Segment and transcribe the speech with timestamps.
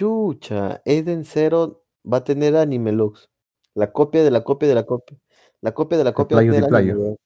[0.00, 3.28] Chucha, Eden Zero va a tener Anime Lux.
[3.74, 5.18] La copia de la copia de la copia.
[5.60, 7.16] La copia de la copia va a playo de anime, huevón.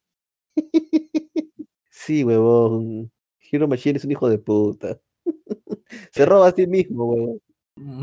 [1.88, 3.12] Sí, huevón.
[3.38, 4.98] Hero Machine es un hijo de puta.
[6.10, 7.40] Se roba a sí mismo, huevón.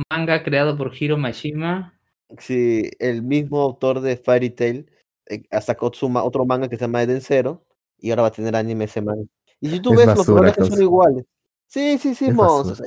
[0.09, 1.99] Manga creado por Hiro Mashima.
[2.39, 4.89] Sí, el mismo autor de Fairy Tail
[5.25, 7.65] eh, sacó su ma- otro manga que se llama Eden Zero
[7.99, 9.25] y ahora va a tener anime ese manga.
[9.59, 10.81] Y si tú Es ves, los basura, personajes son causa.
[10.83, 11.25] iguales.
[11.67, 12.85] Sí, sí, sí, o sea,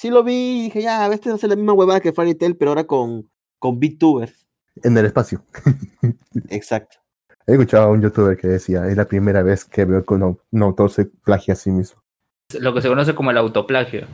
[0.00, 2.56] sí lo vi y dije, ya, este no es la misma huevada que Fairy Tail,
[2.56, 3.28] pero ahora con,
[3.58, 4.46] con VTubers.
[4.82, 5.44] En el espacio.
[6.48, 6.96] Exacto.
[7.46, 10.40] He escuchado a un youtuber que decía, es la primera vez que veo que un,
[10.50, 12.00] un autor se plagia a sí mismo.
[12.58, 14.06] Lo que se conoce como el autoplagio.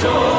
[0.00, 0.29] 強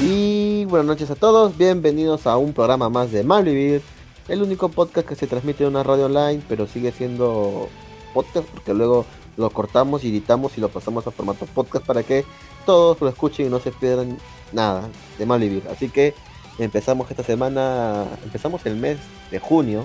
[0.00, 3.82] Y buenas noches a todos, bienvenidos a un programa más de Malvivir,
[4.28, 7.68] el único podcast que se transmite en una radio online, pero sigue siendo
[8.12, 9.04] podcast porque luego
[9.36, 12.24] lo cortamos y editamos y lo pasamos a formato podcast para que
[12.66, 14.18] todos lo escuchen y no se pierdan
[14.52, 15.62] nada de Malvivir.
[15.70, 16.14] Así que
[16.58, 18.98] empezamos esta semana, empezamos el mes
[19.30, 19.84] de junio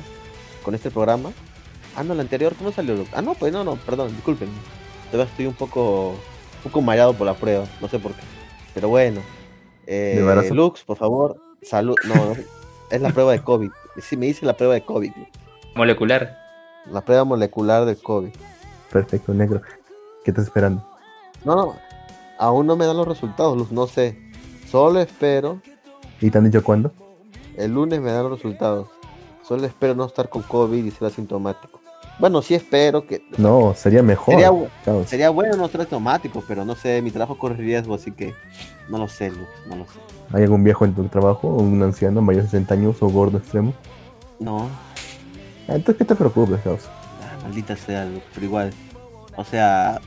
[0.63, 1.31] con este programa.
[1.97, 3.03] Ah, no, el anterior, ¿cómo salió?
[3.11, 4.49] Ah, no, pues no, no, perdón, disculpen.
[5.09, 8.21] Todavía estoy un poco, un poco mareado por la prueba, no sé por qué.
[8.75, 9.21] Pero bueno.
[9.87, 10.53] Eh, ¿De?
[10.53, 11.95] Lux, por favor, salud.
[12.07, 12.35] No, no,
[12.91, 13.71] es la prueba de COVID.
[13.99, 15.11] Sí, me dice la prueba de COVID.
[15.73, 16.37] Molecular.
[16.91, 18.29] La prueba molecular del COVID.
[18.91, 19.63] Perfecto, negro.
[20.23, 20.87] ¿Qué estás esperando?
[21.43, 21.75] No, no,
[22.37, 24.19] aún no me dan los resultados, Lux, no sé.
[24.69, 25.61] Solo espero,
[26.21, 26.91] ¿Y te han dicho cuándo?
[27.55, 28.87] el lunes me dan los resultados.
[29.41, 31.79] Solo espero no estar con COVID y ser asintomático.
[32.19, 33.21] Bueno, sí espero que...
[33.37, 34.35] No, sería mejor.
[35.05, 38.33] Sería bueno no ser asintomático, pero no sé, mi trabajo corre riesgo, así que
[38.89, 39.99] no lo sé, Lux, no lo sé.
[40.33, 41.47] ¿Hay algún viejo en tu trabajo?
[41.47, 43.73] ¿O un anciano mayor de 60 años o gordo extremo?
[44.39, 44.67] No,
[45.69, 46.81] Ah, Entonces, ¿qué te preocupes, Caos?
[47.21, 48.73] Ah, maldita sea, Lux, pero igual.
[49.35, 49.99] O sea,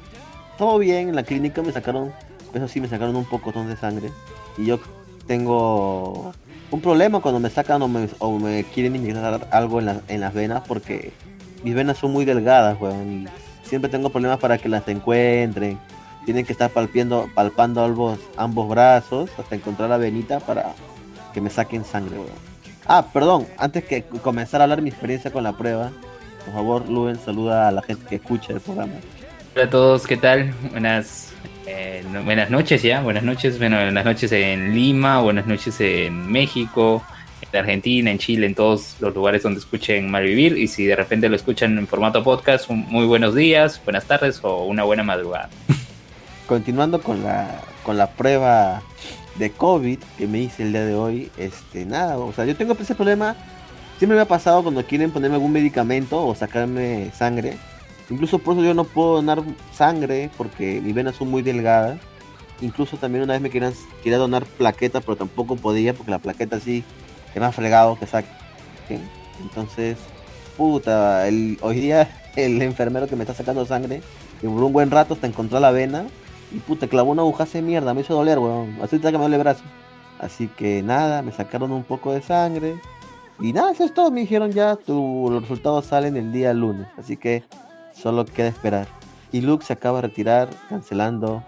[0.58, 2.12] todo bien, en la clínica me sacaron,
[2.54, 4.10] eso sí, me sacaron un poco de sangre.
[4.58, 4.78] Y yo
[5.26, 6.32] tengo
[6.70, 10.20] un problema cuando me sacan o me, o me quieren inyectar algo en, la- en
[10.20, 11.12] las venas porque
[11.62, 13.28] mis venas son muy delgadas, weón.
[13.62, 15.78] Siempre tengo problemas para que las encuentren.
[16.24, 20.74] Tienen que estar palpiendo, palpando ambos, ambos brazos hasta encontrar la venita para
[21.32, 22.50] que me saquen sangre, weón.
[22.86, 25.92] Ah, perdón, antes que comenzar a hablar mi experiencia con la prueba,
[26.44, 28.94] por favor, Luen, saluda a la gente que escucha el programa.
[29.54, 30.52] Hola a todos, ¿qué tal?
[30.70, 31.32] Buenas,
[31.66, 37.02] eh, buenas noches ya, buenas noches, bueno, buenas noches en Lima, buenas noches en México,
[37.52, 41.28] en Argentina, en Chile, en todos los lugares donde escuchen Malvivir y si de repente
[41.28, 45.48] lo escuchan en formato podcast, un- muy buenos días, buenas tardes o una buena madrugada.
[46.46, 48.82] Continuando con la, con la prueba
[49.36, 52.76] de COVID que me hice el día de hoy, este, nada, o sea, yo tengo
[52.78, 53.36] ese problema,
[53.98, 57.56] siempre me ha pasado cuando quieren ponerme algún medicamento o sacarme sangre,
[58.10, 61.98] incluso por eso yo no puedo donar sangre porque mis venas son muy delgadas,
[62.60, 63.72] incluso también una vez me querían,
[64.02, 66.82] quería donar plaqueta, pero tampoco podía porque la plaqueta sí
[67.34, 68.28] es más fregado que saque,
[69.40, 69.98] entonces,
[70.56, 74.02] puta, el, hoy día el enfermero que me está sacando sangre,
[74.42, 76.06] y por un buen rato hasta encontrar la vena,
[76.52, 78.78] y puta, clavó una aguja de mierda, me hizo doler, weón.
[78.82, 79.62] Así que me duele el brazo.
[80.18, 82.80] Así que nada, me sacaron un poco de sangre.
[83.38, 84.10] Y nada, eso es todo.
[84.10, 86.88] Me dijeron ya, tu, los resultados salen el día lunes.
[86.98, 87.44] Así que
[87.94, 88.88] solo queda esperar.
[89.32, 91.44] Y Luke se acaba de retirar, cancelando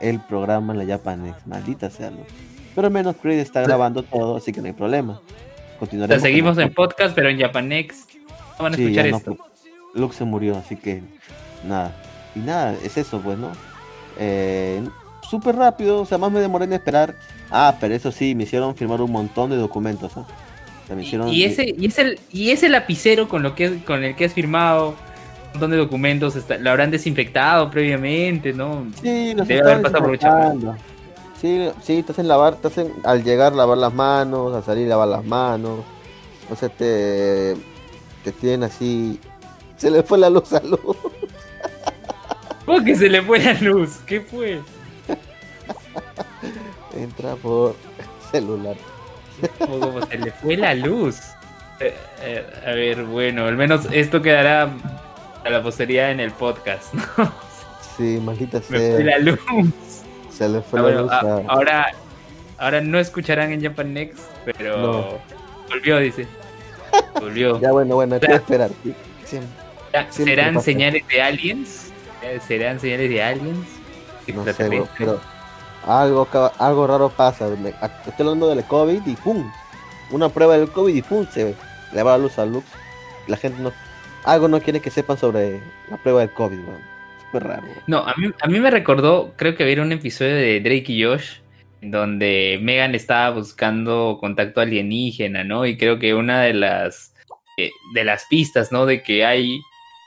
[0.00, 1.46] el programa en la Japanex.
[1.46, 2.51] Maldita sea Luke.
[2.74, 5.14] Pero al menos Creed está grabando todo, así que no hay problema.
[5.14, 6.22] O sea, Continuaremos.
[6.22, 8.06] seguimos en podcast, pero en Japanex
[8.58, 9.34] no van a Sí, escuchar no, esto.
[9.34, 9.50] pues,
[9.94, 11.02] Luke se murió, así que
[11.66, 11.92] nada.
[12.34, 13.50] Y nada, es eso, pues, ¿no?
[14.18, 14.82] Eh,
[15.28, 17.14] Súper rápido, o sea, más me demoré en esperar.
[17.50, 20.12] Ah, pero eso sí, me hicieron firmar un montón de documentos.
[20.12, 24.04] sea, me hicieron- Y, y ese, y, ese, y ese lapicero con, lo que, con
[24.04, 28.86] el que has firmado un montón de documentos, está- lo habrán desinfectado previamente, ¿no?
[29.02, 30.18] Sí, los Debe haber pasado por.
[31.42, 35.08] Sí, sí, te hacen lavar, te hacen al llegar lavar las manos, al salir lavar
[35.08, 35.80] las manos.
[36.48, 37.56] O sea, te,
[38.22, 39.18] te tienen así.
[39.76, 40.78] Se le fue la luz a luz.
[42.64, 43.96] ¿Cómo que se le fue la luz?
[44.06, 44.60] ¿Qué fue?
[46.96, 47.74] Entra por
[48.30, 48.76] celular.
[49.58, 51.16] ¿Cómo, se le fue la luz?
[51.80, 54.70] Eh, eh, a ver, bueno, al menos esto quedará
[55.44, 57.02] a la posteridad en el podcast, ¿no?
[57.96, 59.04] sí, maldita Me fue sea.
[59.06, 59.40] la luz.
[60.32, 61.92] Se le fue Ah, la bueno, luz a- a- ahora,
[62.58, 65.08] ahora no escucharán en Japan Next, pero No.
[65.68, 66.26] volvió, dice.
[67.20, 67.58] Volvió.
[67.60, 68.70] Ya bueno, bueno, hay que esperar.
[69.24, 69.50] Siempre
[70.10, 70.64] ¿Serán pasa.
[70.64, 71.92] señales de aliens?
[72.22, 73.66] Eh, ¿Serán señales de aliens?
[74.34, 75.20] No sé, bro, pero
[75.86, 77.48] algo, algo raro pasa.
[77.48, 79.50] Estoy hablando del COVID y pum.
[80.10, 81.54] Una prueba del COVID y pum, se
[81.92, 82.64] le va la luz a Lux.
[83.26, 83.72] La gente no.
[84.24, 86.91] Algo no quiere que sepan sobre la prueba del COVID, weón.
[87.40, 87.66] Raro.
[87.86, 91.04] No, a mí, a mí me recordó, creo que había un episodio de Drake y
[91.04, 91.38] Josh,
[91.80, 95.66] donde Megan estaba buscando contacto alienígena, ¿no?
[95.66, 97.14] Y creo que una de las
[97.56, 98.86] eh, de las pistas, ¿no?
[98.86, 99.60] De que hay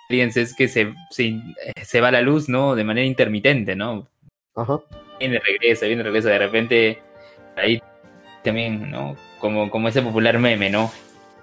[0.09, 1.39] aliens es que se, se,
[1.81, 2.75] se va la luz, ¿no?
[2.75, 4.07] De manera intermitente, ¿no?
[4.55, 4.79] Ajá.
[5.19, 6.99] Viene, regresa, viene, regresa, de repente
[7.55, 7.81] ahí
[8.43, 9.15] también, ¿no?
[9.39, 10.91] Como, como ese popular meme, ¿no?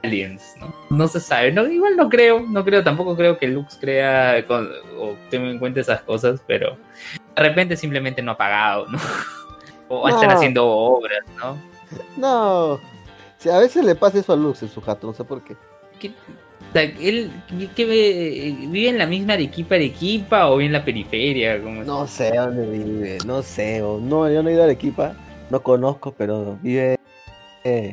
[0.03, 0.75] Aliens, ¿no?
[0.91, 4.69] No se sabe, no, igual no creo, no creo, tampoco creo que Lux crea con-
[4.99, 6.77] o tenga en cuenta esas cosas, pero
[7.37, 8.99] de repente simplemente no ha pagado, ¿no?
[9.89, 11.59] O están haciendo obras, ¿no?
[12.17, 12.81] No.
[13.37, 15.55] Si a veces le pasa eso a Lux en su jato, no sé por qué.
[16.01, 17.31] ¿Qué- o sea, él
[17.77, 22.33] que ve- vive en la misma Arequipa, Arequipa o vive en la periferia, No sé
[22.35, 23.83] dónde vive, no sé.
[23.83, 25.15] o- no, yo no he ido a Arequipa,
[25.51, 26.97] no conozco, pero vive.
[27.65, 27.93] eh,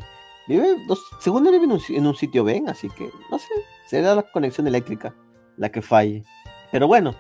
[0.50, 3.48] vive, no sé, según él vive en un, sitio bien, así que no sé.
[3.88, 5.16] Será la conexión eléctrica
[5.58, 6.24] la que falle.
[6.72, 7.16] Pero bueno,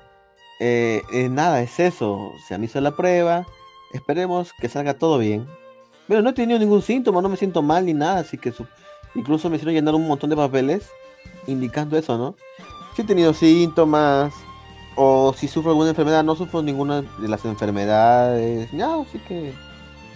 [0.60, 2.32] eh, eh, nada, es eso.
[2.48, 3.46] Se me hizo la prueba.
[3.94, 5.48] Esperemos que salga todo bien.
[6.08, 8.52] Pero no he tenido ningún síntoma, no me siento mal ni nada, así que
[9.14, 10.90] incluso me hicieron llenar un montón de papeles
[11.46, 12.36] indicando eso, ¿no?
[12.96, 14.34] Si he tenido síntomas,
[14.96, 19.54] o si sufro alguna enfermedad, no sufro ninguna de las enfermedades, no, así que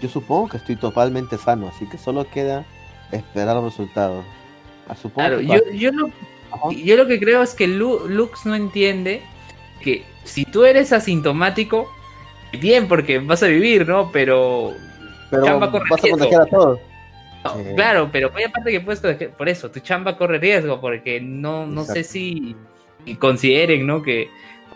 [0.02, 2.66] yo supongo que estoy totalmente sano, así que solo queda
[3.12, 4.26] esperar los resultados.
[4.88, 6.10] Ah, Claro, yo, yo, lo,
[6.72, 9.22] yo lo que creo es que Lu- Lux no entiende
[9.82, 11.90] que si tú eres asintomático,
[12.60, 14.12] bien, porque vas a vivir, ¿no?
[14.12, 14.74] Pero.
[15.30, 16.20] pero chamba corre vas a riesgo.
[16.20, 16.80] contagiar a todos.
[17.44, 17.76] no, Sí.
[17.76, 21.66] Claro, pero muy aparte que puedes contagiar- por eso, tu chamba corre riesgo, porque no,
[21.66, 22.12] no sé Exacto.
[22.14, 22.56] si
[23.20, 24.02] consideren, ¿no?
[24.04, 24.30] Que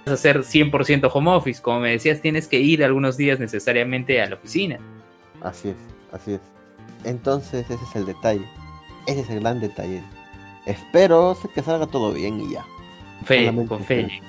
[0.05, 1.61] vas a hacer 100% home office.
[1.61, 4.79] Como me decías, tienes que ir algunos días necesariamente a la oficina.
[5.41, 5.75] Así es,
[6.11, 6.41] así es.
[7.03, 8.45] Entonces ese es el detalle,
[9.05, 10.01] ese es el gran detalle.
[10.65, 12.65] Espero que salga todo bien y ya.
[13.23, 14.05] Fe, Solamente con fe.
[14.07, 14.21] fe.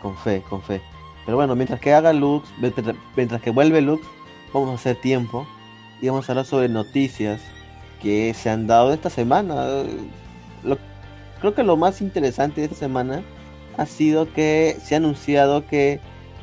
[0.00, 0.80] Con fe, con fe.
[1.24, 4.04] Pero bueno, mientras que haga Lux, mientras mientras que vuelve Lux,
[4.52, 5.46] vamos a hacer tiempo
[6.00, 7.40] y vamos a hablar sobre noticias
[8.00, 9.54] que se han dado esta semana.
[10.64, 10.78] Lo-
[11.40, 13.22] creo que lo más interesante de esta semana
[13.76, 16.00] ha sido que se ha anunciado que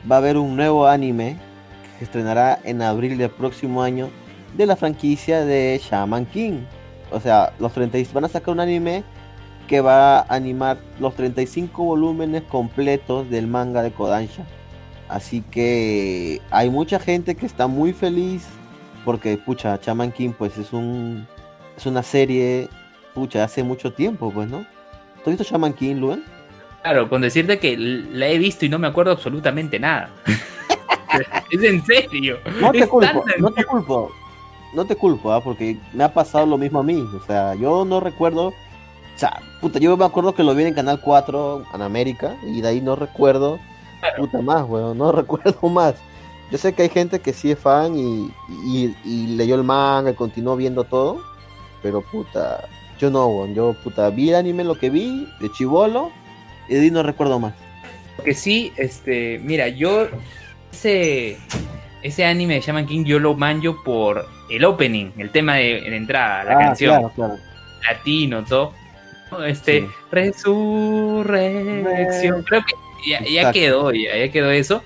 [0.10, 1.38] va a haber un nuevo anime
[1.94, 4.10] que se estrenará en abril del próximo año
[4.56, 6.60] de la franquicia de Shaman King.
[7.12, 9.04] O sea, los 30 y- van a sacar un anime
[9.68, 14.44] que va a animar los 35 volúmenes completos del manga de Kodansha.
[15.08, 18.48] Así que hay mucha gente que está muy feliz
[19.06, 21.28] porque, pucha, Shaman King pues es un
[21.78, 22.68] es una serie,
[23.14, 24.66] pucha, hace mucho tiempo, pues, ¿no?
[25.24, 26.24] ¿Tú has visto Shaman King, Luen?
[26.84, 30.10] Claro, con decirte que la he visto y no me acuerdo absolutamente nada.
[31.52, 32.40] es en serio.
[32.60, 34.12] No te Es culpo, no te culpo.
[34.74, 35.42] No te culpo, ¿ah?
[35.44, 37.02] porque me ha pasado lo mismo a mí.
[37.02, 38.48] O sea, yo no recuerdo.
[38.48, 38.54] O
[39.18, 42.68] sea, puta, yo me acuerdo que lo vi en Canal 4 en América y de
[42.68, 43.60] ahí no recuerdo.
[44.18, 45.96] Puta más, weón, no recuerdo más.
[46.52, 48.32] Yo sé que hay gente que sí es fan y,
[48.66, 51.22] y, y leyó el manga y continuó viendo todo.
[51.82, 52.68] Pero puta,
[53.00, 53.56] yo no, weón.
[53.56, 56.12] Yo, puta, vi el anime lo que vi de Chivolo
[56.68, 57.54] y de ahí no recuerdo más.
[58.24, 60.08] Que sí, este, mira, yo
[60.72, 61.38] ese
[62.04, 65.96] ese anime de Shaman King yo lo manjo por el opening, el tema de, de
[65.96, 67.38] entrada, la Ah, canción, claro, claro.
[67.88, 68.74] latino, todo.
[69.46, 69.88] Este, Sí.
[71.24, 72.44] resurrección.
[72.44, 72.74] Creo que
[73.32, 74.84] ya, quedó, ya, ya quedó eso.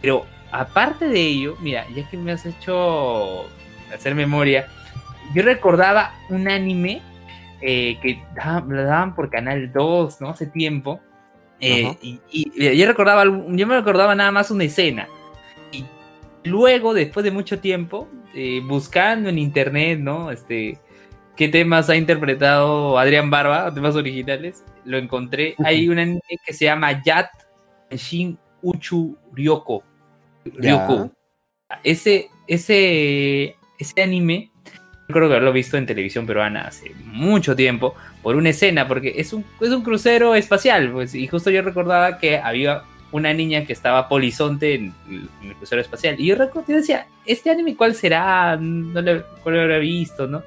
[0.00, 3.44] Pero aparte de ello, mira, ya que me has hecho
[3.94, 4.66] hacer memoria,
[5.34, 7.02] yo recordaba un anime
[7.60, 10.30] eh, que daban- lo daban por Canal 2, ¿no?
[10.30, 11.00] Hace tiempo.
[11.60, 15.06] Eh, y, y yo recordaba, yo me recordaba nada más una escena.
[16.44, 20.30] Luego, después de mucho tiempo, eh, buscando en internet, ¿no?
[20.30, 20.78] Este,
[21.36, 25.54] qué temas ha interpretado Adrián Barba, temas originales, lo encontré.
[25.64, 27.30] Hay un anime que se llama Yat
[27.90, 29.84] Shin Uchu Ryoko.
[30.60, 30.86] Ya.
[30.86, 31.12] Ryoko.
[31.84, 34.50] Ese, ese, ese anime,
[35.08, 39.32] creo que haberlo visto en televisión peruana hace mucho tiempo, por una escena, porque es
[39.32, 42.82] un, es un crucero espacial, pues, y justo yo recordaba que había
[43.12, 46.16] una niña que estaba polizonte en, en el crucero espacial.
[46.18, 48.56] Y yo recuerdo, yo decía, ¿este anime cuál será?
[48.56, 50.42] No lo, cuál lo habrá visto, ¿no?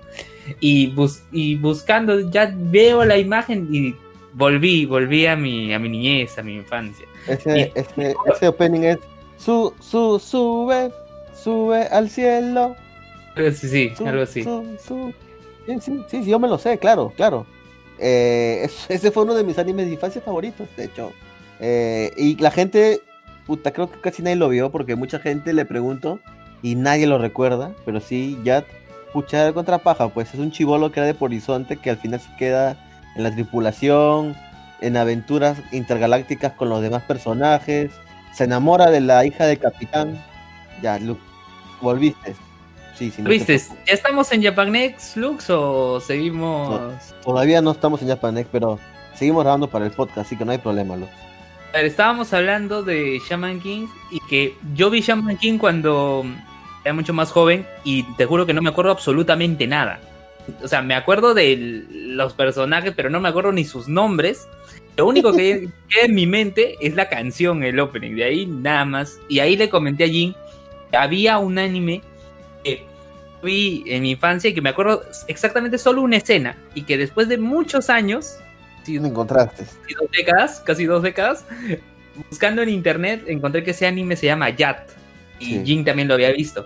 [0.60, 3.96] Y, bus- y buscando, ya veo la imagen y
[4.34, 7.06] volví, volví a mi, a mi niñez, a mi infancia.
[7.28, 8.98] Ese, Y- ese, ese opening es
[9.38, 10.92] Su, su, sube,
[11.34, 12.76] sube al cielo.
[13.36, 14.44] Sí, sí, su, algo así.
[14.44, 15.14] su, su.
[15.68, 17.46] Sí, sí, sí, yo me lo sé, claro, claro.
[18.00, 21.12] Eh, es- ese fue uno de mis animes de infancia favoritos, de hecho.
[21.60, 23.02] Eh, y la gente,
[23.46, 26.20] puta, creo que casi nadie lo vio porque mucha gente le pregunto
[26.62, 28.66] y nadie lo recuerda, pero sí, ya,
[29.14, 32.36] pucha, contra paja, pues es un chivolo que era de Horizonte que al final se
[32.38, 32.78] queda
[33.16, 34.36] en la tripulación,
[34.82, 37.92] en aventuras intergalácticas con los demás personajes,
[38.34, 40.22] se enamora de la hija del capitán.
[40.82, 41.22] Ya, Luke,
[41.82, 42.36] volviste.
[42.98, 43.72] Sí, preocupes.
[43.86, 47.14] ¿Ya estamos en Japanex, Lux, o seguimos...?
[47.24, 48.80] Todavía no estamos en Japanex, pero
[49.14, 51.12] seguimos grabando para el podcast, así que no hay problema, Luke.
[51.84, 56.26] Estábamos hablando de Shaman King y que yo vi Shaman King cuando
[56.86, 60.00] era mucho más joven y te juro que no me acuerdo absolutamente nada.
[60.64, 64.48] O sea, me acuerdo de los personajes, pero no me acuerdo ni sus nombres.
[64.96, 68.86] Lo único que queda en mi mente es la canción, el opening, de ahí nada
[68.86, 69.20] más.
[69.28, 70.34] Y ahí le comenté a Jin
[70.92, 72.02] que había un anime
[72.64, 72.86] que
[73.44, 77.28] vi en mi infancia y que me acuerdo exactamente solo una escena y que después
[77.28, 78.38] de muchos años
[78.86, 79.64] Sí, lo encontraste.
[79.66, 81.46] casi dos décadas, casi dos décadas,
[82.30, 84.90] buscando en internet encontré que ese anime se llama Yat.
[85.40, 85.62] Y Sí.
[85.66, 86.66] Jin también lo había visto.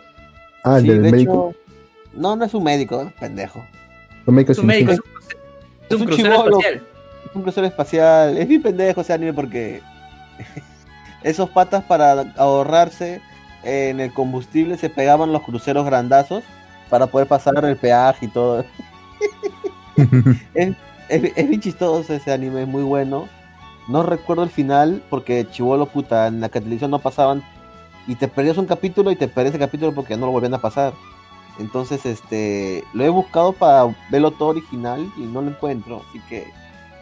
[0.63, 1.55] Ah, el Sí, del de médico.
[1.55, 3.65] hecho, no, no es un médico, es pendejo.
[4.25, 6.57] Médico Es un médico, es un, cruce- es Es un un crucero chibolo.
[6.59, 6.83] espacial.
[7.29, 8.37] Es un crucero espacial.
[8.37, 9.81] Es bien pendejo ese anime porque
[11.23, 13.21] esos patas para ahorrarse
[13.63, 16.43] en el combustible se pegaban los cruceros grandazos
[16.89, 18.65] para poder pasar el peaje y todo.
[20.53, 20.75] Es,
[21.09, 23.27] es bien chistoso ese anime, es muy bueno.
[23.87, 27.43] No recuerdo el final porque chivolo puta, en la televisión no pasaban
[28.07, 30.61] y te perdías un capítulo y te perdías ese capítulo porque no lo volvían a
[30.61, 30.93] pasar.
[31.59, 36.47] Entonces, este, lo he buscado para verlo todo original y no lo encuentro, así que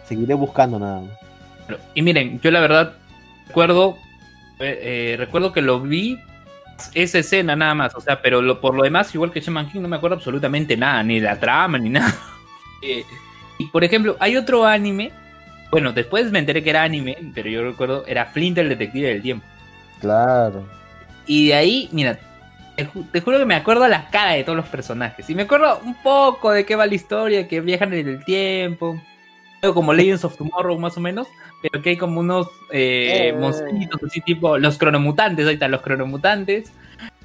[0.06, 1.12] seguiré buscando nada más.
[1.94, 2.94] Y miren, yo la verdad
[3.48, 3.98] recuerdo,
[4.60, 4.80] eh,
[5.14, 6.18] eh, recuerdo que lo vi
[6.94, 9.82] esa escena nada más, o sea, pero lo, por lo demás, igual que Shaman King,
[9.82, 12.14] no me acuerdo absolutamente nada, ni la trama, ni nada.
[12.84, 13.04] Eh,
[13.60, 15.12] y por ejemplo, hay otro anime,
[15.72, 19.22] bueno, después me enteré que era anime, pero yo recuerdo, era Flint el Detective del
[19.22, 19.46] Tiempo.
[20.00, 20.66] Claro.
[21.26, 22.18] Y de ahí, mira,
[22.76, 25.30] te, ju- te juro que me acuerdo la cara de todos los personajes.
[25.30, 29.02] Y me acuerdo un poco de qué va la historia, que viajan en el tiempo.
[29.74, 31.28] Como Legends of Tomorrow, más o menos.
[31.64, 33.34] Pero que hay como unos eh, Eh.
[33.34, 35.48] monstruitos así, tipo los cronomutantes.
[35.48, 36.72] Ahí están los cronomutantes.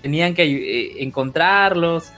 [0.01, 2.11] Tenían que eh, encontrarlos.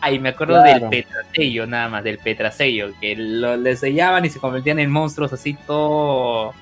[0.00, 0.88] Ay, me acuerdo Claro.
[0.88, 2.92] del petrasello, nada más, del petrasello.
[3.00, 6.54] Que lo, le sellaban y se convertían en monstruos así, todo.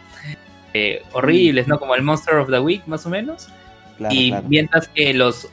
[0.75, 1.79] eh, horribles, ¿no?
[1.79, 3.49] Como el Monster of the Week, más o menos.
[3.97, 4.47] Claro, y claro.
[4.49, 5.49] mientras que los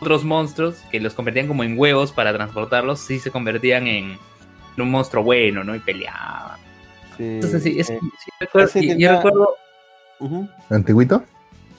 [0.00, 4.18] otros monstruos, que los convertían como en huevos para transportarlos, sí se convertían en,
[4.76, 5.74] en un monstruo bueno, ¿no?
[5.74, 6.58] Y peleaban.
[7.16, 9.48] Sí, Entonces sí, es- eh, sí recuerdo, yo tenía- recuerdo.
[10.70, 11.24] ¿Antiguito?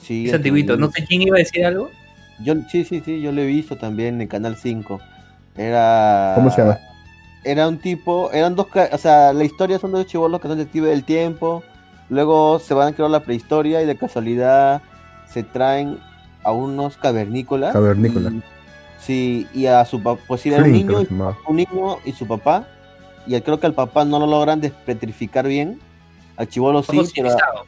[0.00, 1.90] Sí, es antiguito, no sé quién iba a decir algo.
[2.40, 5.00] Yo, sí, sí, sí, yo lo he visto también en Canal 5.
[5.58, 6.32] Era.
[6.36, 6.78] ¿Cómo se llama?
[7.44, 10.90] Era un tipo, eran dos, o sea, la historia son dos chivolos que son detectives
[10.90, 11.62] del tiempo.
[12.08, 14.82] Luego se van a crear la prehistoria y de casualidad
[15.28, 15.98] se traen
[16.42, 17.72] a unos cavernícolas.
[17.72, 18.30] Cavernícola.
[18.30, 18.42] Y-
[19.00, 21.04] sí, y a su papá, pues sí, era un niño,
[21.46, 22.66] un niño y su papá.
[23.26, 25.80] Y creo que al papá no lo logran despetrificar bien.
[26.36, 27.64] Al chivolo sí, pero Fosilizado.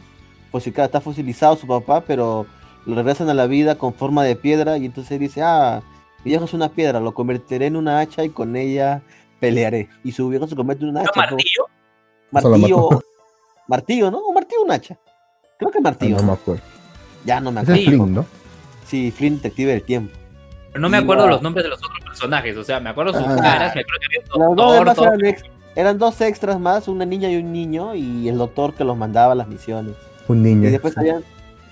[0.51, 2.47] pues sí, claro, está fosilizado su papá, pero
[2.87, 5.83] lo regresan a la vida con forma de piedra y entonces dice, ah,
[6.25, 9.03] mi viejo es una piedra, lo convertiré en una hacha y con ella
[9.41, 9.89] pelearé.
[10.05, 11.21] Y su viejo se convierte en una ¿No hacha.
[11.21, 11.67] martillo?
[12.31, 12.89] Martillo.
[13.69, 14.19] Martillo, ¿no?
[14.27, 14.97] ¿Un martillo o un hacha?
[15.59, 16.17] Creo que martillo.
[16.17, 16.63] no me acuerdo.
[17.25, 18.05] Ya no me Ese es acuerdo.
[18.05, 18.27] Flynn, ¿no?
[18.87, 20.17] Sí, Flynn, detective del tiempo.
[20.73, 23.13] Pero no me Y acuerdo los nombres de los otros personajes, o sea, me acuerdo
[23.13, 23.37] sus Ah.
[23.37, 27.29] caras, me acuerdo que había un dos eran, ex- eran dos extras más, una niña
[27.31, 29.95] y un niño, y el doctor que los mandaba a las misiones.
[30.29, 30.69] Un niño.
[30.69, 31.21] Y después había,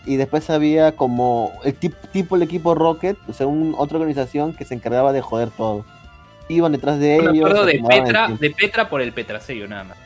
[0.09, 4.55] y después había como el tip- tipo el equipo Rocket, o sea, un, otra organización
[4.55, 5.85] que se encargaba de joder todo.
[6.49, 7.45] Iban detrás de me ellos.
[7.51, 8.43] acuerdo se de Petra, tiempo.
[8.43, 9.99] de Petra por el petrasello nada más.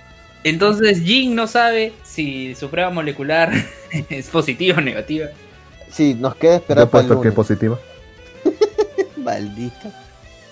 [0.45, 3.53] Entonces Jin no sabe si su prueba molecular
[4.11, 5.29] es positiva o negativa.
[5.89, 7.79] Sí, nos queda Yo esperar he para el puesto que es positiva.
[9.17, 9.89] Maldito.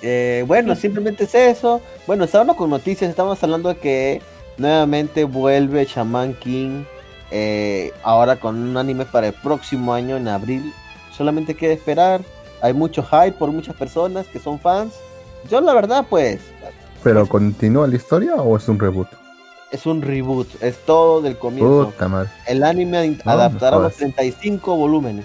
[0.02, 1.80] Eh, bueno, simplemente es eso.
[2.06, 4.22] Bueno, estábamos con noticias, estábamos hablando de que
[4.58, 6.84] nuevamente vuelve Shaman King.
[7.30, 10.72] Eh, ahora con un anime para el próximo año, en abril.
[11.16, 12.22] Solamente queda esperar.
[12.62, 14.94] Hay mucho hype por muchas personas que son fans.
[15.48, 16.40] Yo la verdad, pues,
[17.02, 19.08] ¿Pero continúa la historia o es un reboot?
[19.70, 20.48] es un reboot.
[20.62, 21.86] Es todo del comienzo.
[21.86, 22.28] Puta madre.
[22.46, 23.96] El anime No, adaptará los jodas.
[23.96, 25.24] 35 volúmenes.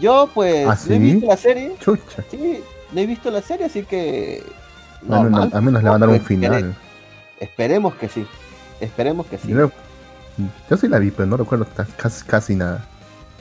[0.00, 1.74] Yo, pues, ¿Ah, no he visto la serie.
[1.80, 2.24] Chucha.
[2.30, 2.60] Sí,
[2.92, 4.42] no he visto la serie, así que.
[5.02, 5.50] Bueno, normal.
[5.52, 6.74] al menos le van a dar un final.
[7.40, 8.26] Esperemos que sí.
[8.80, 9.48] Esperemos que sí.
[9.48, 9.70] Yo,
[10.70, 12.84] yo sí la vi, pero no recuerdo ca- casi, casi nada.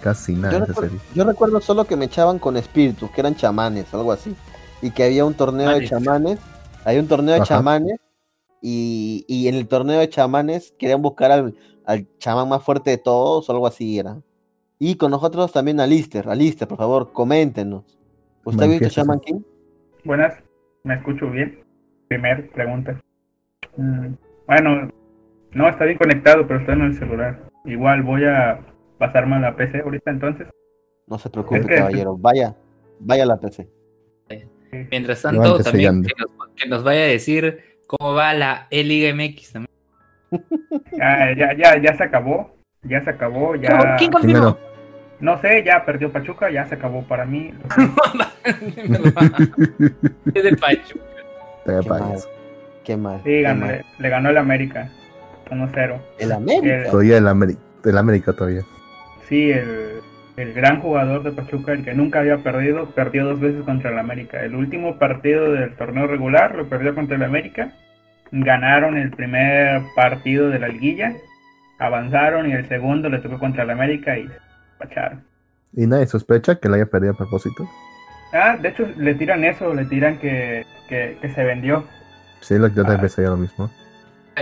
[0.01, 0.99] Casi Yo nada esa recuerdo, serie.
[1.15, 4.35] yo recuerdo solo que me echaban con espíritus, que eran chamanes, algo así.
[4.81, 6.39] Y que había un torneo de Chamanes.
[6.85, 7.45] Hay un torneo de Ajá.
[7.57, 7.99] chamanes.
[8.63, 11.55] Y, y en el torneo de chamanes querían buscar al,
[11.85, 14.17] al chamán más fuerte de todos, o algo así era.
[14.79, 16.27] Y con nosotros también a Lister.
[16.29, 17.83] A Lister, por favor, coméntenos.
[18.43, 18.87] ¿Usted ha visto.
[18.89, 19.41] Shaman King?
[20.03, 20.33] Buenas,
[20.83, 21.63] ¿me escucho bien?
[22.07, 22.99] Primer pregunta.
[23.77, 24.13] Mm,
[24.47, 24.89] Bueno,
[25.51, 27.39] no está bien conectado, pero está en el celular.
[27.65, 28.59] Igual voy a
[28.97, 30.47] pasarme a la PC ahorita entonces.
[31.07, 32.17] No se preocupe, Es que- caballero.
[32.17, 32.55] Vaya,
[32.99, 33.69] vaya a la PC.
[34.89, 39.51] Mientras tanto, también que nos, que nos vaya a decir cómo va la E-Liga MX
[39.51, 39.71] también.
[40.97, 42.55] Ya, ya, ya, ya se acabó.
[42.83, 43.97] Ya se acabó, ya.
[43.97, 44.57] ¿Quién ganó?
[45.19, 47.53] No sé, ya perdió Pachuca, ya se acabó para mí.
[50.33, 50.97] Es de Pacho.
[51.65, 52.17] Te Qué mal.
[52.83, 53.17] Qué mal.
[53.17, 53.69] Sí, qué ganó- mal.
[53.77, 54.89] le, le ganó el América.
[55.51, 55.99] 1-0.
[56.19, 56.89] El América.
[56.89, 58.61] Todavía el América, el América todavía.
[59.29, 59.99] Sí, el,
[60.37, 63.99] el gran jugador de Pachuca, el que nunca había perdido, perdió dos veces contra el
[63.99, 64.43] América.
[64.43, 67.71] El último partido del torneo regular lo perdió contra el América.
[68.31, 71.13] Ganaron el primer partido de la liguilla,
[71.79, 74.33] avanzaron y el segundo le tocó contra el América y se
[74.79, 75.23] pacharon.
[75.73, 77.67] Y nadie sospecha que la haya perdido a propósito.
[78.33, 81.85] Ah, de hecho le tiran eso, le tiran que, que, que se vendió.
[82.39, 82.85] Sí, lo, yo Ah.
[82.85, 83.69] también pensaría lo mismo.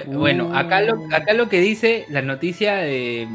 [0.08, 3.27] Bueno, acá lo, acá lo que dice la noticia de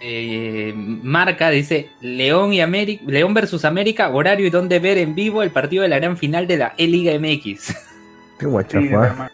[0.00, 5.42] eh, marca dice León y América, León versus América, horario y donde ver en vivo
[5.42, 7.74] el partido de la gran final de la E-Liga MX.
[8.38, 9.30] Qué Sí, el, hermano,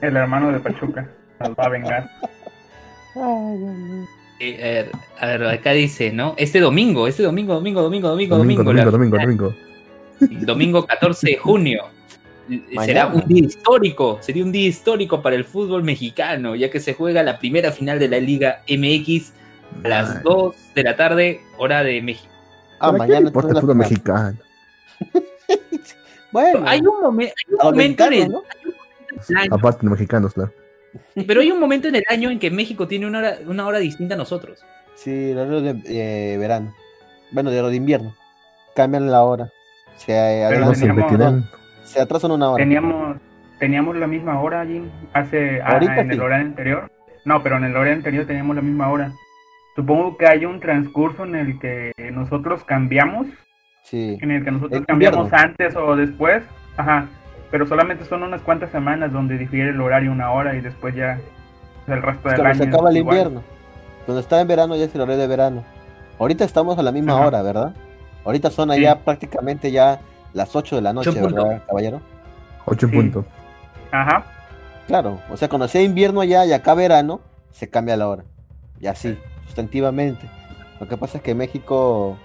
[0.00, 1.06] el hermano de Pachuca
[1.38, 2.10] nos va a vengar.
[3.14, 4.06] Ay.
[4.40, 4.90] Eh,
[5.20, 6.34] a, ver, a ver, acá dice, ¿no?
[6.38, 9.54] Este domingo, este domingo, domingo, domingo, domingo, domingo, domingo, domingo, la domingo, final,
[10.18, 10.46] domingo.
[10.46, 11.84] domingo 14 de junio.
[12.84, 16.94] Será un día histórico, sería un día histórico para el fútbol mexicano, ya que se
[16.94, 19.32] juega la primera final de la Liga MX
[19.84, 22.32] a las Ay, 2 de la tarde, hora de México.
[22.80, 24.38] Ah, ¿para qué mañana el fútbol la- mexicano?
[26.32, 28.42] Bueno, Hay un, momen- hay un a los momento en el, el año,
[29.50, 30.52] Aparte de mexicanos, claro.
[31.26, 33.78] pero hay un momento en el año en que México tiene una hora, una hora
[33.80, 34.60] distinta a nosotros.
[34.94, 36.72] Sí, horario de eh, verano.
[37.32, 38.14] Bueno, de, de invierno.
[38.76, 39.50] Cambian la hora.
[39.96, 41.44] Se, eh, Pero No
[41.90, 42.62] se atrasan una hora.
[42.62, 43.16] Teníamos,
[43.58, 46.20] teníamos la misma hora allí, hace, ah, en el sí.
[46.20, 46.90] horario anterior.
[47.24, 49.12] No, pero en el horario anterior teníamos la misma hora.
[49.76, 53.26] Supongo que hay un transcurso en el que nosotros cambiamos,
[53.84, 54.18] Sí.
[54.20, 55.44] en el que nosotros cambiamos invierno.
[55.48, 56.42] antes o después.
[56.76, 57.06] Ajá.
[57.50, 61.18] Pero solamente son unas cuantas semanas donde difiere el horario una hora y después ya
[61.88, 62.54] el resto Es del cuando año.
[62.62, 63.16] se acaba el igual.
[63.16, 63.42] invierno.
[64.06, 65.64] Cuando está en verano ya es el horario de verano.
[66.18, 67.26] Ahorita estamos a la misma Ajá.
[67.26, 67.74] hora, ¿verdad?
[68.24, 68.78] Ahorita son Sí.
[68.78, 69.98] allá prácticamente ya
[70.32, 71.34] las 8 de la noche, punto.
[71.44, 72.00] ¿verdad, caballero?
[72.66, 72.94] Ocho Sí.
[72.94, 73.24] puntos.
[73.90, 74.24] Ajá.
[74.86, 78.24] Claro, o sea, cuando sea invierno allá y acá verano, se cambia la hora.
[78.80, 79.16] Y así,
[79.46, 80.28] sustantivamente.
[80.80, 82.16] Lo que pasa es que México,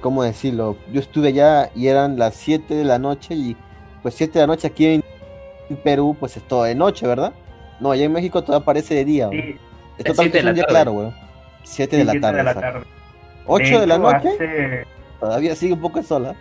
[0.00, 0.76] ¿cómo decirlo?
[0.92, 3.56] Yo estuve allá y eran las 7 de la noche y
[4.02, 5.02] pues 7 de la noche aquí en
[5.84, 7.32] Perú, pues es todo de noche, ¿verdad?
[7.80, 9.28] No, allá en México todo parece de día.
[9.30, 9.36] Sí,
[9.98, 10.72] Es Las totalmente siete de un la día tarde.
[10.74, 11.12] claro, güey.
[11.64, 12.38] 7 de sí, la siete tarde.
[12.38, 12.86] de la tarde.
[13.46, 14.86] 8 de la noche, hace-
[15.20, 16.34] todavía sigue un poco de sol, ¿ah?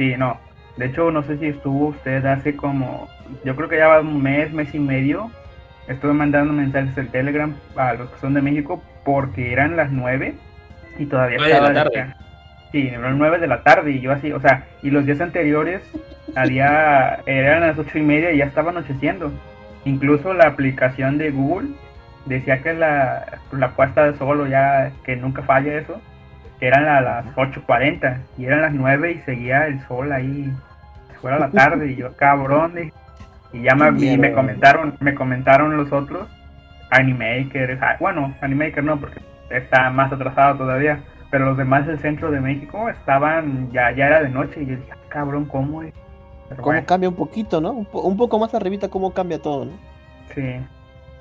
[0.00, 0.40] Sí, no.
[0.78, 3.06] De hecho, no sé si estuvo usted hace como,
[3.44, 5.30] yo creo que ya va un mes, mes y medio.
[5.88, 10.36] Estuve mandando mensajes en Telegram a los que son de México porque eran las nueve
[10.98, 12.14] y todavía Nueve de estaba la de- tarde.
[12.72, 15.82] Sí, eran nueve de la tarde y yo así, o sea, y los días anteriores
[16.34, 19.30] había, eran las ocho y media y ya estaba anocheciendo.
[19.84, 21.68] Incluso la aplicación de Google
[22.24, 26.00] decía que la, la puesta de sol o ya que nunca falla eso,
[26.60, 30.52] eran a las 8.40 y eran las 9 y seguía el sol ahí
[31.20, 32.74] fuera la tarde y yo cabrón
[33.52, 36.28] y, y ya me, y me comentaron me comentaron los otros
[36.90, 39.20] Animaker ah, bueno Animaker no porque
[39.50, 44.22] está más atrasado todavía pero los demás del centro de México estaban ya ya era
[44.22, 45.92] de noche y yo dije "Ah, cabrón cómo es
[46.48, 47.70] Pero Cómo bueno, cambia un poquito, ¿no?
[47.72, 49.72] Un, po- un poco más arribita cómo cambia todo, ¿no?
[50.34, 50.56] sí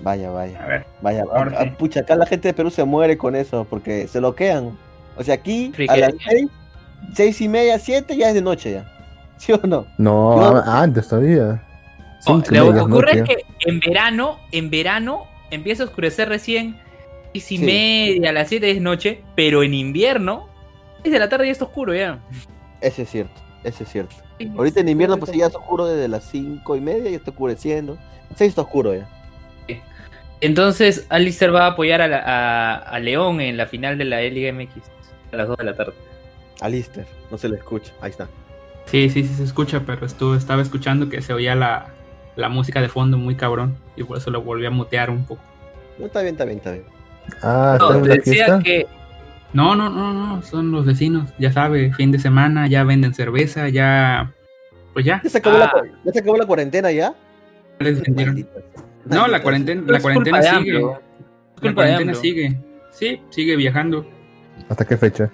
[0.01, 0.63] Vaya, vaya.
[0.63, 1.23] a ver Vaya,
[1.59, 1.69] sí.
[1.77, 4.77] pucha, acá la gente de Perú se muere con eso, porque se bloquean.
[5.19, 6.47] O sea, aquí a las seis,
[7.13, 8.91] seis y media, siete, ya es de noche ya.
[9.37, 9.85] ¿Sí o no?
[9.97, 11.61] No, Yo- a- antes todavía.
[12.27, 16.77] Y lo que es ocurre es que en verano, en verano empieza a oscurecer recién
[17.33, 17.63] seis y Sí.
[17.63, 20.47] media, a las 7 es noche, pero en invierno,
[21.03, 22.19] 6 de la tarde ya está oscuro ya.
[22.81, 24.15] Ese es cierto, ese es cierto.
[24.57, 27.97] Ahorita en invierno pues ya está oscuro desde las cinco y media, ya está oscureciendo.
[28.35, 29.07] Seis está oscuro ya.
[30.41, 34.21] Entonces, Alistair va a apoyar a, la- a- a León en la final de la
[34.21, 34.71] Liga MX
[35.31, 35.93] a las 2 de la tarde.
[36.61, 37.93] Alister, no se le escucha.
[38.01, 38.27] Ahí está.
[38.85, 41.87] Sí, sí, sí se escucha, pero estuve, estaba escuchando que se oía la,
[42.35, 45.41] la música de fondo muy cabrón y por eso lo volví a mutear un poco.
[45.97, 46.85] No, está bien, está bien, está bien.
[47.43, 48.59] Ah, No, ¿está en la decía fiesta?
[48.63, 48.87] que
[49.53, 53.69] No, no, no, no, son los vecinos, ya sabe, fin de semana, ya venden cerveza,
[53.69, 54.33] ya,
[54.93, 55.81] pues ya, ¿Ya se acabó, la, Ah.
[56.05, 57.13] ¿ya se acabó la cuarentena ya?
[59.05, 60.81] No, la cuarentena, la cuarentena sigue,
[61.61, 62.57] la cuarentena sigue,
[62.91, 64.05] sí, sigue viajando.
[64.67, 65.29] ¿Hasta qué fecha?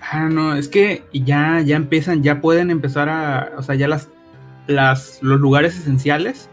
[0.00, 4.08] Ah, no, es que ya, ya empiezan, ya pueden empezar a, o sea, ya las,
[4.66, 6.48] las, los lugares esenciales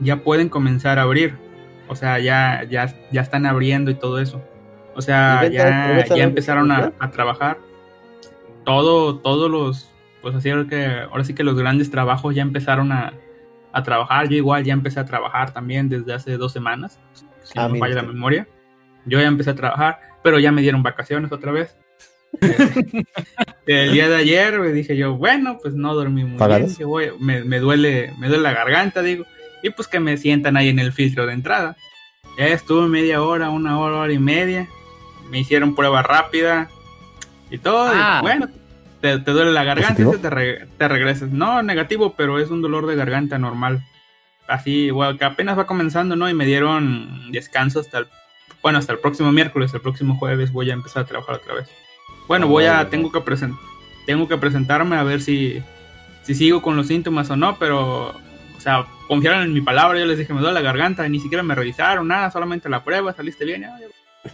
[0.00, 1.34] ya pueden comenzar a abrir.
[1.88, 4.42] O sea, ya, ya, ya están abriendo y todo eso.
[4.94, 7.58] O sea, ¿Y venta- ya, ya empezaron a, trabajar.
[8.64, 9.90] Todo, todos los,
[10.22, 13.12] pues así que, ahora sí que los grandes trabajos ya empezaron a,
[13.72, 14.28] a trabajar.
[14.28, 16.98] Yo igual ya empecé a trabajar también desde hace dos semanas,
[17.44, 18.48] si Ah, no me falla la memoria.
[19.04, 21.76] Yo ya empecé a trabajar, pero ya me dieron vacaciones otra vez.
[23.64, 26.36] El día de ayer me dije yo, bueno, pues no dormí muy
[26.76, 29.24] bien, voy- me, me duele, me duele la garganta, digo,
[29.62, 31.76] y pues que me sientan ahí en el filtro de entrada.
[32.36, 34.66] Ya estuve media hora, una hora, hora y media,
[35.30, 36.68] me hicieron prueba rápida
[37.48, 38.18] y todo, y Ah.
[38.20, 38.48] bueno,
[39.00, 41.30] te, te duele la garganta y te, re- te regresas.
[41.30, 43.84] No, negativo, pero es un dolor de garganta normal.
[44.48, 46.28] Así, bueno, que apenas va comenzando, ¿no?
[46.28, 48.06] Y me dieron descanso hasta el,
[48.66, 51.68] bueno, hasta el próximo miércoles, el próximo jueves voy a empezar a trabajar otra vez.
[52.26, 53.60] Bueno, voy a, tengo que presentar,
[54.06, 55.62] tengo que presentarme a ver si,
[56.24, 60.06] si sigo con los síntomas o no, pero, o sea, confiaron en mi palabra, yo
[60.06, 63.44] les dije, me duele la garganta, ni siquiera me revisaron, nada, solamente la prueba, saliste
[63.44, 63.66] bien,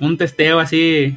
[0.00, 1.14] un testeo así,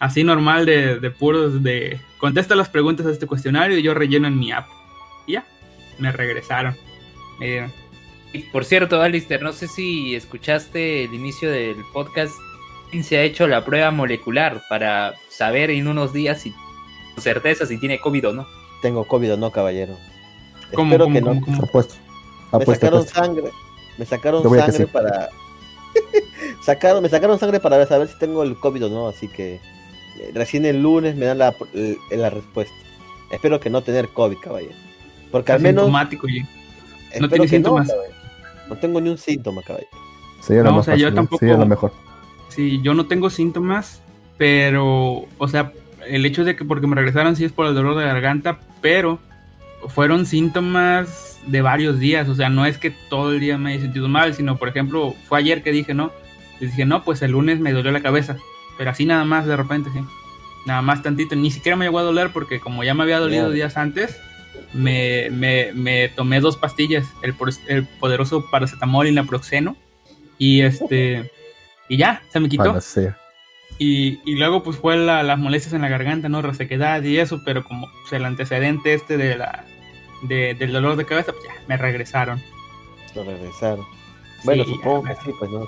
[0.00, 4.26] así normal de, de puros, de, contesta las preguntas a este cuestionario y yo relleno
[4.26, 4.66] en mi app.
[5.28, 5.44] Y ya,
[6.00, 6.74] me regresaron.
[7.38, 7.72] Me dieron.
[8.32, 12.32] Y Por cierto, Alistair, no sé si escuchaste el inicio del podcast.
[13.02, 16.52] Se ha hecho la prueba molecular para saber en unos días si
[17.14, 18.46] con certeza si tiene COVID o no.
[18.82, 19.96] Tengo COVID o no, caballero.
[20.74, 21.40] ¿Cómo, Espero cómo, que no.
[21.40, 21.64] cómo?
[21.64, 21.94] Apuesto.
[22.52, 23.20] Me sacaron apuesto.
[23.20, 23.50] sangre.
[23.98, 24.84] Me sacaron sangre sí.
[24.86, 25.28] para.
[26.64, 30.30] sacaron, me sacaron sangre para saber si tengo el COVID o no, así que eh,
[30.34, 32.74] recién el lunes me dan la, el- la respuesta.
[33.30, 34.74] Espero que no tener COVID, caballero.
[35.30, 35.88] Porque al menos.
[37.12, 37.88] Espero tiene síntomas.
[37.88, 37.94] No.
[38.70, 39.90] No tengo ni un síntoma, caballero.
[40.48, 41.92] Lo No, o sea, yo tampoco- Sería lo mejor.
[42.48, 44.02] Sí, yo no tengo síntomas,
[44.38, 45.72] pero, o sea,
[46.08, 49.18] el hecho de que porque me regresaron sí es por el dolor de garganta, pero
[49.88, 53.82] fueron síntomas de varios días, o sea, no es que todo el día me haya
[53.82, 56.10] sentido mal, sino, por ejemplo, fue ayer que dije, no,
[56.60, 58.36] y dije, no, pues el lunes me dolió la cabeza,
[58.76, 60.00] pero así nada más de repente, sí,
[60.66, 63.50] nada más tantito, ni siquiera me llegó a doler porque como ya me había dolido
[63.50, 64.20] días antes,
[64.72, 69.76] me, me, me tomé dos pastillas, el, por- el poderoso paracetamol y naproxeno,
[70.38, 71.30] y este...
[71.88, 72.62] Y ya, se me quitó.
[73.78, 76.40] Y, y luego pues fue la- las molestias en la garganta, ¿no?
[76.42, 79.64] Resequedad y eso, pero como pues, el antecedente este de la
[80.22, 82.40] de- del dolor de cabeza, pues ya, me regresaron.
[83.14, 83.84] Lo regresaron.
[84.44, 85.66] Bueno, Sí, supongo ya, que sí, pues no.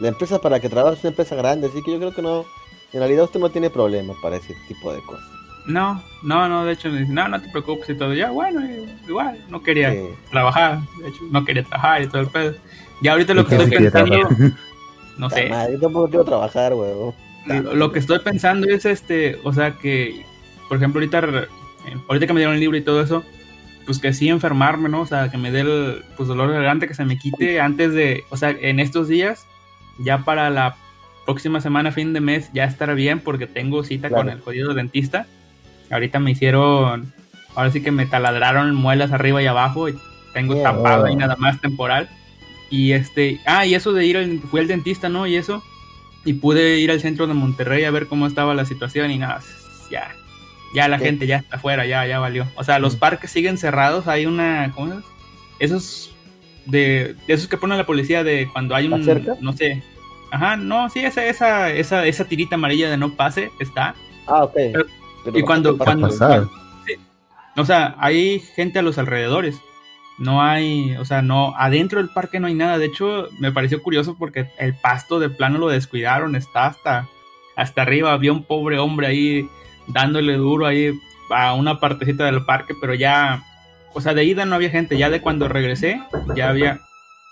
[0.00, 2.44] La empresa para que trabaje es una empresa grande, así que yo creo que no.
[2.92, 5.24] En realidad usted no tiene problema para ese tipo de cosas.
[5.66, 8.14] No, no, no, de hecho me dicen, no, no te preocupes y todo.
[8.14, 10.00] Ya, bueno, eh, igual, no quería Sí.
[10.30, 12.54] trabajar, de hecho, no quería trabajar y todo el pedo.
[13.00, 14.52] Y ahorita lo ¿Y que estoy pensando, trabajar?
[15.18, 17.14] no sé, madre, yo tampoco quiero trabajar, huevón.
[17.46, 20.24] lo, lo que estoy pensando es este, o sea que,
[20.68, 23.22] por ejemplo, ahorita, eh, ahorita que me dieron el libro y todo eso,
[23.86, 25.00] pues que sí enfermarme, ¿no?
[25.00, 27.92] O sea, que me dé el pues, dolor de garganta, que se me quite antes
[27.92, 29.46] de, o sea, en estos días,
[29.98, 30.76] ya para la
[31.24, 34.24] próxima semana, fin de mes, ya estar bien, porque tengo cita Claro.
[34.24, 35.26] con el jodido dentista.
[35.92, 37.12] Ahorita me hicieron,
[37.54, 39.94] ahora sí que me taladraron muelas arriba y abajo, y
[40.32, 42.08] tengo tapado ahí nada más temporal.
[42.70, 45.26] Y este, ah, y eso de ir al, fui al dentista, ¿no?
[45.26, 45.62] Y eso,
[46.24, 49.40] y pude ir al centro de Monterrey a ver cómo estaba la situación y nada,
[49.90, 50.10] ya,
[50.74, 51.04] ya la ¿Qué?
[51.04, 52.46] gente ya está afuera, ya, ya valió.
[52.56, 52.98] O sea, los Mm.
[52.98, 55.04] parques siguen cerrados, hay una, ¿cómo es?
[55.58, 56.14] Esos
[56.64, 59.34] de, de esos que pone la policía de cuando hay un, ¿Está cerca?
[59.40, 59.82] no sé,
[60.30, 63.94] ajá, no, sí, esa, esa, esa, esa tirita amarilla de no pase está.
[64.26, 64.54] Ah, ok.
[64.54, 64.86] Pero-
[65.24, 66.94] Pero y cuando, ¿qué cuando, sí.
[67.56, 69.60] o sea, hay gente a los alrededores.
[70.18, 72.78] No hay, o sea, no, adentro del parque no hay nada.
[72.78, 77.08] De hecho, me pareció curioso porque el pasto de plano lo descuidaron, está hasta,
[77.56, 78.12] hasta arriba.
[78.12, 79.48] Había un pobre hombre ahí
[79.88, 80.92] dándole duro ahí
[81.30, 83.42] a una partecita del parque, pero ya,
[83.94, 84.98] o sea, de ida no había gente.
[84.98, 86.02] Ya de cuando regresé,
[86.36, 86.80] ya había.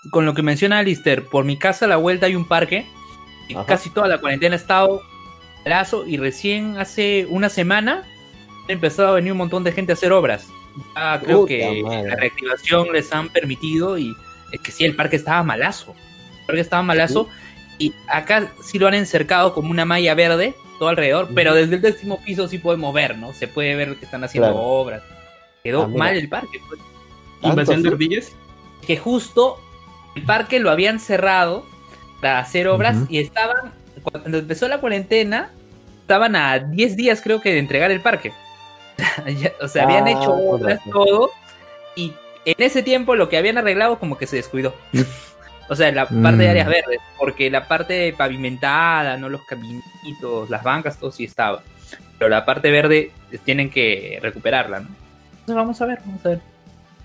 [0.09, 2.87] Con lo que menciona Alistair, por mi casa a la vuelta hay un parque.
[3.47, 3.65] Y Ajá.
[3.65, 5.01] casi toda la cuarentena ha estado
[5.65, 8.03] lazo y recién hace una semana
[8.67, 10.47] ha empezado a venir un montón de gente a hacer obras.
[10.95, 12.09] Ya creo Puta que madre.
[12.09, 14.13] la reactivación les han permitido y
[14.51, 15.93] es que sí, el parque estaba malazo.
[16.41, 17.27] El parque estaba malazo
[17.77, 21.81] y acá sí lo han encercado como una malla verde todo alrededor, pero desde el
[21.81, 23.33] décimo piso sí podemos ver, ¿no?
[23.33, 24.63] Se puede ver que están haciendo Claro.
[24.65, 25.03] obras.
[25.63, 26.59] Quedó Ah, mal el parque.
[26.67, 26.79] pues
[27.41, 28.31] ¿Tanto Invasión de ardillas.
[28.87, 29.59] que justo
[30.15, 31.65] el parque lo habían cerrado
[32.19, 35.49] para hacer obras y estaban, cuando empezó la cuarentena,
[36.01, 38.31] estaban a 10 días creo que de entregar el parque.
[39.61, 40.91] O sea, habían Ah, hecho con obras, razón.
[40.93, 41.31] todo,
[41.95, 42.13] y
[42.45, 44.73] en ese tiempo lo que habían arreglado como que se descuidó.
[45.69, 46.49] O sea, la parte de Mm.
[46.49, 51.63] áreas verdes, porque la parte pavimentada, no los caminitos, las bancas, todo sí estaba.
[52.19, 53.11] Pero la parte verde
[53.45, 54.87] tienen que recuperarla, ¿no?
[55.31, 56.39] Entonces vamos a ver, vamos a ver.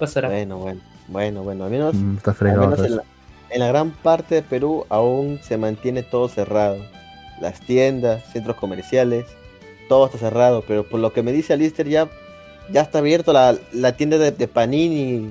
[0.00, 0.28] Pasará.
[0.30, 1.64] Bueno, bueno, bueno, bueno.
[1.66, 2.60] Al menos, Mm, Está al fregado.
[2.62, 3.02] menos todo en, eso.
[3.02, 3.15] la,
[3.50, 6.76] en la gran parte de Perú aún se mantiene todo cerrado.
[7.40, 9.26] Las tiendas, centros comerciales,
[9.88, 10.64] todo está cerrado.
[10.66, 12.08] Pero por lo que me dice Alister, ya,
[12.70, 15.30] ya está abierto la, la tienda de, de Panini,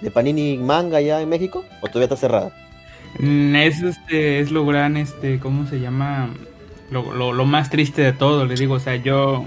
[0.00, 2.52] de Panini Manga ya en México, o todavía está cerrada.
[3.18, 6.30] Mm, Es este, es lo gran, este, ¿cómo se llama?
[6.90, 9.44] Lo, lo, lo más triste de todo, les digo, o sea, yo,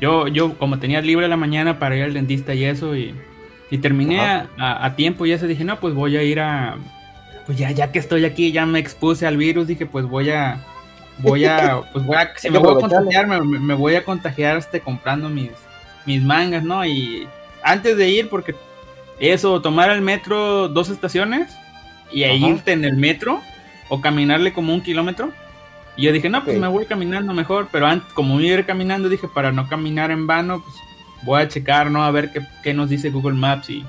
[0.00, 3.14] yo, yo como tenía libre la mañana para ir al dentista y eso, y,
[3.70, 6.76] y terminé a, a- a tiempo y eso, dije, no, pues voy a ir a,
[7.46, 10.64] pues ya, ya que estoy aquí, ya me expuse al virus, dije, pues voy a,
[11.18, 14.56] voy a, pues voy a, si me voy a contagiar, me, me voy a contagiar
[14.56, 15.50] este, comprando mis,
[16.06, 16.84] mis mangas, ¿no?
[16.84, 17.28] Y
[17.62, 18.54] antes de ir, porque
[19.18, 21.56] eso, tomar el metro dos estaciones
[22.10, 23.40] y ahí irte en el metro
[23.88, 25.30] o caminarle como un kilómetro.
[25.96, 28.66] Y yo dije, no, pues me voy caminando mejor, pero antes, como iba a ir
[28.66, 30.74] caminando, dije, para no caminar en vano, pues
[31.22, 32.02] voy a checar, ¿no?
[32.02, 33.84] A ver qué, qué nos dice Google Maps y,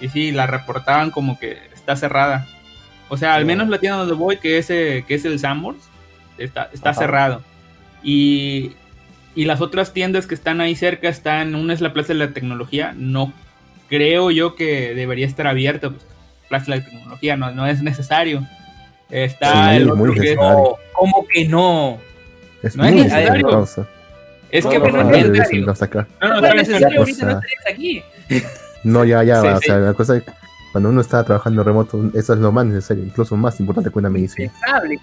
[0.00, 2.46] y sí, la reportaban como que está cerrada.
[3.14, 5.78] O sea, al menos la tienda donde voy, que es, eh, que es el Sambors,
[6.36, 7.00] está, está Ajá.
[7.00, 7.42] cerrado.
[8.02, 8.72] Y,
[9.34, 12.32] y las otras tiendas que están ahí cerca están, una es la Plaza de la
[12.32, 13.32] Tecnología, no
[13.88, 16.02] creo yo que debería estar abierta, pues,
[16.48, 18.46] Plaza de la Tecnología, no, no es necesario.
[19.10, 20.34] Está Sí, el otro que.
[20.34, 21.98] No, ¿Cómo que no?
[22.62, 23.66] Es no es muy necesario.
[24.50, 25.60] es No, que no, no, no, no, es no, necesario.
[26.20, 26.42] No, no, No
[29.84, 30.43] no
[30.74, 34.10] cuando uno está trabajando remoto, eso es lo más necesario, incluso más importante que una
[34.10, 34.50] medicina.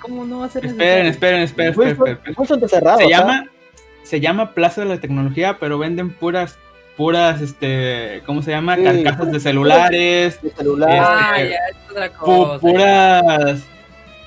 [0.02, 2.68] ¿cómo no va a ser Esperen, esperen, esperen, esperen, esperen.
[2.68, 2.98] Cerrado.
[2.98, 3.46] Se llama,
[4.04, 6.58] se llama Plaza de la Tecnología, pero venden puras,
[6.98, 8.76] puras, este, ¿cómo se llama?
[8.76, 8.84] Sí.
[8.84, 10.90] Carcasas de celulares, de celular.
[10.92, 12.60] Ah, este, ya, es otra pu- cosa.
[12.60, 13.64] puras,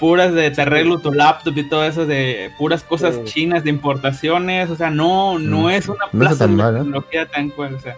[0.00, 3.24] puras de te arreglo tu laptop y todo eso de puras cosas Sí.
[3.24, 6.64] chinas de importaciones, o sea, no, no Mm, es una no plaza tan de la
[6.64, 6.78] mal, ¿eh?
[6.78, 7.96] tecnología tan cual, o sea,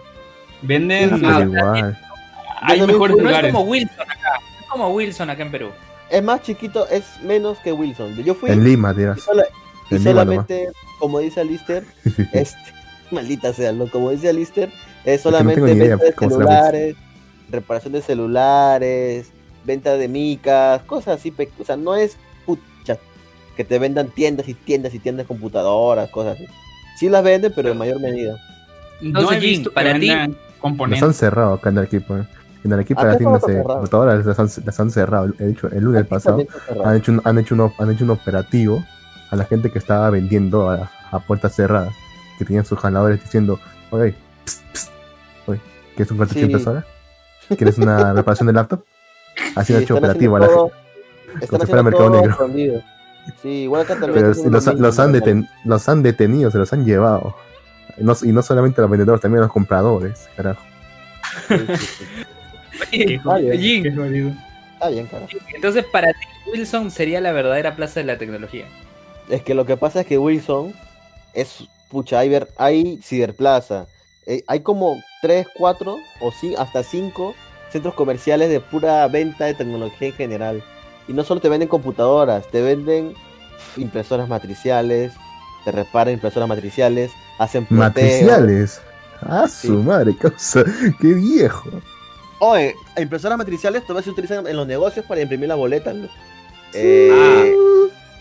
[0.61, 1.97] venden, Ah, igual.
[2.61, 4.39] Hay mejores No es como Wilson acá.
[4.39, 5.69] No es como Wilson acá en Perú.
[6.09, 8.15] Es más chiquito, es menos que Wilson.
[8.23, 9.21] Yo fui En Lima, y, dirás.
[9.21, 9.45] sola-
[9.89, 11.83] y Lima solamente, como dice Alister,
[12.33, 12.57] este,
[13.11, 13.87] maldita sea, ¿no?
[13.87, 14.69] como dice Alister,
[15.05, 16.95] es no solamente idea venta de celulares,
[17.49, 19.31] reparación de celulares,
[19.65, 22.97] venta de micas, cosas así, pe- o sea, no es pucha
[23.55, 26.45] que te vendan tiendas y tiendas y tiendas de computadoras, cosas así.
[26.97, 28.37] Sí las venden, pero en mayor medida.
[29.01, 31.17] no Entonces, he Jim, visto para ti- vendan Las han componentes.
[31.17, 32.19] cerrado acá en Arequipa.
[32.19, 32.23] ¿eh?
[32.63, 35.27] En Arequipa Acá las tiendas de computadoras las han, las han cerrado.
[35.27, 36.43] De hecho, el lunes pasado
[36.83, 38.83] han hecho, un, han, hecho un, han hecho un operativo
[39.29, 41.93] a la gente que estaba vendiendo a, a puertas cerradas.
[42.37, 43.59] Que tenían sus jaladores diciendo,
[43.91, 44.15] oye,
[44.45, 44.91] psst, psst,
[45.47, 45.59] oye,
[45.95, 46.45] ¿quieres un cartucho Sí.
[46.45, 46.85] impresora?
[47.49, 48.83] ¿Quieres una reparación de laptop?
[49.55, 50.71] Así Sí, han hecho operativo a la todo-
[51.31, 51.47] gente.
[51.47, 52.81] Como si fuera mercado negro.
[53.41, 54.13] Sí, igual acá también.
[54.13, 57.35] Pero están sí, los, los, han deten- los han detenido, se los han llevado.
[57.97, 60.29] Y no, y no solamente los vendedores, también los compradores.
[60.35, 60.61] Carajo.
[61.47, 62.05] Sí, sí.
[62.91, 64.31] Qué Está bien, Jim, Qué jodido.
[64.73, 65.27] está bien, cara.
[65.53, 66.19] entonces para ti
[66.51, 68.65] Wilson sería la verdadera plaza de la tecnología.
[69.29, 70.73] Es que lo que pasa es que Wilson
[71.33, 73.87] es, pucha, hay, ver- hay Ciberplaza,
[74.25, 77.35] eh, hay como 3, 4 o sí, hasta 5
[77.71, 80.63] centros comerciales de pura venta de tecnología en general.
[81.07, 83.13] Y no solo te venden computadoras, te venden
[83.75, 85.13] impresoras matriciales,
[85.65, 87.67] te reparan impresoras matriciales, hacen.
[87.69, 88.81] Matriciales.
[89.21, 89.67] Ah, Sí.
[89.67, 90.63] su madre, causa.
[91.01, 91.69] Qué viejo.
[92.39, 95.95] Oye, impresoras matriciales todavía se utilizan en los negocios para imprimir las boletas.
[95.95, 96.07] ¿no?
[96.73, 97.53] Eh,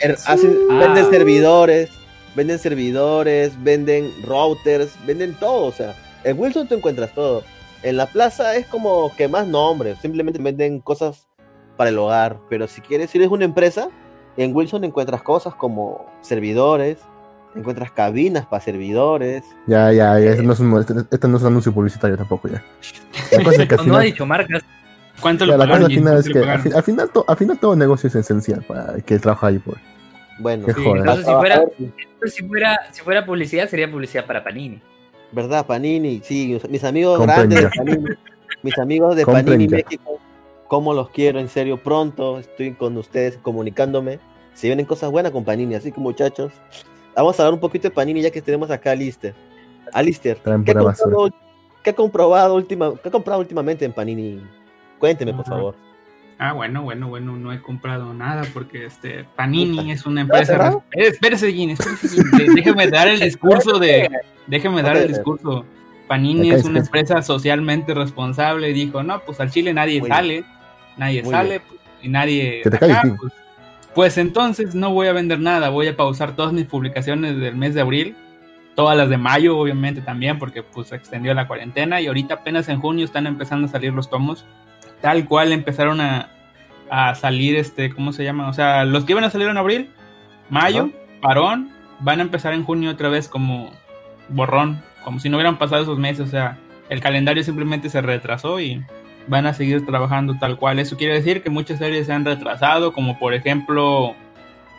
[0.01, 0.79] er- hacen- Ah.
[0.79, 1.91] Venden servidores,
[2.35, 5.67] venden servidores, venden routers, venden todo.
[5.67, 7.43] O sea, en Wilson tú encuentras todo.
[7.83, 11.27] En la plaza es como que más nombres, simplemente venden cosas
[11.77, 12.39] para el hogar.
[12.49, 13.91] Pero si quieres, si eres una empresa,
[14.39, 16.99] en Wilson encuentras cosas como servidores,
[17.57, 19.45] encuentras cabinas para servidores.
[19.67, 20.31] Ya, ya, ya.
[20.31, 22.63] Esto no, es un, este, este no es un anuncio publicitario tampoco, ya.
[23.33, 24.63] La cosa es que al No ha dicho marcas.
[25.21, 25.91] ¿Cuánto ya, lo la cosa pagaron?
[25.91, 28.95] al final es ¿Cuánto que al, final, to- al final todo negocio es esencial para
[28.97, 29.59] el que trabaja ahí.
[29.59, 29.79] Pues.
[30.39, 30.83] Bueno, Sí.
[30.85, 31.65] Entonces si fuera,
[32.27, 34.81] si fuera, si fuera publicidad sería publicidad para Panini.
[35.33, 35.67] ¿verdad?
[35.67, 37.71] Panini, sí, mis amigos Compren grandes de.
[37.77, 38.05] Panini,
[38.63, 39.77] mis amigos de Compren Panini ya.
[39.79, 40.21] México,
[40.69, 44.19] cómo los quiero, en serio, pronto estoy con ustedes comunicándome.
[44.55, 46.53] Se vienen cosas buenas con Panini, así que muchachos,
[47.17, 49.35] vamos a hablar un poquito de Panini ya que tenemos acá a Lister.
[49.93, 51.31] Alister, Traen ¿qué ha, comprado,
[51.83, 54.43] qué ha comprobado última, qué ha comprado últimamente en Panini?
[54.99, 55.75] Cuénteme, por favor.
[56.39, 60.81] Ah, bueno, bueno, bueno, no he comprado nada porque este Panini es una empresa.
[60.93, 64.11] res- Espérese, Gin, espérese, Gin, Déjeme dar el discurso de.
[64.47, 65.65] Déjeme dar el discurso.
[66.09, 70.09] Panini es una es- empresa socialmente responsable y dijo, no, pues al Chile nadie Muy
[70.09, 70.45] sale,
[70.97, 72.61] nadie Muy sale pues, y nadie...
[72.63, 73.33] Que te acá, calles, pues,
[73.97, 77.73] pues entonces no voy a vender nada, voy a pausar todas mis publicaciones del mes
[77.73, 78.15] de abril,
[78.75, 82.69] todas las de mayo obviamente también porque pues se extendió la cuarentena y ahorita apenas
[82.69, 84.45] en junio están empezando a salir los tomos,
[85.01, 86.29] tal cual empezaron a,
[86.91, 88.51] a salir este, ¿cómo se llama?
[88.51, 89.89] O sea, los que iban a salir en abril,
[90.51, 91.21] mayo, Ajá.
[91.23, 93.71] parón, van a empezar en junio otra vez como
[94.29, 96.59] borrón, como si no hubieran pasado esos meses, o sea,
[96.91, 98.85] el calendario simplemente se retrasó y
[99.29, 100.79] van a seguir trabajando tal cual.
[100.79, 104.15] Eso quiere decir que muchas series se han retrasado, como por ejemplo,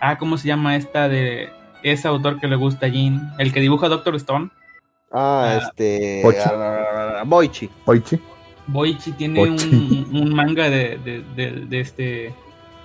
[0.01, 1.49] ah, ¿cómo se llama esta de
[1.83, 3.33] ese autor que le gusta a Jean?
[3.39, 4.49] El que dibuja Doctor Stone.
[5.11, 6.21] Ah, Ah, este.
[6.23, 6.39] Boichi.
[6.45, 7.69] ah, Boichi.
[7.85, 8.19] Oichi.
[8.67, 10.05] Boichi tiene Boichi.
[10.11, 12.33] un, un manga de, de, de- de este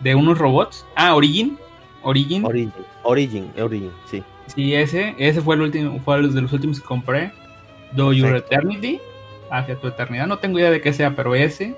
[0.01, 0.85] de unos robots.
[0.97, 1.59] Ah, Origin.
[2.03, 2.45] Origin.
[2.45, 2.73] Origin.
[3.05, 4.23] Origin, Origin, sí.
[4.47, 7.33] Sí, ese, ese fue el último, fue de los últimos que compré.
[7.93, 8.55] Do Your Perfecto.
[8.57, 9.01] Eternity,
[9.53, 10.27] hacia tu eternidad.
[10.27, 11.75] No tengo idea de qué sea, pero ese.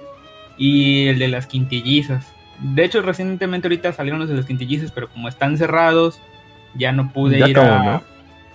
[0.56, 2.26] Y el de las quintillizas.
[2.60, 6.20] De hecho, recientemente ahorita salieron los de las quintillizas, pero como están cerrados,
[6.74, 7.84] ya no pude Ya ir acabó, a.
[7.84, 8.02] ¿no?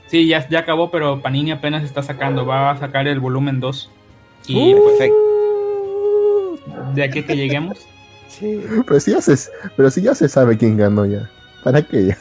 [0.07, 2.45] Sí, ya, ya acabó, pero Panini apenas está sacando.
[2.45, 3.91] Va a sacar el volumen 2.
[4.47, 4.77] Y Uh.
[4.81, 6.93] pues, Perfecto.
[6.95, 7.77] de aquí que lleguemos.
[8.29, 8.61] Sí.
[8.87, 9.35] Pero si ya se,
[9.75, 11.27] pero si ya se sabe quién ganó ya.
[11.63, 12.17] ¿Para qué ya?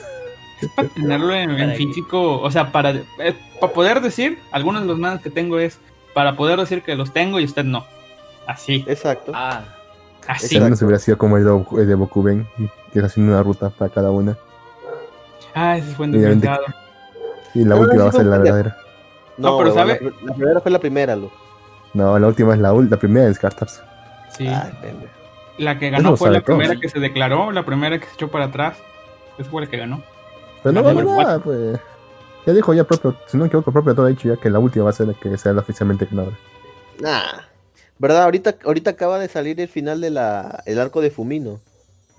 [0.75, 4.99] para tenerlo en, que- físico, o sea, para, eh, para poder decir, algunos de los
[4.99, 5.79] mangas que tengo es
[6.19, 7.87] para poder decir que los tengo y usted no.
[8.45, 9.31] Así, Exacto.
[9.37, 9.63] Ah,
[10.27, 10.49] así.
[10.49, 12.45] Si no se hubiera sido como el de, el de Bokuben,
[12.93, 14.37] que está haciendo una ruta para cada una.
[15.55, 16.65] Ah, ese fue un desgraciado.
[17.55, 18.77] Y la Pero última va a ser la verdadera.
[19.37, 20.01] No, pero ¿sabe?
[20.03, 21.31] La, la primera fue la primera, Lu.
[21.95, 23.81] No, la última es la, la primera de descartarse.
[24.37, 24.49] Sí.
[24.49, 24.73] Ay.
[25.59, 26.59] La que ganó fue la todos.
[26.59, 28.77] primera que se declaró, la primera que se echó para atrás.
[29.39, 30.03] Esa fue la que ganó.
[30.65, 31.79] Pero no ganó nada, pues.
[32.49, 34.59] Ya dijo ya propio, si no me equivoco, propio todo ha dicho ya que la
[34.59, 36.35] última va a ser la que sea la oficialmente ganadora.
[36.99, 37.43] Nah.
[37.99, 38.23] ¿Verdad?
[38.23, 41.61] Ahorita, ahorita acaba de salir el final de la, el arco de Fumino.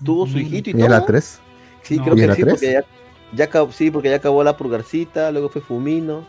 [0.04, 0.40] Tuvo su Mm.
[0.42, 0.88] hijito y ¿Y todo.
[0.88, 1.40] la 3?
[1.82, 2.04] Sí, No.
[2.04, 2.54] creo ¿Y que sí, tres?
[2.54, 2.84] porque ya,
[3.32, 6.24] ya acabó, sí, porque ya acabó la purgarcita, luego fue Fumino.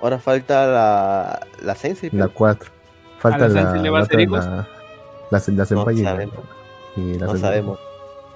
[0.00, 2.08] Ahora falta la, la Sensei.
[2.12, 2.34] La creo.
[2.34, 2.70] 4.
[3.18, 4.42] Falta ¿A la la, Sensei le va a hacer hijos?
[4.42, 4.50] la,
[5.30, 6.34] la, la y la- sabemos.
[6.96, 7.78] y la No sabemos.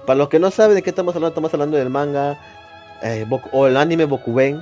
[0.05, 2.39] Para los que no saben de qué estamos hablando, estamos hablando del manga
[3.01, 4.61] eh, o el anime Bokuben,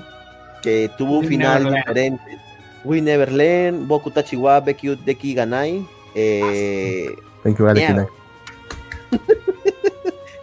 [0.62, 2.38] que tuvo un We final diferente.
[2.84, 5.86] We Never Learn, Boku Tachiwa, Becky Deki Ganai.
[6.16, 8.08] Eh, Thank you, Alex, Mierda.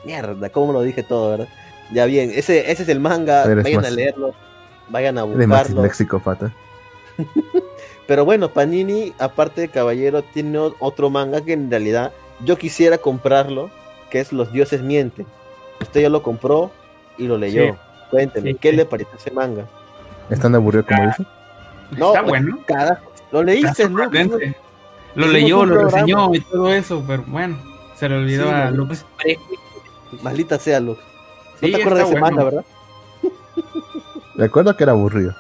[0.05, 1.49] mierda, cómo lo dije todo, ¿verdad?
[1.93, 4.35] Ya bien, ese, ese es el manga, Eres vayan más- a leerlo,
[4.89, 5.83] vayan a buscarlo.
[5.83, 6.53] léxico, pata.
[8.07, 12.13] Pero bueno, Panini, aparte de Caballero, tiene otro manga que en realidad
[12.45, 13.71] yo quisiera comprarlo,
[14.11, 15.27] que es Los Dioses Mienten.
[15.81, 16.71] Usted ya lo compró
[17.17, 17.65] y lo leyó.
[17.65, 17.71] Sí.
[18.11, 18.77] Cuénteme, Sí, ¿qué sí.
[18.77, 19.67] le pareció ese manga?
[20.31, 21.27] ¿Es tan aburrido como dice?
[21.99, 22.59] No, Está bueno.
[22.67, 23.01] Cada...
[23.33, 24.57] Lo leíste, sorprendente.
[25.15, 25.91] Lo leyó, lo programa.
[25.99, 27.57] reseñó y todo eso, pero bueno,
[27.95, 29.05] se le olvidó Sí, a lo- Lux.
[30.23, 31.01] Maldita sea, Luke.
[31.61, 32.37] No Sí, te acuerdas de ese bueno.
[32.37, 32.65] manga, ¿verdad?
[34.37, 35.35] Recuerdo que era aburrido.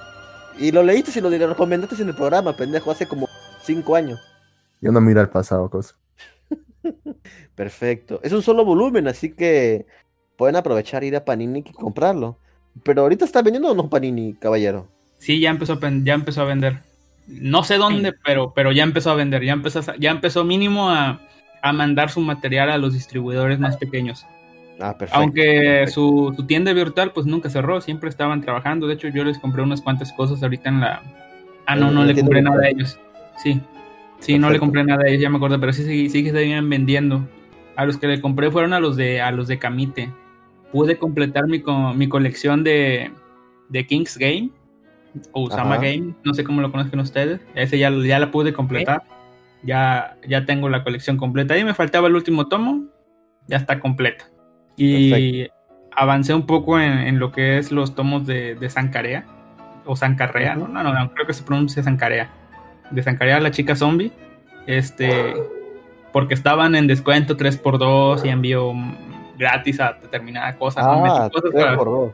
[0.59, 3.29] Y lo leíste y lo le recomendaste en el programa, pendejo, hace como
[3.62, 4.20] cinco años.
[4.81, 5.94] Yo no miro al pasado, cosa.
[7.55, 8.20] Perfecto.
[8.23, 9.87] Es un solo volumen, así que
[10.37, 12.38] pueden aprovechar ir a Panini y comprarlo.
[12.83, 14.89] Pero ahorita está vendiendo o no Panini, caballero.
[15.19, 16.81] Sí, ya empezó ya empezó a vender.
[17.27, 19.43] No sé dónde, pero, pero ya empezó a vender.
[19.43, 21.21] Ya empezó, ya empezó mínimo a,
[21.63, 24.27] a mandar su material a los distribuidores más pequeños.
[24.81, 25.21] Ah, perfecto.
[25.21, 28.87] Aunque su, su tienda virtual pues nunca cerró, siempre estaban trabajando.
[28.87, 31.03] De hecho, yo les compré unas cuantas cosas ahorita en la...
[31.67, 32.99] Ah, no, En no le compré nada a ellos.
[33.43, 33.61] Sí,
[34.19, 36.33] sí, no le compré nada a ellos, ya me acuerdo, pero sí, sí, sí que
[36.33, 37.27] seguían vendiendo.
[37.77, 40.11] A los que le compré fueron a los de, a los de Camite.
[40.75, 43.13] Pude completar mi, co- mi colección de,
[43.69, 44.51] de King's Game
[45.31, 45.85] o Usama Ajá.
[45.85, 47.41] Game, no sé cómo lo conozcan ustedes.
[47.55, 49.05] Ese ya, ya la pude completar.
[49.63, 51.55] Ya, ya tengo la colección completa.
[51.55, 52.87] Ahí me faltaba el último tomo,
[53.47, 54.27] ya está completa.
[54.77, 55.47] Y
[55.97, 59.25] avancé un poco en, en lo que es los tomos de, de Sankarea.
[59.87, 60.66] O Sancarrea, ¿no?
[60.66, 62.29] No, no, no, creo que se pronuncia Sankarea.
[62.91, 64.11] De Sankarea, la chica zombie.
[64.66, 65.35] Este.
[66.12, 68.72] Porque estaban en descuento 3x2 y envío
[69.39, 70.82] gratis a determinada cosa.
[70.82, 71.05] ¿no?
[71.05, 72.12] Ah, Metí cosas tres para- por dos.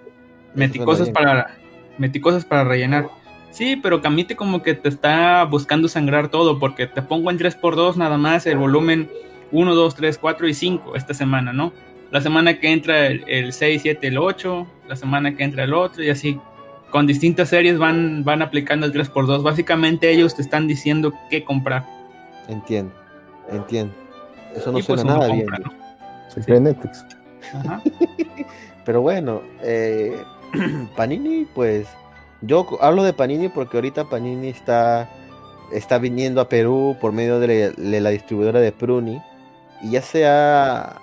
[0.55, 1.43] metí Eso cosas suena bien.
[1.45, 1.57] para
[1.99, 3.09] metí cosas para rellenar.
[3.51, 7.97] Sí, pero Camite como que te está buscando sangrar todo porque te pongo en 3x2
[7.97, 9.11] nada más el volumen
[9.53, 11.73] 1, 2, 3, 4 y 5 esta semana, ¿no?
[12.13, 15.75] La semana que entra el, el 6, 7, el 8, la semana que entra el
[15.75, 16.39] otro y así.
[16.91, 19.43] Con distintas series van, van aplicando el 3x2.
[19.45, 21.85] Básicamente ellos te están diciendo qué comprar.
[22.49, 22.93] Entiendo,
[23.51, 23.93] entiendo.
[24.57, 25.47] Eso no y pues suena uno nada bien.
[25.47, 25.80] compra, ¿no?
[26.35, 27.05] Se cree Netflix.
[27.55, 27.83] Ajá.
[28.85, 30.23] Pero bueno, eh,
[30.97, 31.87] Panini, pues
[32.43, 35.09] yo hablo de Panini porque ahorita Panini está,
[35.73, 39.23] está viniendo a Perú por medio de la, de la distribuidora de Pruni
[39.83, 41.01] y ya se ha,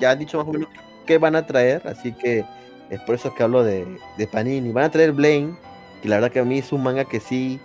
[0.00, 0.68] ya han dicho más o menos
[1.06, 2.44] qué van a traer, así que
[2.90, 4.72] es por eso que hablo de, de Panini.
[4.72, 5.54] Van a traer Blaine,
[6.02, 7.60] que la verdad que a mí es un manga que sí,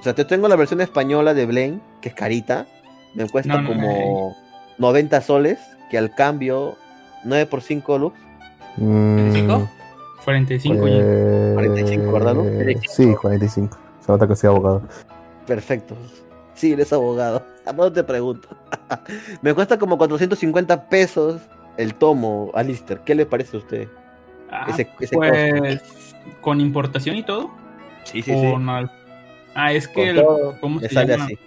[0.00, 2.66] o sea, te tengo la versión española de Blaine, que es carita,
[3.14, 4.36] me cuesta No, no, como
[4.78, 5.60] 90 soles,
[5.92, 6.76] que al cambio
[7.22, 8.18] 9 por 5 lux.
[8.78, 9.68] Mm, ¿Cinco?
[10.24, 10.94] 45 ya.
[10.96, 12.44] eh, 45, ¿verdad, no?
[12.88, 13.76] Sí, 45.
[14.00, 14.82] Se nota que soy abogado.
[15.46, 15.94] Perfecto.
[16.54, 17.44] Sí, eres abogado.
[17.76, 18.48] No te pregunto.
[19.42, 21.40] Me cuesta como 450 pesos
[21.76, 23.00] el tomo, Alistair.
[23.04, 23.88] ¿Qué le parece a usted?
[24.50, 25.80] Ah, ese- ese pues,
[26.40, 27.50] con importación y todo.
[28.04, 28.90] Sí, o no?
[29.54, 30.24] Ah, es que el-
[30.60, 31.24] ¿cómo se sale llama?
[31.26, 31.38] así.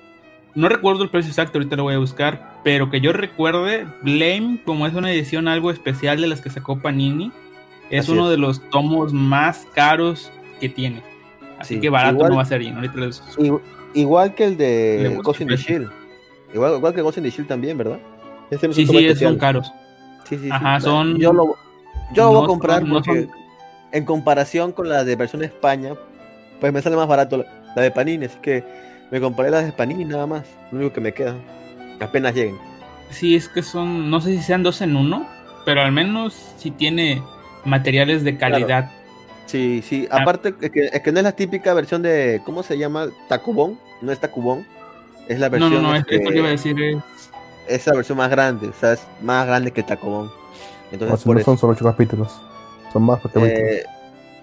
[0.56, 4.60] No recuerdo el precio exacto, ahorita lo voy a buscar, pero que yo recuerde, Blame,
[4.66, 7.32] como es una edición algo especial de las que sacó Panini,
[7.90, 8.32] es Así uno es.
[8.32, 10.32] de los tomos más caros
[10.62, 11.04] que tiene.
[11.60, 12.76] Así Sí, que barato igual- no va a ser bien.
[12.76, 13.62] Ahorita les- Igu-
[13.94, 15.56] Igual que el de Ghost in the.
[15.58, 15.90] Shield.
[16.54, 18.00] Igual, igual que Ghost in the Shield también, ¿verdad?
[18.50, 19.32] Ese no es Sí, sí, es- especial.
[19.32, 19.72] son caros.
[20.28, 20.50] Sí, sí.
[20.52, 21.56] Ajá, son- Yo lo,
[22.14, 23.32] yo lo voy a comprar son- no porque son-
[23.92, 25.94] en comparación con la de versión España,
[26.60, 27.46] pues me sale más barato la,
[27.76, 28.64] la de Panini, así que
[29.12, 30.44] me compraré la de Panini nada más.
[30.72, 31.36] Lo único que me queda.
[32.00, 32.58] Apenas lleguen.
[33.10, 35.28] Sí, es que son, no sé si sean dos en uno,
[35.66, 37.22] pero al menos si tiene
[37.64, 38.92] materiales de calidad.
[39.46, 40.08] Sí, sí.
[40.12, 40.20] Ah.
[40.22, 42.42] Aparte, es que, es que no es la típica versión de.
[42.46, 43.08] ¿Cómo se llama?
[43.30, 43.80] Tacubón.
[44.02, 44.66] No es Tacubón.
[45.28, 45.74] Es la No, versión.
[45.84, 46.98] no, no, es que este, esto que iba a decir es...
[47.68, 48.68] esa versión más grande.
[48.70, 50.28] O sea, es más grande que Tacubón.
[50.28, 50.34] O
[50.92, 51.52] Entonces, sea, por no eso.
[51.52, 52.42] son solo 8 capítulos.
[52.92, 53.84] Son más porque Eh,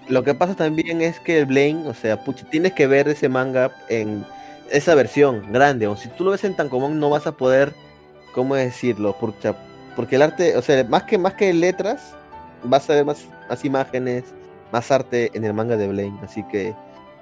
[0.07, 3.29] lo que pasa también es que el Blaine, o sea, pucha, tienes que ver ese
[3.29, 4.25] manga en
[4.69, 5.87] esa versión grande.
[5.87, 7.73] O si tú lo ves en Tancomón, no vas a poder,
[8.33, 9.15] ¿cómo decirlo?
[9.19, 9.53] Porque,
[9.95, 12.15] porque el arte, o sea, más que, más que letras,
[12.63, 14.23] vas a ver más, más imágenes,
[14.71, 16.19] más arte en el manga de Blaine.
[16.23, 16.73] Así que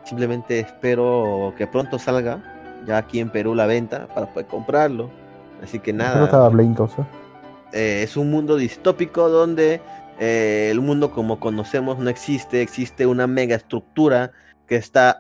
[0.03, 2.41] simplemente espero que pronto salga
[2.87, 5.09] ya aquí en Perú la venta para poder comprarlo.
[5.63, 7.05] Así que ¿No nada estaba Blade entonces?
[7.73, 9.81] eh, es un mundo distópico donde
[10.19, 14.31] eh, el mundo como conocemos no existe, existe una mega estructura
[14.72, 15.11] que está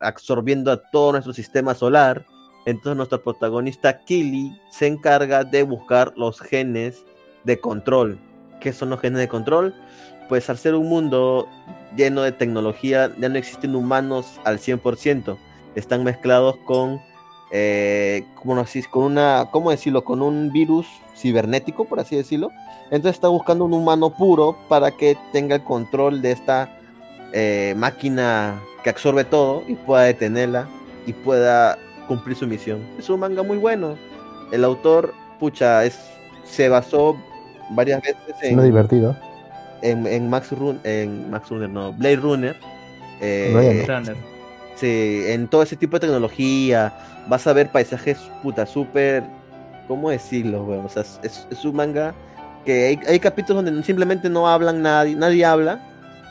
[0.00, 2.24] absorbiendo a todo nuestro sistema solar.
[2.64, 7.04] Entonces nuestro protagonista Kili se encarga de buscar los genes
[7.44, 8.18] de control.
[8.62, 9.74] ¿Qué son los genes de control?
[10.30, 11.46] Pues al ser un mundo
[11.94, 15.36] lleno de tecnología ya no existen humanos al 100%.
[15.74, 16.98] Están mezclados con
[17.50, 18.88] eh, ¿cómo, decir?
[18.88, 20.02] con una, ¿cómo decirlo?
[20.02, 22.48] Con un virus cibernético, por así decirlo.
[22.84, 26.78] Entonces está buscando un humano puro para que tenga el control de esta
[27.34, 30.68] eh, máquina que absorbe todo y pueda detenerla
[31.06, 31.76] y pueda
[32.06, 32.80] cumplir su misión.
[32.98, 33.96] Es un manga muy bueno.
[34.52, 35.98] El autor, pucha, es,
[36.44, 37.16] se basó
[37.70, 39.16] varias veces No en, divertido.
[39.82, 42.56] en, en Max Run, en Max Runner, no, Blade Runner.
[43.20, 44.16] eh, Blade Runner.
[44.76, 46.92] Sí, en todo ese tipo de tecnología,
[47.28, 49.22] vas a ver paisajes puta súper,
[49.88, 50.64] ¿cómo decirlo?
[50.64, 50.84] weón?
[50.84, 52.12] O sea, es, es- es un manga
[52.66, 55.80] que hay, hay capítulos donde simplemente no hablan nadie, nadie habla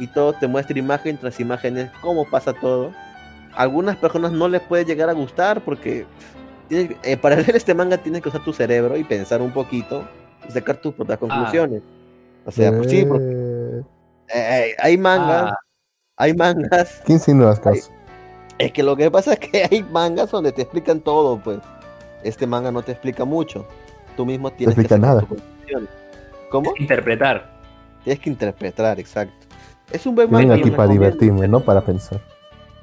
[0.04, 2.92] y todo te muestra imagen tras imágenes, cómo pasa todo.
[3.56, 6.06] A algunas personas no les puede llegar a gustar porque
[6.70, 10.08] tienes- eh, para leer este manga tienes que usar tu cerebro y pensar un poquito
[10.48, 11.82] y sacar tus propias conclusiones.
[12.46, 13.84] O sea, pues sí, porque,
[14.30, 15.58] Eh, eh, hay mangas, Ah.
[16.18, 17.92] hay mangas 15 nuevas casos.
[18.58, 21.60] es que lo que pasa es que hay mangas donde te explican todo, pues.
[22.24, 23.66] Este manga no te explica mucho.
[24.16, 25.20] Tú mismo tienes explica que sacar nada.
[25.28, 25.90] tus conclusiones.
[26.50, 26.74] ¿Cómo?
[26.78, 27.52] Interpretar.
[28.04, 29.43] Tienes que interpretar, exacto.
[29.92, 32.20] Es un buen vengo aquí para divertirme, no para pensar.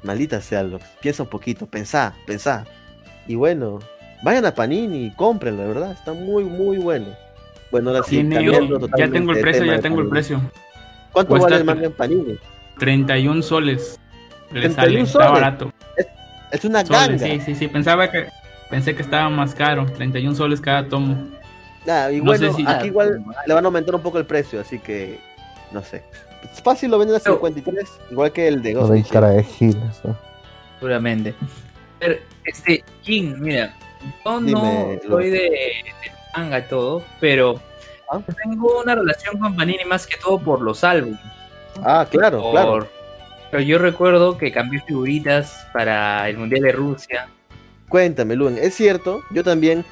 [0.03, 0.83] Maldita sea, Lux.
[1.01, 2.65] Piensa un poquito, pensá, pensá.
[3.27, 3.79] Y bueno,
[4.23, 5.91] vayan a Panini, cómprenlo, de verdad.
[5.91, 7.07] Está muy, muy bueno.
[7.71, 8.27] Bueno, ahora sí,
[8.97, 10.41] ya tengo el precio, ya tengo el precio.
[11.11, 12.37] ¿Cuánto Cuesta vale el manga en Panini?
[12.79, 13.99] 31 soles.
[14.51, 15.31] Le 31 sale, está soles.
[15.31, 15.71] barato.
[16.51, 17.25] Es una Soles, ganga.
[17.25, 17.67] sí, sí, sí.
[17.67, 18.27] Pensaba que,
[18.69, 19.85] pensé que estaba más caro.
[19.85, 21.15] 31 soles cada tomo.
[21.87, 24.25] Ah, y No bueno, sé si- aquí igual le van a aumentar un poco el
[24.25, 25.19] precio, así que
[25.71, 26.03] no sé.
[26.43, 29.07] Es fácil lo venden a Pero- 53, igual que el de Ghost Shell.
[29.07, 30.01] cara de giles.
[30.03, 30.17] ¿no?
[30.79, 31.35] Seguramente.
[31.99, 32.15] Pero,
[32.45, 33.73] este, Jin, mira,
[34.25, 37.59] yo no soy de, de manga y todo, pero
[38.09, 38.19] Ah.
[38.43, 41.19] tengo una relación con Panini más que todo por los álbumes.
[41.83, 42.87] Ah, claro, Por- claro.
[43.51, 47.27] Pero yo recuerdo que cambié figuritas para el Mundial de Rusia.
[47.89, 49.83] Cuéntame, Luen, es cierto, yo también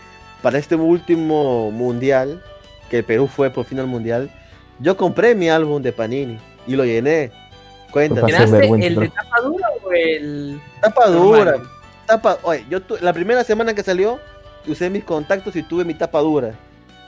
[0.42, 2.42] para este último mundial,
[2.90, 4.32] que Perú fue por fin al mundial,
[4.80, 7.32] yo compré mi álbum de Panini y lo llené.
[7.92, 8.22] Cuéntame.
[8.22, 10.62] Pasé ¿Llenaste vergüenza, el de tapa dura o el...?
[10.82, 11.70] Tapa dura, normal?
[12.06, 14.20] tapa, oye, yo tu- la primera semana que salió
[14.68, 16.54] usé mis contactos y tuve mi tapa dura.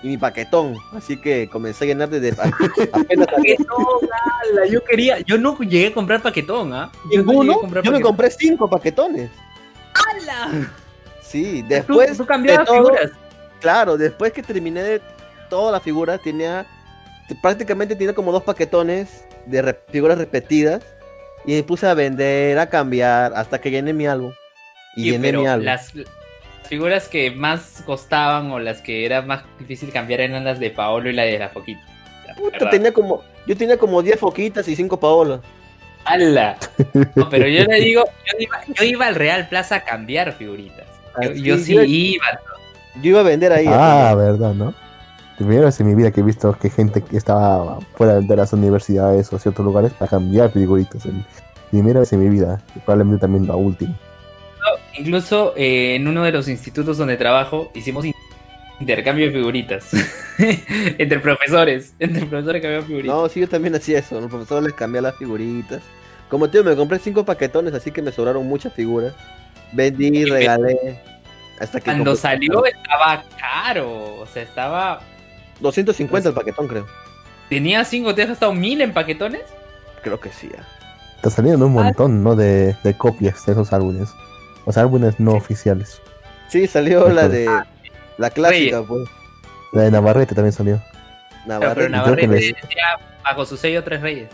[0.03, 0.75] y mi paquetón.
[0.95, 2.29] Así que comencé a llenar desde
[2.93, 3.85] apenas Paquetón,
[4.51, 6.91] ala, yo quería, yo no llegué a comprar paquetón, ¿ah?
[7.11, 7.59] Yo no a ninguno.
[7.59, 9.29] comprar Yo me compré cinco paquetones.
[9.93, 10.67] ¡Hala!
[11.21, 13.11] Sí, Tú- después tú, cambiabas de todo- figuras.
[13.59, 15.01] Claro, después que terminé de
[15.51, 16.65] todas las figuras, tenía
[17.35, 20.81] prácticamente tenía como dos paquetones de re- figuras repetidas
[21.45, 24.31] y me puse a vender, a cambiar, hasta que llené mi álbum.
[24.95, 25.65] Y Sí, llené mi álbum.
[25.65, 26.07] las las
[26.67, 31.09] figuras que más costaban o las que era más difícil cambiar eran las de Paolo
[31.09, 31.81] y la de la Foquita.
[32.37, 32.69] Puta, verdad.
[32.71, 35.41] tenía como, yo tenía como 10 foquitas y 5 paolas.
[36.05, 36.57] ¡Hala!
[37.15, 40.85] No, pero yo le digo, yo iba, yo iba al Real Plaza a cambiar figuritas.
[41.21, 42.25] Yo, yo sí yo- iba.
[43.01, 43.65] Yo iba a vender ahí.
[43.67, 44.73] Ah, verdad, ¿no?
[45.43, 48.53] Primera vez en mi vida que he visto que gente que estaba fuera de las
[48.53, 51.05] universidades o ciertos lugares para cambiar figuritas.
[51.05, 51.25] En-
[51.71, 53.97] Primera vez en mi vida, y probablemente también la última.
[54.93, 58.13] Incluso eh, en uno de los institutos donde trabajo hicimos in-
[58.79, 59.89] intercambio de figuritas.
[60.37, 61.93] entre profesores.
[61.97, 63.15] Entre profesores cambiaban figuritas.
[63.15, 64.19] No, sí, yo también hacía eso.
[64.19, 65.81] Los profesores les cambié las figuritas.
[66.29, 69.13] Como tío, me compré 5 paquetones, así que me sobraron muchas figuras.
[69.71, 70.99] Vendí, regalé.
[71.59, 74.15] Hasta que Cuando salió estaba caro.
[74.19, 75.01] O sea, estaba.
[75.61, 76.85] 250 el paquetón, creo.
[77.49, 79.41] Tenía cinco, te has gastado mil en paquetones.
[80.03, 80.49] Creo que sí.
[80.57, 80.63] ah.
[81.21, 82.35] Te salieron un montón, ¿no?
[82.35, 84.09] De, de copias de esos álbumes.
[84.65, 86.01] O sea, álbumes no oficiales.
[86.49, 87.47] Sí, salió la de.
[87.47, 87.65] Ah,
[88.17, 89.07] La clásica, pues.
[89.73, 90.81] La de Navarrete también salió.
[91.45, 92.83] Pero, Navarrete, pero Navarrete les- decía
[93.23, 94.29] bajo su sello Tres Reyes.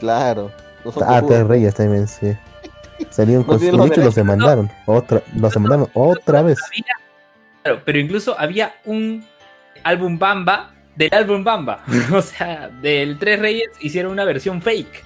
[0.00, 0.50] claro.
[0.84, 1.20] No Ah.
[1.26, 2.36] Tres Reyes también, sí.
[3.10, 4.70] Salieron No con de los los demandaron.
[4.86, 6.58] Otra, los demandaron otra vez.
[6.68, 6.84] Había-
[7.62, 9.26] claro, pero incluso había un
[9.86, 11.84] álbum Bamba del álbum Bamba.
[12.12, 15.04] o sea, del Tres Reyes hicieron una versión fake.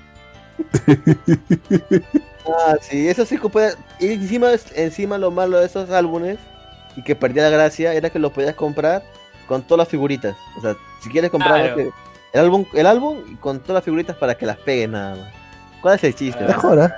[2.47, 3.75] Ah, sí, eso sí que puede.
[4.01, 6.39] Y encima, encima lo malo de esos álbumes
[6.97, 9.03] y que perdía la gracia era que los podías comprar
[9.47, 10.37] con todas las figuritas.
[10.57, 11.81] O sea, si quieres comprar Claro.
[11.81, 11.93] este-
[12.33, 15.29] el álbum, el álbum y con todas las figuritas para que las peguen nada más.
[15.83, 16.45] ¿Cuál es el chiste?
[16.45, 16.89] Mejor, ¿eh?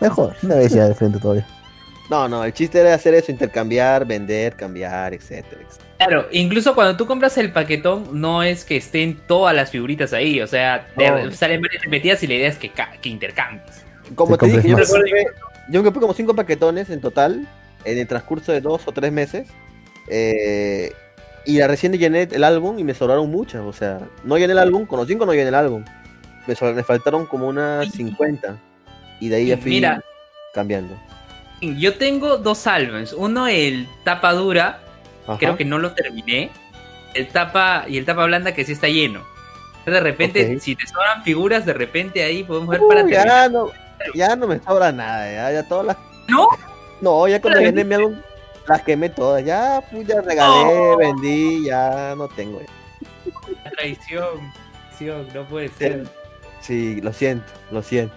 [0.00, 0.36] Mejor.
[0.42, 1.46] Una vez ya de frente todavía.
[2.10, 5.62] No, no, el chiste era hacer eso, intercambiar, vender, cambiar, etcétera.
[5.66, 5.90] etcétera.
[5.98, 10.40] Claro, incluso cuando tú compras el paquetón, no es que estén todas las figuritas ahí.
[10.40, 11.30] O sea, No.
[11.30, 13.84] salen varias repetidas y la idea es que, que intercambies.
[14.16, 15.24] Como Te te dije, yo compré,
[15.68, 17.46] yo me compré como cinco paquetones en total
[17.84, 19.46] en el transcurso de dos o tres meses.
[20.08, 20.92] Eh,
[21.46, 23.62] y la recién llené el álbum y me sobraron muchas.
[23.62, 25.84] O sea, no llené el álbum, con los cinco no llené el álbum.
[26.46, 28.56] Me, sobra- me faltaron como unas 50.
[29.20, 30.02] Y de ahí ya fui Mira.
[30.54, 30.98] cambiando.
[31.60, 33.12] Yo tengo dos álbumes.
[33.12, 34.80] Uno, el tapa dura,
[35.26, 35.38] Ajá.
[35.38, 36.50] creo que no lo terminé.
[37.14, 39.24] El tapa y el tapa blanda que sí está lleno.
[39.84, 43.26] De repente, si te sobran figuras, de repente ahí podemos ver para terminar.
[43.26, 43.70] ya, no,
[44.14, 45.32] ya no me sobra nada.
[45.32, 45.96] Ya, ya todas las.
[46.28, 46.48] ¿No?
[47.00, 48.16] No, ya cuando llené mi álbum,
[48.66, 49.44] las quemé todas.
[49.44, 52.60] Ya, pues ya regalé, vendí, ya no tengo.
[53.76, 54.52] Traición,
[54.88, 56.06] traición, no puede ser.
[56.60, 58.14] Sí, lo siento, lo siento.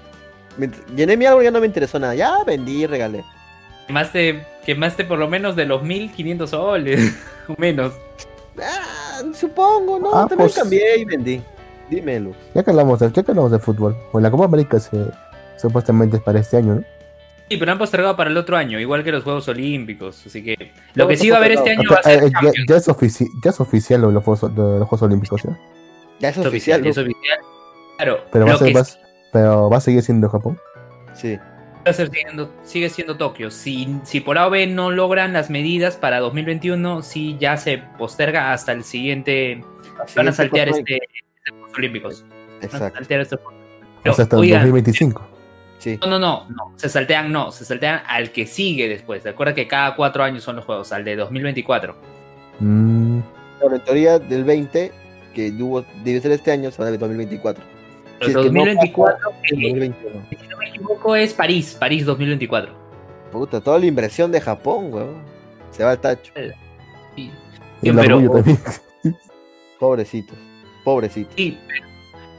[0.57, 2.15] Mientras- Llené mi y ya no me interesó nada.
[2.15, 3.23] Ya vendí y regalé.
[3.87, 7.15] Quemaste, quemaste por lo menos de los 1500 soles,
[7.47, 7.93] o menos.
[8.61, 10.09] Ah, supongo, ¿no?
[10.13, 11.41] Ah, También pues- cambié y vendí.
[11.89, 12.31] Dímelo.
[12.55, 13.95] Ya que hablamos de, ya que hablamos de fútbol.
[14.11, 14.97] Pues la Copa América se,
[15.57, 16.83] supuestamente es para este año, ¿no?
[17.49, 20.25] Sí, pero han postergado para el otro año, igual que los Juegos Olímpicos.
[20.25, 22.23] Así que lo que sí va a haber este año va a O sea, ser
[22.23, 25.59] eh, ya, ya es ofici- ya es oficial los Juegos, los Juegos Olímpicos, ¿ya?
[26.19, 27.39] Ya es Es oficial, oficial, es oficial.
[27.97, 28.81] Claro, Pero va, a ser, a-
[29.33, 30.57] pero va a seguir siendo Japón.
[31.13, 31.35] Sí.
[31.85, 33.51] va a ser siendo- sigue siendo Tokio.
[33.51, 37.79] Si, si por A o B no logran las medidas para 2021, sí ya se
[37.97, 39.61] posterga hasta el siguiente.
[40.01, 42.23] Así Van a es, saltear pues, este, este Juegos Olímpicos.
[42.23, 42.97] Van a Exacto.
[42.99, 43.59] saltear estos Juegos.
[43.61, 45.27] o Pero, sea, hasta el oigan, 2025.
[45.79, 45.99] Sí.
[46.01, 49.21] no, no, no, no, se saltean, no, se saltean al que sigue después.
[49.21, 51.97] Recuerda que cada cuatro años son los juegos, al de 2024.
[52.61, 53.19] Mm,
[53.59, 54.93] Pero en teoría del 20,
[55.33, 57.61] que debe ser este año, se va a 2024.
[58.25, 60.25] Pero Si es que no 2024, pasa, eh, 2021.
[60.29, 62.73] si no me equivoco, es París, París 2024.
[63.31, 65.15] Puta, toda la inversión de Japón, weón.
[65.71, 66.31] Se va al tacho.
[67.15, 67.31] Sí,
[67.81, 68.57] y el pero- orgullo también.
[69.79, 70.37] Pobrecitos.
[70.83, 71.33] Pobrecitos.
[71.35, 71.57] Sí,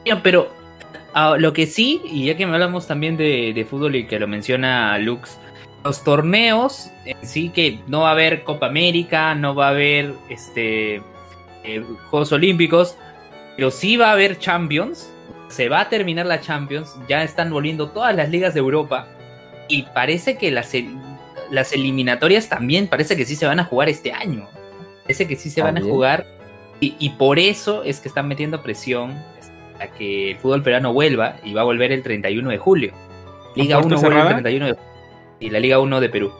[0.04, 4.06] pero, pero, lo que sí, y ya que me hablamos también de, de fútbol y
[4.06, 5.38] que lo menciona Lux,
[5.84, 10.14] los torneos en sí que no va a haber Copa América, no va a haber
[10.30, 10.96] este
[11.64, 12.96] eh, Juegos Olímpicos,
[13.56, 15.10] pero sí va a haber Champions,
[15.54, 19.06] se va a terminar la Champions, ya están volviendo todas las ligas de Europa
[19.68, 20.96] y parece que las, el-
[21.50, 24.48] las eliminatorias también parece que sí se van a jugar este año.
[25.02, 26.26] Parece que sí se van a jugar
[26.80, 29.12] y, y por eso es que están metiendo presión
[29.80, 32.92] a que el fútbol peruano vuelva y va a volver el 31 de julio.
[33.54, 34.28] Liga puerta 1 vuelve el cerrada?
[34.42, 34.88] 31 de julio.
[35.40, 36.32] Y la Liga 1 de Perú.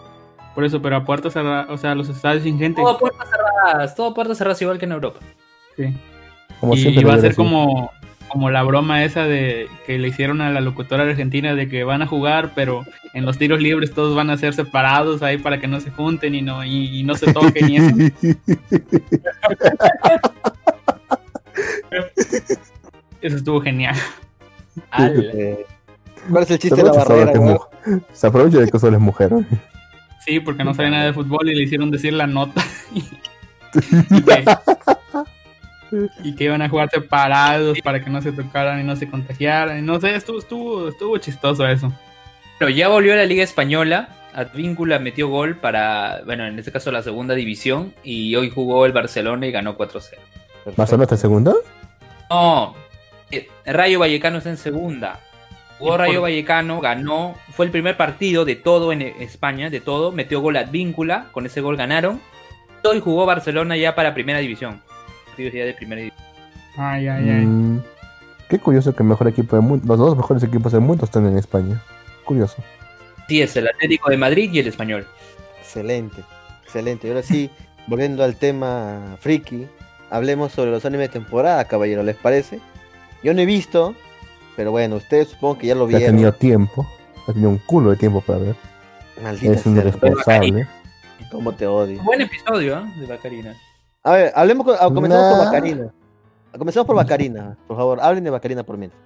[0.54, 2.80] Por eso, pero a puertas cerradas, o sea, los estadios sin gente.
[2.80, 5.18] Todo puertas cerradas, todo puertas cerradas igual que en Europa.
[5.76, 5.94] Sí.
[6.60, 7.90] Como y siempre va a ser como,
[8.35, 12.03] como la broma esa de que le hicieron a la locutora argentina de que van
[12.03, 15.68] a jugar, pero en los tiros libres todos van a ser separados ahí para que
[15.68, 17.95] no se junten y no, y, y no se toquen y eso.
[23.20, 23.95] Eso estuvo genial.
[24.91, 25.22] Ala.
[25.32, 25.64] Eh,
[26.28, 27.32] ¿Cuál es el Se chiste de la barrera?
[28.12, 29.30] se aprovecha de que solo es mujer.
[30.26, 32.64] Sí, porque no sabe nada de fútbol y le hicieron decir la nota.
[32.93, 33.03] y,
[34.22, 34.45] que,
[36.22, 39.78] y que iban a jugar separados para que no se tocaran y no se contagiaran.
[39.78, 41.92] Y no sé, estuvo, estuvo, estuvo chistoso eso.
[42.59, 44.09] Pero ya volvió a la Liga Española.
[44.32, 47.95] Advíncula metió gol para, bueno, en este caso la segunda división.
[48.03, 50.16] Y hoy jugó el Barcelona y ganó 4-0.
[50.76, 51.55] ¿Barcelona está en segunda?
[52.30, 52.74] No,
[53.30, 55.20] eh, Rayo Vallecano está en segunda.
[55.78, 57.34] Jugó Rayo Vallecano, ganó.
[57.53, 60.12] Fue el primer partido de todo en España, de todo.
[60.12, 61.26] Metió gol Advíncula.
[61.32, 62.20] Con ese gol ganaron.
[62.84, 64.82] Hoy jugó Barcelona ya para primera división.
[65.35, 66.24] Partidos ya de primera división.
[66.76, 67.45] Ay, ay, ay.
[67.47, 67.82] Mm,
[68.49, 71.26] qué curioso que el mejor equipo del mundo, los dos mejores equipos del mundo están
[71.26, 71.82] en España.
[72.24, 72.62] Curioso.
[73.28, 75.07] Sí, es el Atlético de Madrid y el Español.
[75.59, 76.22] Excelente,
[76.62, 77.09] excelente.
[77.09, 77.51] Y ahora sí,
[77.89, 79.66] volviendo al tema friki,
[80.09, 82.61] hablemos sobre los animes de temporada, caballero, ¿les parece?
[83.24, 83.95] Yo no he visto,
[84.55, 86.14] pero bueno, ustedes supongo que ya lo Que ha vieron.
[86.16, 86.87] tenido tiempo.
[87.26, 88.57] Ha tenido un culo de tiempo para ver.
[89.20, 90.68] Maldita Es un irresponsable.
[91.32, 92.01] cómo te odio.
[92.05, 93.01] Buen episodio ¿eh?
[93.01, 93.57] de Bacarina.
[94.05, 95.36] A ver, hablemos con, ah, comencemos Nah.
[95.36, 95.94] por Bacarina.
[96.59, 99.00] Comencemos por Bacarina, por favor, hablen de Bacarina por mientras.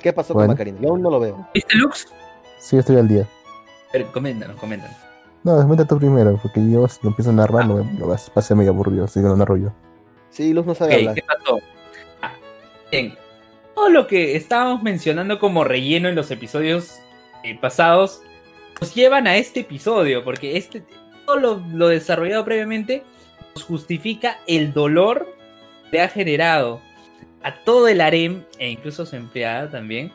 [0.00, 0.48] ¿Qué pasó Bueno.
[0.48, 0.78] con Bacarina?
[0.80, 1.46] Yo aún no lo veo.
[1.52, 2.06] ¿Viste Lux?
[2.58, 3.28] Sí, estoy al día.
[3.92, 4.96] Pero coméntanos, coméntanos.
[5.42, 8.54] No, desmente tú primero, porque yo si lo empiezo a narrar, lo, lo vas a
[8.54, 9.72] medio aburrido, así que lo narro yo.
[10.30, 11.14] Sí, Luz no sabe hablar.
[11.14, 11.58] ¿qué pasó?
[12.22, 12.32] Ah,
[12.90, 13.14] bien.
[13.74, 16.98] Todo lo que estábamos mencionando como relleno en los episodios
[17.42, 18.22] eh, pasados
[18.80, 20.84] nos llevan a este episodio, porque este
[21.26, 23.04] todo lo, lo desarrollado previamente
[23.62, 25.36] justifica el dolor
[25.90, 26.80] que ha generado
[27.42, 30.10] a todo el harem e incluso a su empleada también.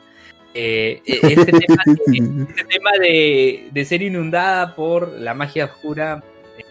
[0.54, 6.24] eh, eh, este tema, este tema de, de ser inundada por la magia oscura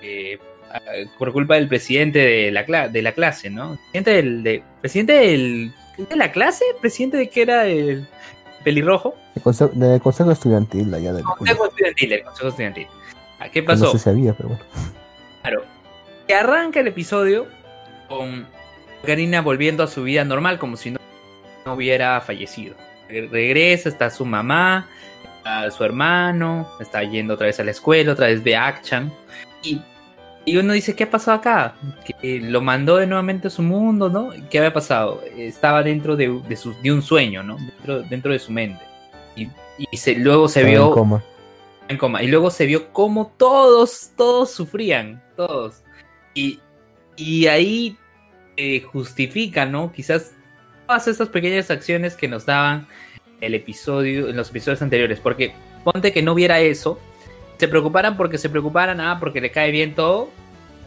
[0.02, 0.38] eh,
[1.18, 3.78] por culpa del presidente de la, de la clase, ¿no?
[3.92, 8.06] Presidente del, de, presidente del, de la clase, presidente de que era el
[8.64, 9.14] pelirrojo.
[9.42, 12.86] Consejo, del consejo estudiantil allá del Consejo estudiantil, el consejo estudiantil.
[13.38, 13.92] Ah, ¿Qué No pasó?
[13.92, 14.64] sé si había, pero bueno.
[15.42, 15.62] Claro.
[16.28, 17.46] Que arranca el episodio
[18.08, 18.46] con
[19.04, 20.98] Karina volviendo a su vida normal, como si no,
[21.64, 22.76] no hubiera fallecido.
[23.08, 24.86] Re- Regresa, está su mamá,
[25.38, 29.10] está su hermano, está yendo otra vez a la escuela, otra vez ve a Akchan.
[29.62, 29.80] Y,
[30.44, 31.74] y uno dice, ¿qué ha pasado acá?
[32.20, 34.30] Que lo mandó de nuevamente a su mundo, ¿no?
[34.50, 35.22] ¿Qué había pasado?
[35.36, 37.56] Estaba dentro de, de, su- de un sueño, ¿no?
[37.56, 38.82] Dentro, dentro de su mente.
[39.34, 39.48] Y,
[39.78, 41.22] y se, luego se Estaba en vio coma.
[41.88, 42.22] en coma.
[42.22, 45.82] Y luego se vio cómo todos, todos sufrían, todos.
[47.16, 47.96] Y, ahí
[48.56, 49.92] eh, justifica, ¿no?
[49.92, 50.32] Quizás
[50.86, 52.86] todas estas pequeñas acciones que nos daban
[53.40, 55.20] el episodio, en los episodios anteriores.
[55.20, 55.52] Porque
[55.84, 57.00] ponte que no viera eso,
[57.58, 60.30] se preocuparan porque se preocuparan, ah, porque le cae bien todo.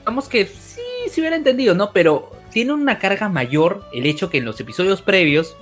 [0.05, 1.91] Vamos que sí, se hubiera entendido, ¿no?
[1.91, 5.55] Pero tiene una carga mayor el hecho que en los episodios previos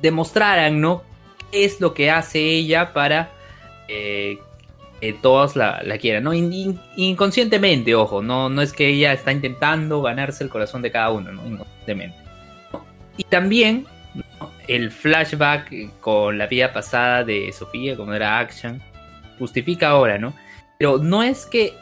[0.00, 1.02] demostraran, ¿no?
[1.50, 3.32] ¿Qué es lo que hace ella para
[3.88, 4.38] eh,
[5.00, 6.34] que todos la, quieran, ¿no?
[6.34, 10.90] In- in- inconscientemente, ojo, no, no es que ella está intentando ganarse el corazón de
[10.90, 11.46] cada uno, ¿no?
[11.46, 12.16] Inconscientemente.
[13.16, 14.50] Y también ¿no?
[14.68, 18.80] el flashback eh, con la vida pasada de Sofía, como era Action,
[19.38, 20.34] justifica ahora, ¿no?
[20.78, 21.74] Pero no es que,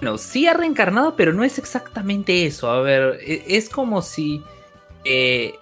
[0.00, 2.70] bueno, sí ha reencarnado, pero no es exactamente eso.
[2.70, 4.42] A ver, e- es como si,
[5.04, 5.54] eh,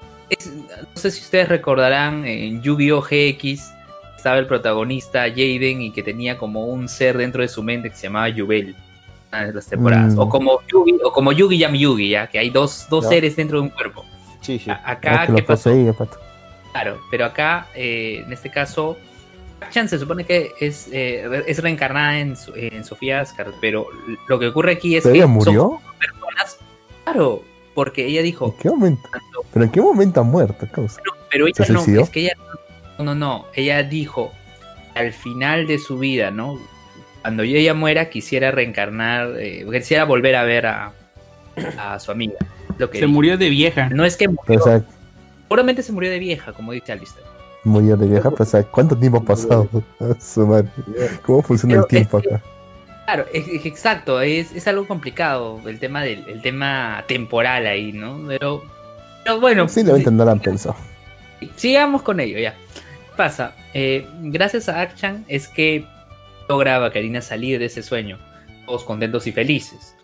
[0.46, 3.02] no sé si ustedes recordarán en Yu-Gi-Oh!
[3.02, 3.72] GX,
[4.22, 7.96] estaba el protagonista Jaden y que tenía como un ser dentro de su mente que
[7.96, 8.76] se llamaba Yubel.
[9.32, 10.14] de las temporadas.
[10.14, 10.18] Mm.
[10.20, 13.56] O como Yugi, o como Yugi Yami Yugi, ya, que hay dos, dos seres dentro
[13.58, 14.04] de un cuerpo.
[14.42, 14.70] Sí, sí.
[14.70, 15.70] Acá, Ah, que ¿qué pasó?
[15.70, 16.18] poseía, pato.
[16.72, 18.96] Claro, pero acá, eh, en este caso,
[19.70, 23.86] Chan se supone que es, eh, es reencarnada en, Su- en Sofía Asgard, pero
[24.28, 25.80] lo que ocurre aquí es ¿Pero que ella son murió?
[25.98, 26.58] personas,
[27.04, 27.42] claro,
[27.74, 29.08] porque ella ¿En dijo, qué momento?
[29.52, 31.00] ¿Pero en qué momento ha muerto, causa?
[31.30, 32.02] pero ella ¿Se no, suicidó?
[32.02, 32.51] es que ella no,
[32.98, 34.32] no, no, ella dijo
[34.94, 36.58] al final de su vida, ¿no?
[37.22, 40.92] Cuando yo ella muera quisiera reencarnar, eh, quisiera volver a ver a,
[41.78, 42.34] a su amiga.
[42.78, 43.12] Lo que Se dijo.
[43.14, 43.88] murió de vieja.
[43.90, 44.82] No es que murió, o sea,
[45.44, 47.24] seguramente se murió de vieja, como dice Alistair.
[47.64, 49.68] murió de vieja, pero sea, ¿cuánto tiempo ha pasado?
[50.00, 50.68] A su madre.
[51.24, 52.44] ¿Cómo funciona Pero el tiempo es que- acá?
[53.04, 57.92] Claro, es, es- exacto, es, es algo complicado el tema del el tema temporal ahí,
[57.92, 58.20] ¿no?
[58.28, 58.62] Pero,
[59.24, 60.76] pero bueno, Sí, lo han pensado.
[61.56, 62.54] sigamos con ello ya.
[63.12, 63.54] ¿Qué pasa?
[63.74, 65.84] Eh, gracias a Akchan es que
[66.48, 68.18] logra Karina salir de ese sueño,
[68.64, 69.94] todos contentos y felices.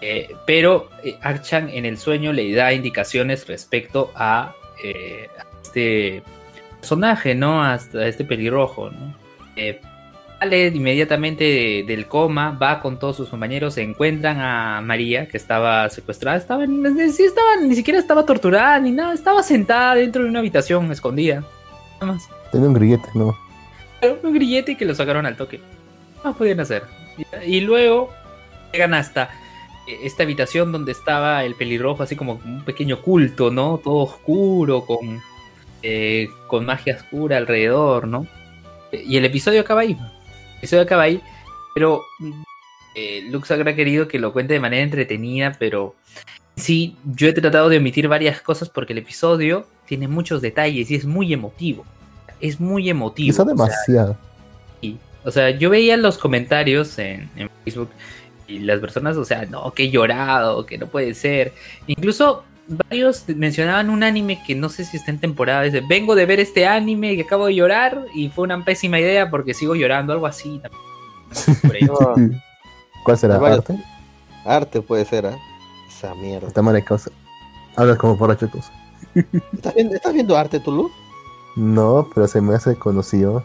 [0.00, 4.54] Eh, pero eh, Archan en el sueño le da indicaciones respecto a,
[5.62, 6.22] este
[6.78, 7.64] personaje, ¿no?
[7.64, 9.14] Hasta este pelirrojo, ¿no?
[10.38, 15.36] Sale inmediatamente de- del coma, va con todos sus compañeros, se encuentran a María, que
[15.38, 20.28] estaba secuestrada, estaba, sí estaba, ni siquiera estaba torturada ni nada, estaba sentada dentro de
[20.28, 21.42] una habitación escondida.
[22.00, 22.28] Más.
[22.52, 23.36] Tenía un grillete, ¿no?
[24.22, 25.60] Un grillete que lo sacaron al toque.
[26.22, 26.84] No podían hacer.
[27.16, 28.10] Y, y luego
[28.72, 29.30] llegan hasta
[29.86, 33.78] eh, esta habitación donde estaba el pelirrojo, así como un pequeño culto, ¿no?
[33.82, 35.22] Todo oscuro, con,
[35.82, 38.26] eh, con magia oscura alrededor, ¿no?
[38.92, 39.92] Y el episodio acaba ahí.
[39.92, 41.20] El episodio acaba ahí,
[41.74, 42.42] pero mm,
[42.96, 45.94] eh, Lux habrá querido que lo cuente de manera entretenida, pero
[46.56, 50.94] sí, yo he tratado de omitir varias cosas porque el episodio tiene muchos detalles y
[50.94, 51.84] es muy emotivo.
[52.40, 53.26] Es muy emotivo.
[53.26, 54.16] Quizá o sea, demasiado.
[54.80, 54.98] Sí.
[55.24, 57.90] O sea, yo veía los comentarios en, en Facebook
[58.46, 61.52] y las personas, o sea, no, que he llorado, que no puede ser.
[61.86, 65.62] Incluso varios mencionaban un anime que no sé si está en temporada.
[65.62, 69.30] Dice, vengo de ver este anime que acabo de llorar y fue una pésima idea
[69.30, 70.60] porque sigo llorando, algo así.
[70.60, 71.60] también.
[71.62, 72.30] Por ahí.
[73.04, 73.36] ¿Cuál será?
[73.36, 73.76] ¿Arte?
[74.46, 75.38] arte puede ser, ¿ah?
[76.04, 76.48] Esa mierda.
[76.48, 77.10] Está mal de causa.
[77.76, 78.60] Hablas como borracho tú.
[79.52, 80.90] ¿Estás viendo, ¿Estás viendo arte, Tulu?
[81.56, 83.44] No, pero se me hace conocido.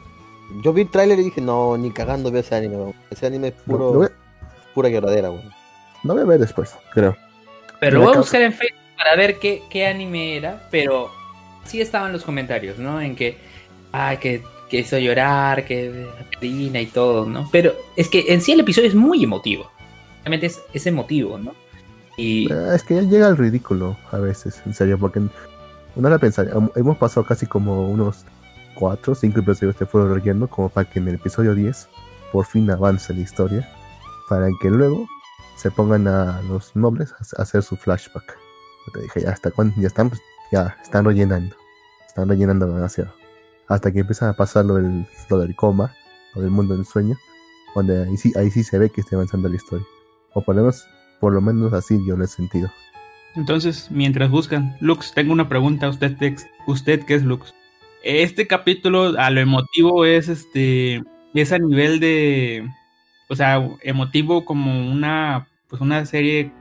[0.64, 2.96] Yo vi el tráiler y dije, no, ni cagando veo ese anime, weón.
[3.12, 4.10] Ese anime es puro,
[4.74, 5.50] pura lloradera, weón.
[6.04, 7.16] lo voy a ver después, creo.
[7.80, 11.12] Pero lo voy a causa- buscar en Facebook para ver qué, qué anime era, pero
[11.66, 13.00] sí estaban los comentarios, ¿no?
[13.00, 13.38] En que,
[13.92, 17.48] ay, que, que hizo llorar, que Karina y todo, ¿no?
[17.52, 19.70] Pero es que en sí el episodio es muy emotivo.
[20.24, 21.54] Realmente es, es emotivo, ¿no?
[22.52, 25.20] Eh, Es que ya llega al ridículo a veces, en serio, porque
[25.96, 28.26] uno la pensaría, hem- hemos pasado casi como unos
[28.76, 31.88] 4 o 5 episodios de Fuego Relleno, como para que en el episodio 10
[32.32, 33.68] por fin avance la historia,
[34.30, 35.08] para que luego
[35.58, 38.38] se pongan a los nobles a hacer su flashback.
[38.94, 41.56] Te dije, ya hasta cuándo, ya están, pues, ya están rellenando,
[42.08, 43.12] están rellenando demasiado.
[43.68, 45.94] Hasta que empiezan a pasar lo del, lo del coma,
[46.36, 47.18] lo del mundo del sueño,
[47.76, 49.86] donde ahí sí, ahí sí se ve que está avanzando la historia.
[50.34, 50.86] O por lo menos,
[51.20, 52.72] por lo menos así yo lo he sentido.
[53.36, 56.16] Entonces, mientras buscan, Lux, tengo una pregunta a usted,
[56.66, 57.54] usted que es Lux.
[58.04, 61.04] Este capítulo a lo emotivo es este
[61.34, 62.68] es a nivel de
[63.28, 66.52] o sea, emotivo como una pues una serie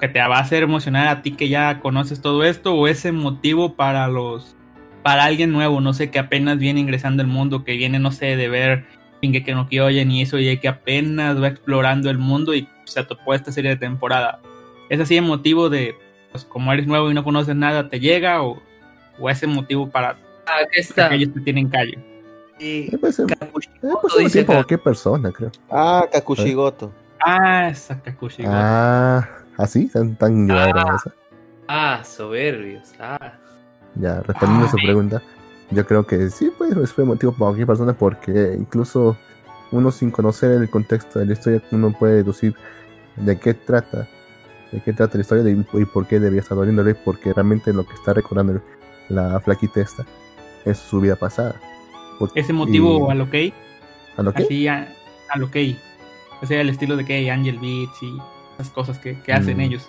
[0.00, 3.04] que te va a hacer emocionar a ti que ya conoces todo esto o es
[3.04, 4.56] emotivo para los
[5.02, 8.36] para alguien nuevo, no sé, que apenas viene ingresando al mundo, que viene no sé
[8.36, 8.86] de ver
[9.22, 13.34] Shingeki no Kyojin y eso y que apenas va explorando el mundo y se topó
[13.34, 14.40] esta serie de temporada.
[14.88, 15.94] ¿Es así emotivo de
[16.30, 18.60] pues como eres nuevo y no conoces nada, te llega o,
[19.18, 20.16] o es emotivo para
[20.46, 21.08] ah, está.
[21.10, 21.98] que tienen calle?
[22.60, 25.50] Eh, Eh, pues, eh, Kakushimoto pues, cualquier persona, creo.
[25.70, 26.92] Ah, Kakushigoto.
[27.24, 28.42] Ah, Sakakushi.
[28.46, 29.26] Ah,
[29.56, 29.88] ¿así?
[29.88, 30.96] ¿Tan, tan llevadera Ah.
[30.96, 31.14] esa?
[31.66, 32.92] Ah, soberbios.
[32.98, 33.32] Ah.
[33.94, 35.22] Ya, respondiendo a su Ah, pregunta,
[35.70, 39.16] yo creo que sí, pues fue motivo para cualquier persona porque incluso
[39.70, 42.54] uno sin conocer el contexto de la historia, uno puede deducir
[43.20, 44.08] de qué trata,
[44.72, 47.86] de qué trata la historia de- y por qué debería estar doliéndole, porque realmente lo
[47.86, 48.60] que está recordando
[49.08, 50.04] la flaquita esta
[50.64, 51.60] es su vida pasada.
[52.18, 53.52] Por- Ese motivo y- a lo que
[54.16, 54.42] ¿A lo que?
[54.42, 54.92] así a,
[55.30, 55.76] a lo que
[56.42, 58.16] o sea, el estilo de que Angel Beats y
[58.58, 59.60] esas cosas que, que hacen Mm.
[59.60, 59.88] ellos.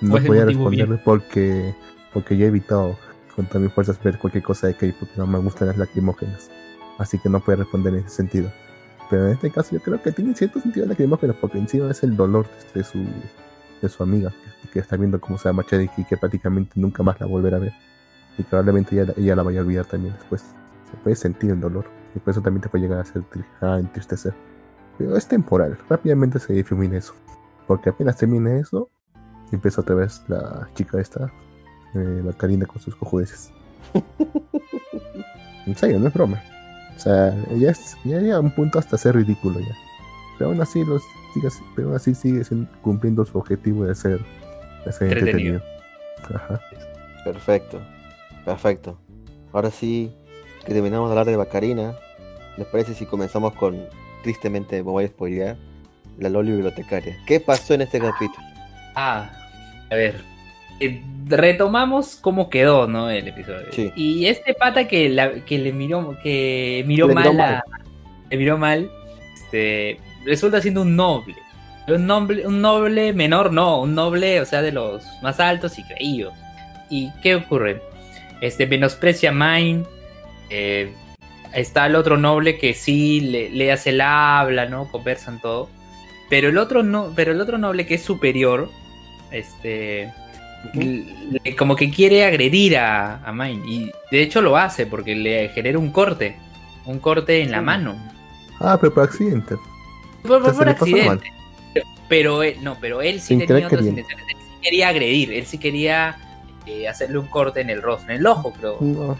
[0.00, 1.74] No podía responderle porque,
[2.12, 2.98] porque yo he evitado
[3.36, 6.50] con todas mis fuerzas ver cualquier cosa de Kei porque no me gustan las lacrimógenas.
[6.98, 8.52] Así que no puedo responder en ese sentido.
[9.14, 12.16] Pero en este caso yo creo que tiene cierto sentido lacrimógenas porque encima es el
[12.16, 12.98] dolor de su,
[13.80, 17.04] de su amiga que, que está viendo cómo se llama Cherry y que prácticamente nunca
[17.04, 17.72] más la volverá a ver.
[18.36, 20.42] Y probablemente ella, ella la vaya a olvidar también después.
[20.90, 21.84] Se puede sentir el dolor
[22.16, 23.22] y por eso también te puede llegar a, hacer,
[23.60, 24.34] a entristecer.
[24.98, 27.14] Pero es temporal, rápidamente se difumina eso.
[27.68, 28.90] Porque apenas termine eso,
[29.52, 31.32] empieza otra vez la chica esta,
[31.94, 33.52] eh, la Karina con sus cojudeces.
[35.66, 36.42] en serio, no es broma.
[36.96, 39.74] O sea, ya, es, ya llega a un punto hasta ser ridículo ya.
[40.38, 44.20] Pero aún así, los, sigue, pero aún así sigue sin- cumpliendo su objetivo de ser,
[44.84, 45.60] de ser Entretenido.
[46.18, 46.36] entretenido.
[46.36, 46.60] Ajá.
[47.24, 47.80] Perfecto.
[48.44, 48.98] Perfecto.
[49.52, 50.12] Ahora sí
[50.66, 51.94] que terminamos de hablar de Bacarina.
[52.56, 53.76] ¿Les parece si comenzamos con,
[54.22, 55.56] tristemente, me voy a spoilear,
[56.18, 57.16] la Loli bibliotecaria?
[57.26, 58.46] ¿Qué pasó en este capítulo?
[58.94, 59.30] Ah,
[59.90, 60.22] a ver.
[60.80, 63.08] Eh, retomamos cómo quedó, ¿no?
[63.10, 63.66] El episodio.
[63.72, 63.92] Sí.
[63.96, 67.64] Y este pata que, la, que le miró, que miró Le mal, miró a-
[68.30, 68.90] le miró mal,
[69.34, 71.34] este, resulta siendo un noble.
[71.86, 75.84] Un noble, un noble menor, no, un noble, o sea, de los más altos y
[75.84, 76.32] creídos.
[76.90, 77.82] ¿Y qué ocurre?
[78.40, 79.84] Este menosprecia a Mine.
[80.50, 80.92] eh,
[81.52, 84.90] está el otro noble que sí le, le hace el habla, ¿no?
[84.90, 85.68] Conversan todo.
[86.30, 88.70] Pero el otro no, pero el otro noble que es superior,
[89.30, 90.10] este,
[91.58, 93.62] como que quiere agredir a, a Mine.
[93.66, 96.36] Y de hecho lo hace porque le genera un corte.
[96.86, 97.96] Un corte en la mano.
[98.60, 99.56] Ah, pero por accidente.
[100.22, 101.26] Por, accidente.
[101.72, 104.26] Pero, pero él, no, pero él sí Sin tenía otras intenciones.
[104.28, 105.32] Él sí quería agredir.
[105.32, 106.16] Él sí quería
[106.66, 108.78] eh, hacerle un corte en el rostro, en el ojo, creo.
[108.80, 109.18] No.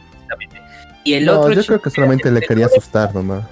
[1.05, 3.45] Y el no, otro yo creo que solamente le quería asustar nomás.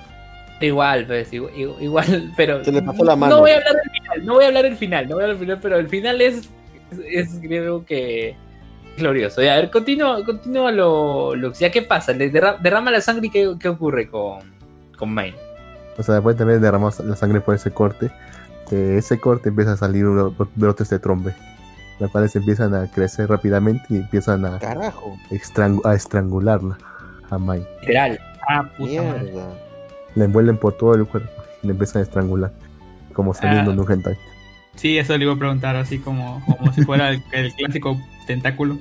[0.61, 2.65] Igual, pues, igual, igual, pero.
[2.65, 3.37] Se le pasó la mano.
[3.37, 5.25] No voy a hablar del final, no voy a hablar del final, no voy a
[5.25, 6.49] hablar del final, pero el final es,
[7.09, 8.37] es, creo que
[8.97, 9.43] glorioso.
[9.43, 13.27] Y a ver, continúa, continúa lo, lo ya qué pasa, le derra- derrama la sangre
[13.27, 14.41] y qué, qué ocurre con,
[14.99, 15.35] con Main.
[15.99, 18.11] O sea, después también derramar la sangre por ese corte.
[18.71, 21.35] De ese corte empieza a salir unos brotes de trombe.
[22.01, 25.17] Los cuales empiezan a crecer rápidamente y empiezan a, Carajo.
[25.85, 26.79] a estrangularla
[27.31, 27.65] a Mai.
[27.83, 28.19] Literal.
[28.49, 29.33] Ah, puta madre.
[30.15, 31.31] La envuelven por todo el cuerpo
[31.63, 32.51] y le empiezan a estrangular.
[33.13, 33.75] Como saliendo Ah.
[33.75, 34.19] de un hentai.
[34.77, 38.79] Sí, eso le iba a preguntar, así como, como si fuera el, el clásico tentáculo.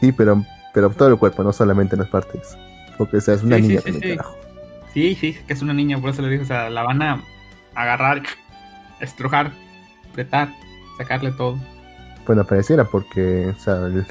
[0.00, 2.56] Sí, pero, pero todo el cuerpo, no solamente en las partes.
[2.96, 4.16] Porque o sea, es una Sí, niña sí, sí.
[4.16, 4.36] carajo.
[4.92, 7.20] Sí, sí, que es una niña, por eso le dije, o sea, la van a
[7.74, 8.22] agarrar,
[9.00, 9.52] estrujar,
[10.10, 10.50] apretar,
[10.98, 11.58] sacarle todo.
[12.26, 14.06] Bueno, pareciera porque, o sea, el-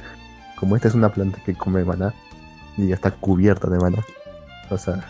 [0.55, 2.13] como esta es una planta que come maná
[2.77, 3.99] y ya está cubierta de maná,
[4.69, 5.03] o sea,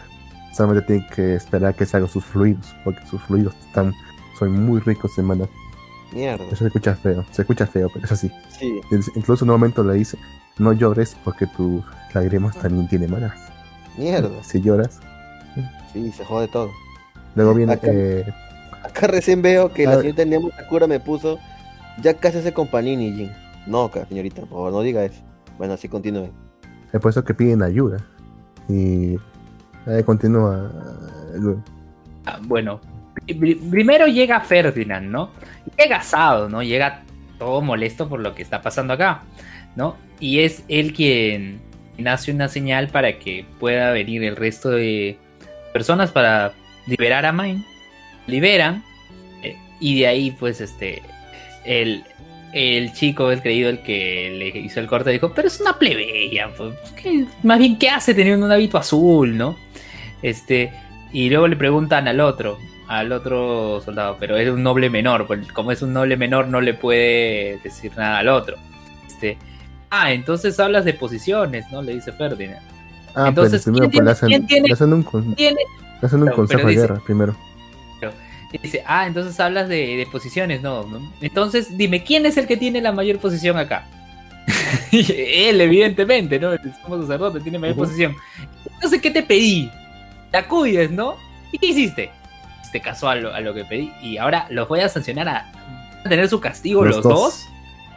[0.56, 3.94] solamente tiene que esperar que salgan sus fluidos, porque sus fluidos están,
[4.38, 5.46] son muy ricos en maná.
[6.12, 6.46] Mierda.
[6.46, 8.32] Eso se escucha feo, se escucha feo, pero es así.
[8.50, 8.80] Sí.
[9.16, 10.18] Incluso en un momento le dice,
[10.60, 13.34] no llores porque tus lágrimas también tienen maná.
[13.98, 14.44] Mierda.
[14.44, 15.00] Si lloras,
[15.92, 16.72] Sí, se jode todo.
[17.36, 17.74] luego viene...
[17.74, 18.26] Acá- eh,
[18.84, 20.06] Acá recién veo que A la ver.
[20.06, 21.40] señorita Nemo Sakura me puso.
[22.02, 23.32] Ya casi hace con Panini, Jin.
[23.66, 25.22] No, señorita, por favor, no diga eso.
[25.58, 26.30] Bueno, así continúe.
[26.92, 27.98] es por eso que piden ayuda.
[28.68, 29.16] Y
[29.86, 30.70] ahí continúa.
[31.36, 31.56] eh.
[32.26, 32.82] Ah, Bueno,
[33.70, 35.32] primero llega Ferdinand, ¿no?
[35.78, 36.62] Llega asado, ¿no?
[36.64, 37.02] Llega
[37.40, 39.24] todo molesto por lo que está pasando acá,
[39.76, 39.96] ¿no?
[40.20, 41.60] Y es él quien
[42.06, 45.18] hace una señal para que pueda venir el resto de
[45.74, 46.54] personas para
[46.88, 47.64] liberar a Mine.
[48.28, 48.84] Liberan.
[49.44, 51.02] eh, y de ahí, pues, este.
[51.66, 52.04] El,
[52.54, 56.50] el chico, el creído, el que le hizo el corte, dijo: Pero es una plebeya.
[56.56, 59.58] Pues, ¿qué- más bien, ¿qué hace teniendo un hábito azul, no?
[60.22, 60.72] Este.
[61.12, 62.58] Y luego le preguntan al otro,
[62.88, 66.62] al otro soldado, pero es un noble menor, pues como es un noble menor no
[66.62, 68.58] le puede decir nada al otro.
[69.08, 69.38] Este,
[69.90, 71.82] ah, entonces hablas de posiciones, ¿no?
[71.82, 72.62] Le dice Ferdinand.
[73.16, 75.04] Ah, Entonces, pero primero ¿quién pues, hacen, un,
[76.32, 77.36] consejo de guerra primero.
[78.62, 81.14] dice, ah, entonces hablas de, de posiciones, no, no.
[81.22, 83.86] Entonces, dime, ¿quién es el que tiene la mayor posición acá?
[84.92, 86.54] Él, evidentemente, ¿no?
[86.54, 88.16] El sumo sacerdote tiene mayor posición.
[88.74, 89.70] Entonces, ¿qué te pedí?
[90.32, 91.16] La cuides, ¿no?
[91.52, 92.12] ¿Y qué hiciste?
[92.74, 93.94] Te casó a lo, a lo que pedí.
[94.02, 95.52] Y ahora los voy a sancionar a,
[96.04, 97.14] a tener su castigo Los los, dos.
[97.14, 97.46] dos.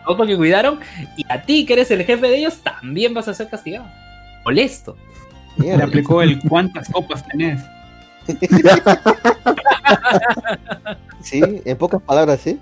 [0.07, 0.79] Dos porque cuidaron.
[1.16, 3.87] Y a ti, que eres el jefe de ellos, también vas a ser castigado.
[4.45, 4.97] Molesto.
[5.57, 7.61] Le aplicó el cuántas copas tenés.
[11.22, 12.61] Sí, en pocas palabras, sí.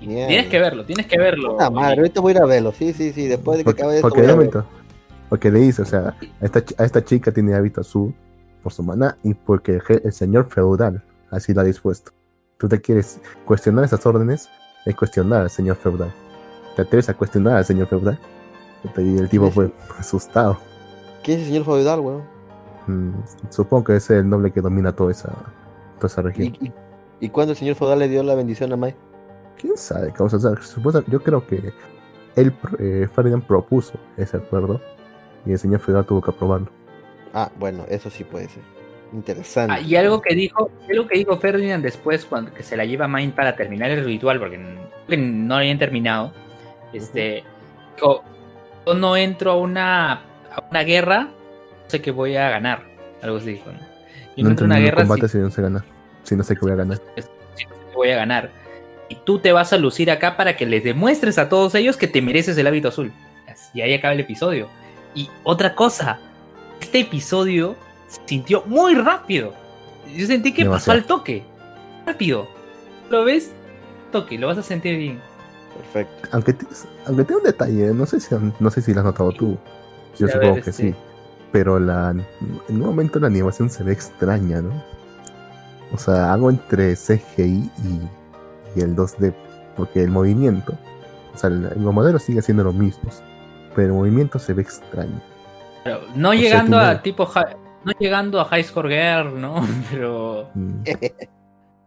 [0.00, 1.56] Tienes que verlo, tienes que verlo.
[1.60, 2.72] Ah, madre, ahorita voy a ir a verlo.
[2.72, 3.26] Sí, sí, sí.
[3.26, 4.08] Después de que Porque, acabe esto.
[4.08, 4.52] porque voy de a verlo.
[4.60, 4.72] momento,
[5.28, 8.14] porque le dice, o sea, a esta, chi- a esta chica tiene hábito azul
[8.62, 12.12] por su maná y porque el señor feudal así lo ha dispuesto.
[12.58, 14.48] Tú te quieres cuestionar esas órdenes,
[14.84, 16.12] es cuestionar al señor feudal.
[16.76, 18.18] ¿Te atreves a cuestionar al señor feudal?
[18.96, 20.58] Y el tipo fue asustado.
[21.22, 22.22] ¿Quién es el señor feudal, weón?
[22.86, 23.12] Mm,
[23.50, 25.32] supongo que es el noble que domina toda esa,
[25.96, 26.46] toda esa ¿Y, región.
[26.60, 26.72] y,
[27.20, 28.94] y cuándo el señor feudal le dio la bendición a Mai?
[29.58, 30.12] ¿Quién sabe?
[30.12, 30.36] causa?
[30.36, 30.54] O sea,
[31.08, 31.72] yo creo que
[32.36, 34.80] él, eh, Ferdinand propuso ese acuerdo
[35.44, 36.68] y el señor feudal tuvo que aprobarlo.
[37.34, 38.62] Ah, bueno, eso sí puede ser.
[39.12, 39.74] Interesante.
[39.74, 43.06] Ah, y algo que dijo, algo que dijo Ferdinand después cuando que se la lleva
[43.06, 46.32] a Main para terminar el ritual, porque no habían terminado.
[46.92, 47.44] Este
[47.96, 48.22] dijo,
[48.86, 52.82] yo no entro a una a una guerra, no sé que voy a ganar.
[53.22, 53.78] Algo así dijo, ¿no?
[54.36, 55.84] Yo no, entro a una guerra si, combate si no sé ganar.
[56.22, 56.98] Si no sé que voy a ganar.
[57.16, 57.22] si
[57.64, 58.50] no sé que voy a ganar.
[59.08, 62.08] Y tú te vas a lucir acá para que les demuestres a todos ellos que
[62.08, 63.12] te mereces el hábito azul.
[63.74, 64.68] Y ahí acaba el episodio.
[65.14, 66.20] Y otra cosa,
[66.80, 67.76] este episodio
[68.26, 69.52] sintió muy rápido.
[70.14, 71.44] Yo sentí que pasó al toque.
[72.06, 72.46] Rápido.
[73.10, 73.50] Lo ves,
[74.12, 75.20] toque, lo vas a sentir bien.
[75.76, 76.28] Perfecto.
[76.32, 76.66] Aunque, t-
[77.06, 79.56] aunque tiene un detalle, no sé si, no sé si lo has notado tú.
[80.18, 80.88] Yo A supongo ver, que este.
[80.90, 80.94] sí.
[81.52, 82.24] Pero la, en
[82.68, 84.72] un momento la animación se ve extraña, ¿no?
[85.92, 87.42] O sea, hago entre CGI
[87.84, 88.00] y,
[88.76, 89.34] y el 2D.
[89.76, 90.74] Porque el movimiento,
[91.34, 93.22] o sea, el- los modelos siguen siendo los mismos.
[93.74, 95.20] Pero el movimiento se ve extraño.
[95.84, 97.24] Pero no sea, llegando tiene- a tipo
[97.92, 99.66] no llegando a High Score Girl, ¿no?
[99.90, 100.82] Pero Mm.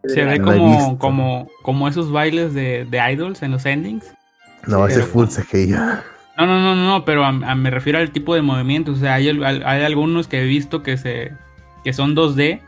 [0.04, 4.12] Se ve como, como, como esos bailes de, de idols en los endings.
[4.66, 5.72] No, Sí, ese pero- full CGI.
[6.38, 8.97] No, no, no, no, pero a- a- me refiero al tipo de movimientos.
[8.97, 11.34] O sea, hay, hay algunos que he visto que se
[11.84, 12.62] que son 2D,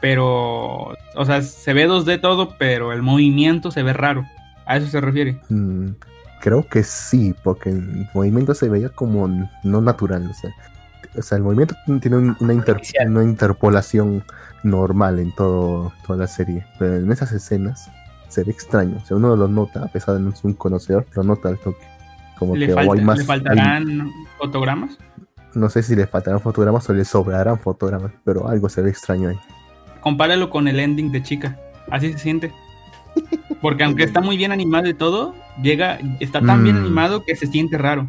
[0.00, 4.24] pero, o sea, se ve 2D todo, pero el movimiento se ve raro.
[4.64, 5.38] A eso se refiere.
[5.50, 5.90] Mm,
[6.40, 9.28] creo que sí, porque el movimiento se veía como
[9.64, 10.28] no natural.
[10.30, 10.50] O sea,
[11.18, 14.24] o sea el movimiento tiene un- una, inter- una interpolación
[14.62, 17.90] normal en todo, toda la serie, pero en esas escenas
[18.28, 18.98] se ve extraño.
[19.02, 21.58] O sea, uno lo nota, a pesar de no ser un conocedor, lo nota al
[21.58, 21.84] toque.
[22.38, 23.16] Como ¿Le, que hay más.
[23.18, 24.98] ¿Le hay- faltarán fotogramas?
[25.52, 29.30] no sé si le faltarán fotogramas o le sobrarán fotogramas, pero algo se ve extraño
[29.30, 29.38] ahí.
[30.00, 31.58] Compáralo con el ending de Chica.
[31.90, 32.52] Así se siente.
[33.60, 36.84] Porque aunque está muy bien animado y todo, llega, está tan bien Mm.
[36.84, 38.08] animado que se siente raro.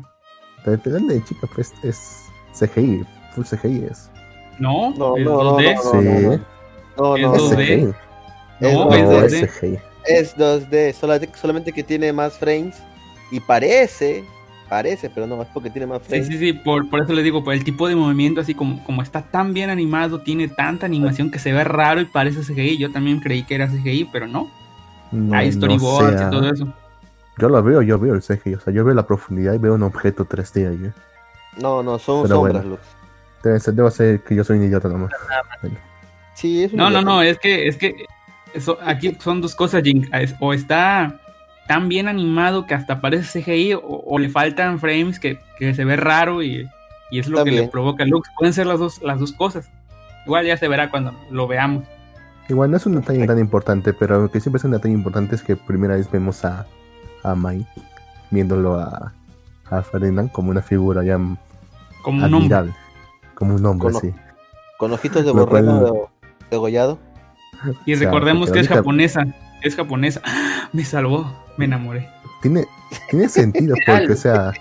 [0.64, 2.21] Pero el de chica, pues es
[2.54, 4.10] CGI, full CGI es.
[4.60, 5.76] No, No, es no, 2D.
[5.76, 6.42] no, sí,
[6.98, 7.56] No, Es no, es 2D.
[7.56, 7.94] CGI.
[8.60, 9.48] Es No, es dos d es 2D.
[9.48, 9.80] CGI.
[10.06, 12.76] Es 2D, solamente, solamente que tiene más frames
[13.32, 14.24] y parece,
[14.70, 16.28] parece, pero no, es porque tiene más Sí, frames.
[16.28, 19.02] sí, sí, por, por eso les digo, por el tipo de movimiento, así como, como
[19.02, 22.78] está tan bien animado, tiene tanta animación que se ve raro y parece CGI.
[22.78, 24.50] Yo también creí que era CGI, pero no.
[25.12, 26.74] No, Hay no storyboards sea- y todo eso.
[27.38, 29.74] Yo lo veo, yo veo el CGI, o sea, yo veo la profundidad y veo
[29.74, 30.92] un objeto 3D ahí.
[31.58, 32.70] No, no, son Pero sombras, bueno.
[32.70, 32.82] Lux.
[33.44, 35.12] Debe ser, debo ser que yo soy un idiota nomás.
[36.34, 37.06] Sí, es un No, no, idiota.
[37.06, 38.06] no, es que, es que
[38.54, 40.08] eso, aquí son dos cosas, Jink.
[40.14, 41.20] Es- O está
[41.68, 45.86] tan bien animado que hasta parece CGI, o, o le faltan frames que, que se
[45.86, 46.68] ve raro y,
[47.12, 48.24] y es lo que le provoca look.
[48.38, 49.70] Pueden ser las dos, las dos cosas.
[50.26, 51.86] Igual ya se verá cuando lo veamos.
[52.50, 55.36] Igual no es un detalle tan importante, pero lo que siempre es un detalle importante
[55.36, 56.66] es que primera vez vemos a,
[57.24, 57.66] a Mai
[58.30, 59.14] viéndolo a,
[59.72, 61.16] a Ferdinand como una figura ya
[62.04, 62.38] Como un hombre.
[62.38, 62.74] admirable.
[63.36, 64.14] Como un hombre, Con- sí.
[64.78, 66.12] Con ojitos de borrego
[66.50, 67.00] degollado.
[67.86, 69.26] Y O sea, recordemos que es japonesa.
[69.64, 70.22] Es japonesa.
[70.26, 70.70] ¡Ah!
[70.74, 71.32] Me salvó.
[71.58, 72.10] Me enamoré.
[72.42, 72.66] Tiene,
[73.10, 74.52] tiene sentido porque, o sea,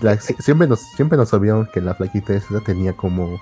[0.00, 3.38] la- siempre, nos, siempre nos olvidamos que la flaquita esa tenía como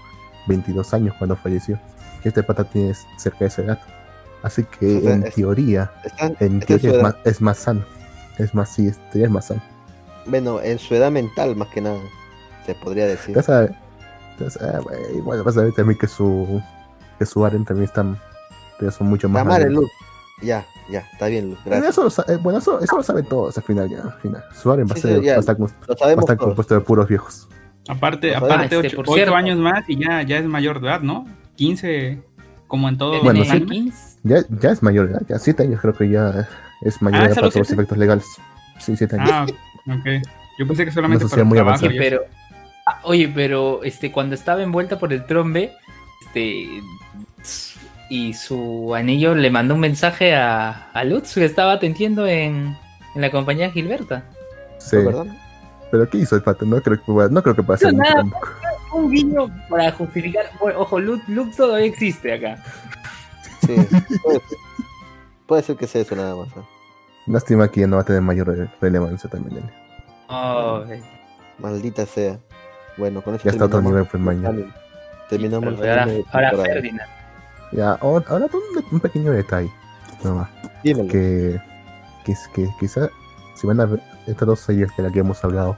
[0.47, 1.79] 22 años cuando falleció.
[2.25, 3.81] Y este pata tiene cerca de esa edad.
[4.43, 7.59] Así que O sea, en es- teoría, Está, en está teoría es más, es más
[7.59, 7.85] sano.
[8.39, 9.63] Es más, sí, es más sano.
[10.27, 11.99] Bueno, en su edad mental, más que nada,
[12.65, 13.35] se podría decir.
[13.35, 13.71] Ya sabes,
[15.15, 16.61] igual vas a ver también que su,
[17.19, 18.19] que su Aren también están,
[18.81, 19.47] ya son mucho más.
[19.47, 19.73] Adultos.
[19.73, 19.91] Lux.
[20.43, 21.65] Ya, ya, está bien, Lux.
[21.65, 21.93] Bueno, Gracias.
[21.95, 24.03] Eso, lo sa- eh, bueno, eso, eso lo saben todos al final ya.
[24.03, 24.45] Al final.
[24.55, 25.33] Su Aren va, a Sí, ser- sí, ya.
[25.33, 27.49] va a estar, va a compuesto de puros viejos.
[27.89, 29.35] Aparte, Ah, aparte este, ocho, por ocho cierto.
[29.37, 31.25] años más y ya, ya es mayor de edad, ¿no?
[31.55, 32.21] 15,
[32.67, 33.23] como en todo.
[33.23, 33.93] Bueno, el sí.
[34.25, 36.49] Ya, ya es mayor de edad, ya 7 años creo que ya
[36.83, 38.27] es mayor Ah, de edad ¿es a para todos los efectos legales.
[38.81, 39.31] Sí, 7 años.
[39.33, 39.47] Ah,
[39.89, 40.27] ok.
[40.59, 41.85] Yo pensé que solamente para muy trabajo.
[41.87, 42.21] Oye, y pero,
[42.87, 45.73] ah, oye, pero este, cuando estaba envuelta por el trombe,
[46.27, 46.67] este,
[48.09, 52.77] y su anillo le mandó un mensaje a, a Lutz que estaba atendiendo en,
[53.15, 54.25] en la compañía Gilberta.
[54.79, 54.97] sí.
[54.97, 55.27] ¿verdad?
[55.91, 56.65] Pero ¿qué hizo el pato?
[56.67, 58.15] No creo que, no creo que No, mucho nada.
[58.17, 58.49] tampoco.
[58.93, 60.51] Un guiño para justificar.
[60.61, 62.63] Bueno, Ojo, Lutz, Lutz todavía existe acá.
[63.67, 63.75] Sí,
[64.23, 64.59] puede ser.
[65.47, 66.55] Puede ser que sea eso nada más.
[66.57, 66.67] ¿no?
[67.27, 69.57] Lástima que ya no va a tener mayor re- relevancia también.
[69.61, 69.73] Dani.
[70.29, 71.03] Ay,
[71.59, 72.39] Maldita sea.
[72.97, 74.75] Bueno, con eso Ya está otro nivel, pues mañana.
[75.29, 76.51] Terminamos el ahora, de ahora.
[76.65, 77.11] Ferdinand.
[77.73, 79.71] Ya, ahora, ahora un, un pequeño detalle.
[80.23, 80.49] Nomás.
[80.83, 81.09] Dímelo.
[81.11, 81.61] que,
[82.25, 83.09] que, que quizá
[83.57, 85.77] si van a ver estas dos series de las que hemos hablado,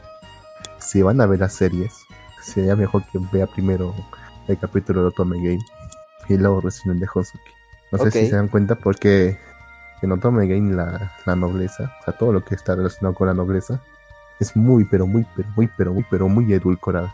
[0.79, 1.93] si van a ver las series,
[2.43, 3.95] sería mejor que vea primero
[4.49, 5.61] el capítulo de Otome Game
[6.29, 7.51] y luego recién el de Hosuki.
[7.91, 9.39] No sé si se dan cuenta porque
[10.07, 13.35] en Otome Game la, la nobleza, o sea, todo lo que está relacionado con la
[13.35, 13.81] nobleza,
[14.41, 17.13] es muy, pero muy, pero muy, pero muy, pero muy edulcorada.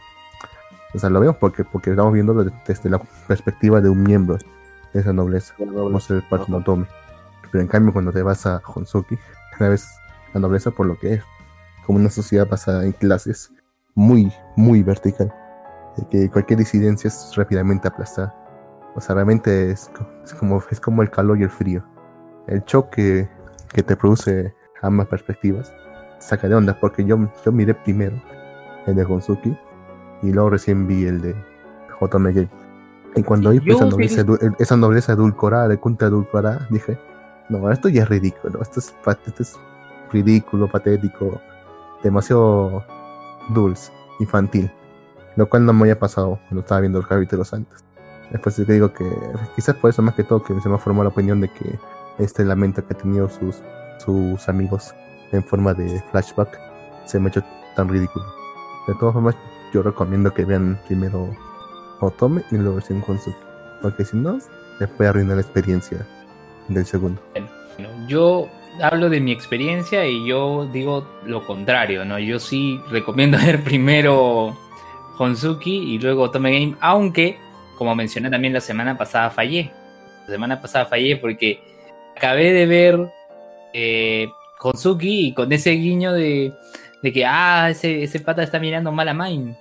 [0.95, 4.37] O sea, lo vemos porque, porque estamos viéndolo desde la perspectiva de un miembro
[4.93, 6.63] de esa nobleza como ser parte de Ajá.
[6.63, 6.87] Otome.
[7.51, 9.19] Pero en cambio, cuando te vas a Honsuki,
[9.59, 9.89] una vez
[10.33, 11.23] la nobleza por lo que es,
[11.85, 13.53] como una sociedad basada en clases,
[13.95, 15.33] muy, muy vertical,
[15.97, 18.35] de que cualquier disidencia es rápidamente aplastada.
[18.95, 19.91] O sea, realmente es
[20.39, 21.85] como, es como el calor y el frío.
[22.47, 23.29] El choque
[23.73, 25.73] que te produce ambas perspectivas
[26.19, 28.21] saca de onda, porque yo, yo miré primero
[28.87, 29.57] el de Honsuki
[30.23, 31.35] y luego recién vi el de
[32.01, 32.51] Game.
[33.17, 34.25] Y cuando vi Yo esa nobleza,
[34.59, 36.99] esa nobleza edulcorada, contra edulcorada, dije,
[37.49, 38.95] no, esto ya es ridículo, esto es,
[39.27, 39.57] esto es
[40.13, 41.41] ridículo, patético,
[42.03, 42.85] demasiado
[43.51, 44.71] dulce, infantil,
[45.37, 47.85] lo cual no me había pasado cuando estaba viendo los capítulos antes.
[48.31, 49.09] Después te digo que
[49.55, 51.79] quizás por eso más que todo que se me formado la opinión de que
[52.19, 53.63] este lamento que ha tenido sus,
[54.05, 54.95] sus amigos
[55.33, 56.59] en forma de flashback
[57.05, 57.43] se me ha hecho
[57.77, 58.25] tan ridículo.
[58.87, 59.37] De todas formas,
[59.73, 61.31] yo recomiendo que vean primero
[62.01, 63.37] Otome y luego Konsuki,
[63.83, 64.39] porque si no,
[64.81, 66.07] les puede arruinar la experiencia
[66.69, 67.21] del segundo.
[67.79, 68.09] ¿no?
[68.09, 68.49] Yo
[68.83, 72.19] hablo de mi experiencia y yo digo lo contrario, ¿no?
[72.19, 74.57] Yo sí recomiendo ver primero
[75.19, 77.39] Honsuki y luego Otome Game, aunque,
[77.77, 79.73] como mencioné también la semana pasada, fallé.
[80.27, 81.74] La semana pasada fallé porque
[82.17, 83.13] acabé de ver
[83.73, 84.29] eh,
[84.61, 86.53] Honsuki y con ese guiño de,
[87.03, 89.57] de que, ah, ese, ese pata está mirando mal a Mine.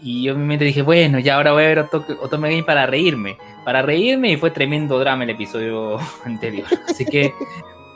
[0.00, 2.62] Y yo en mi mente dije, bueno, ya ahora voy a ver Oto- Otome Game
[2.62, 3.36] para reírme.
[3.64, 6.66] Para reírme y fue tremendo drama el episodio anterior.
[6.88, 7.32] Así que,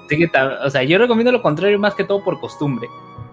[0.04, 0.30] así que
[0.64, 2.88] o sea, yo recomiendo lo contrario más que todo por costumbre.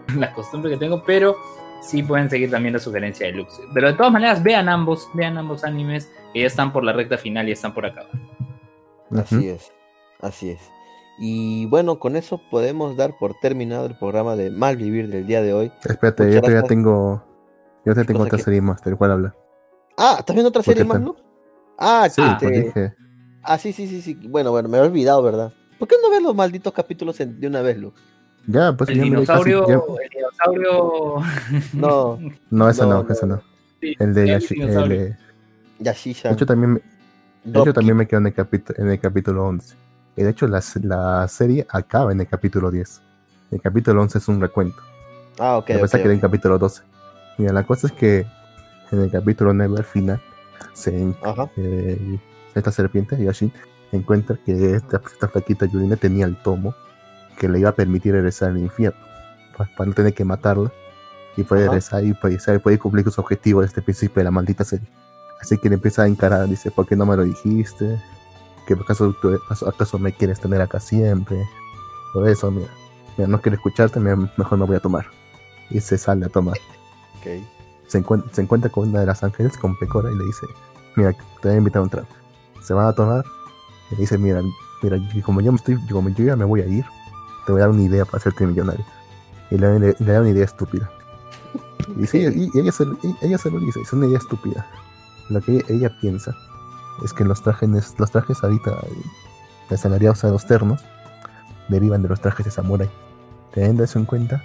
[0.17, 1.35] La costumbre que tengo, pero
[1.81, 3.59] sí pueden seguir también la sugerencia de Lux.
[3.73, 7.17] Pero de todas maneras, vean ambos, vean ambos animes que ya están por la recta
[7.17, 8.11] final y están por acabar.
[9.11, 9.71] Así es,
[10.21, 10.59] así es.
[11.17, 15.53] Y bueno, con eso podemos dar por terminado el programa de Malvivir del día de
[15.53, 15.71] hoy.
[15.85, 16.67] Espérate, Muchas yo todavía gracias.
[16.67, 17.23] tengo.
[17.85, 19.35] Yo todavía tengo otra que- serie más del cual hablar.
[19.97, 21.15] Ah, ¿también otra ¿Por serie más, no?
[21.77, 22.93] Ah, Sí, dije.
[23.43, 24.13] ah, sí, sí, sí, sí.
[24.27, 25.53] Bueno, bueno, me he olvidado, ¿verdad?
[25.79, 28.01] ¿Por qué no ves los malditos capítulos en- de una vez, Lux?
[28.47, 31.15] Ya, pues El ya me vi casi- dinosaurio, ya- el dinosaurio.
[31.73, 33.25] No, No, ese No, no, no.
[33.27, 33.41] no.
[33.81, 35.17] Sí, El de Yashi- el de-
[35.79, 36.29] Yashisha.
[36.29, 36.81] De hecho, también, me-
[37.43, 39.75] de hecho, también me quedo en el, capítulo en el capítulo 11.
[40.17, 43.01] Y de hecho, la, la serie acaba en el capítulo 10.
[43.51, 44.77] El capítulo 11 es un recuento.
[45.39, 46.13] Ah, ok, a pesar ok, que era ok.
[46.13, 46.81] en capítulo 12.
[47.37, 48.25] Mira, la cosa es que
[48.91, 50.21] en el capítulo 9 al final,
[50.73, 51.13] se,
[51.57, 52.19] eh,
[52.53, 53.51] esta serpiente, Yashin,
[53.91, 56.73] encuentra que esta, esta flaquita Yurina tenía el tomo
[57.37, 58.99] que le iba a permitir regresar al infierno.
[59.57, 60.71] pa- Para, no tener que matarla.
[61.37, 61.71] Y puede Ajá.
[61.71, 64.87] regresar y puede, puede cumplir sus objetivos desde el principio de la maldita serie.
[65.41, 68.01] Así que le empieza a encarar, dice, ¿por qué no me lo dijiste?
[68.65, 71.37] ¿Que acaso, tú- acaso, me quieres tener acá siempre?
[72.13, 72.69] Por eso, mira,
[73.17, 75.05] mira, no quiero escucharte, me- mejor me voy a tomar.
[75.69, 76.57] Y se sale a tomar.
[77.19, 77.43] ok.
[77.87, 80.47] Se, encuent- se encuentra con una de las ángeles, con Pecora, y le dice,
[80.95, 82.07] mira, te voy a invitar a un trago.
[82.63, 83.23] Se van a tomar,
[83.91, 84.41] y le dice, mira,
[84.81, 86.83] mira, como yo, me estoy, como yo ya me voy a ir,
[87.45, 88.83] te voy a dar una idea para hacerte millonario.
[89.51, 90.89] Y le, le- le da una idea estúpida.
[91.89, 94.65] Y, dice, ella, y ella, se, y ella se lo dice, es una idea estúpida.
[95.29, 96.35] Lo que ella, ella piensa
[97.03, 97.69] es que los trajes,
[97.99, 100.83] los trajes ahorita eh, asalariados a los ternos
[101.67, 102.89] derivan de los trajes de samurái.
[103.53, 104.43] Teniendo eso en cuenta,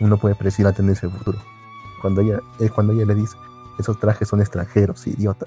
[0.00, 1.38] uno puede predecir la tendencia del futuro.
[2.00, 3.36] Cuando ella, es cuando ella le dice,
[3.78, 5.46] esos trajes son extranjeros, idiota.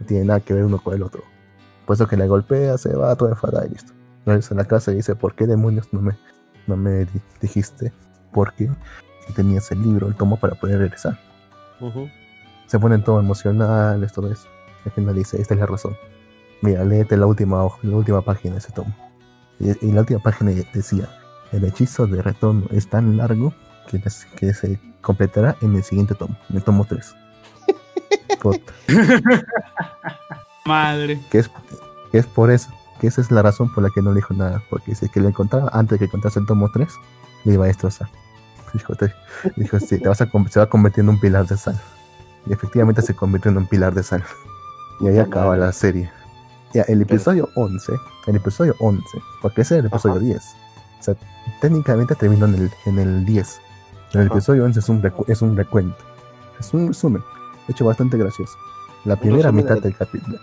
[0.00, 1.22] No tiene nada que ver uno con el otro.
[1.86, 3.92] Por eso que la golpea, se va todo enfadada y listo.
[4.24, 6.16] Regresa a la casa y dice, ¿por qué demonios no me,
[6.66, 7.92] no me di- dijiste?
[8.32, 8.68] Porque
[9.26, 11.18] si tenías el libro, el tomo para poder regresar.
[11.80, 12.08] Ujú.
[12.66, 14.48] Se ponen todo emocionales, todo eso.
[14.86, 15.96] Al final dice, esta es la razón.
[16.62, 18.94] Mira, léete la última, hoja- la última página de ese tomo.
[19.60, 21.08] Y, y la última página decía,
[21.52, 23.52] el hechizo de retorno es tan largo
[23.90, 27.14] que, les- que se completará en el siguiente tomo, en el tomo 3.
[28.40, 28.72] Puta,
[30.66, 31.20] Madre.
[31.30, 31.50] que, es,
[32.10, 32.70] que es por eso,
[33.00, 35.10] que esa es la razón por la que no le dijo nada, porque si es
[35.10, 36.88] que lo encontraba antes de que encontrase el tomo 3,
[37.44, 38.08] le iba a destrozar.
[38.72, 39.12] Dijo, te-
[39.56, 41.80] dijo sí, te vas a, se va a convertir en un pilar de sal.
[42.46, 44.24] Y efectivamente se convirtió en un pilar de sal.
[45.00, 46.10] Y ahí acaba la serie.
[46.74, 47.92] Ya, el episodio 11,
[48.26, 49.02] el episodio 11,
[49.42, 50.24] porque ese es el episodio Ajá.
[50.24, 50.42] 10.
[50.98, 51.14] O sea,
[51.60, 53.60] técnicamente terminó en el, en el 10.
[54.12, 54.34] Pero el Ajá.
[54.36, 55.96] episodio 11 es un, es un recuento.
[56.58, 57.22] Es un resumen.
[57.66, 58.54] De hecho, bastante gracioso.
[59.04, 60.38] La primera mitad de- del capítulo.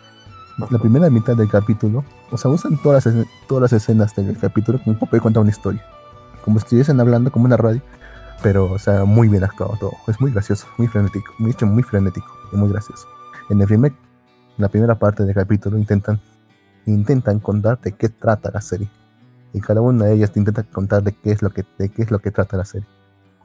[0.69, 3.15] La primera mitad del capítulo, o sea, usan todas las,
[3.47, 5.83] todas las escenas del capítulo como para poder contar una historia.
[6.45, 7.81] Como si estuviesen hablando como una radio,
[8.43, 9.91] pero, o sea, muy bien actuado todo.
[10.07, 13.07] Es muy gracioso, muy frenético, muy hecho muy frenético y muy gracioso.
[13.49, 13.93] En el primer,
[14.57, 16.19] la primera parte del capítulo intentan,
[16.85, 18.89] intentan contar de qué trata la serie.
[19.53, 22.03] Y cada una de ellas te intenta contar de qué es lo que, de qué
[22.03, 22.87] es lo que trata la serie.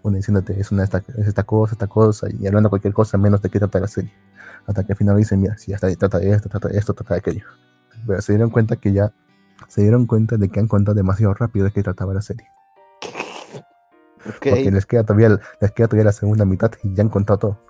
[0.02, 3.42] Una diciéndote es, una, esta, es esta cosa, esta cosa, y hablando cualquier cosa menos
[3.42, 4.12] de qué trata la serie.
[4.66, 7.14] Hasta que al final dicen, mira, si hasta trata de esto, trata de esto, trata
[7.14, 7.44] de aquello.
[8.06, 9.12] Pero se dieron cuenta que ya,
[9.66, 12.46] se dieron cuenta de que han contado demasiado rápido de qué trataba la serie.
[14.26, 14.46] Ok.
[14.50, 17.67] Porque les queda todavía, les queda todavía la segunda mitad y ya han contado todo.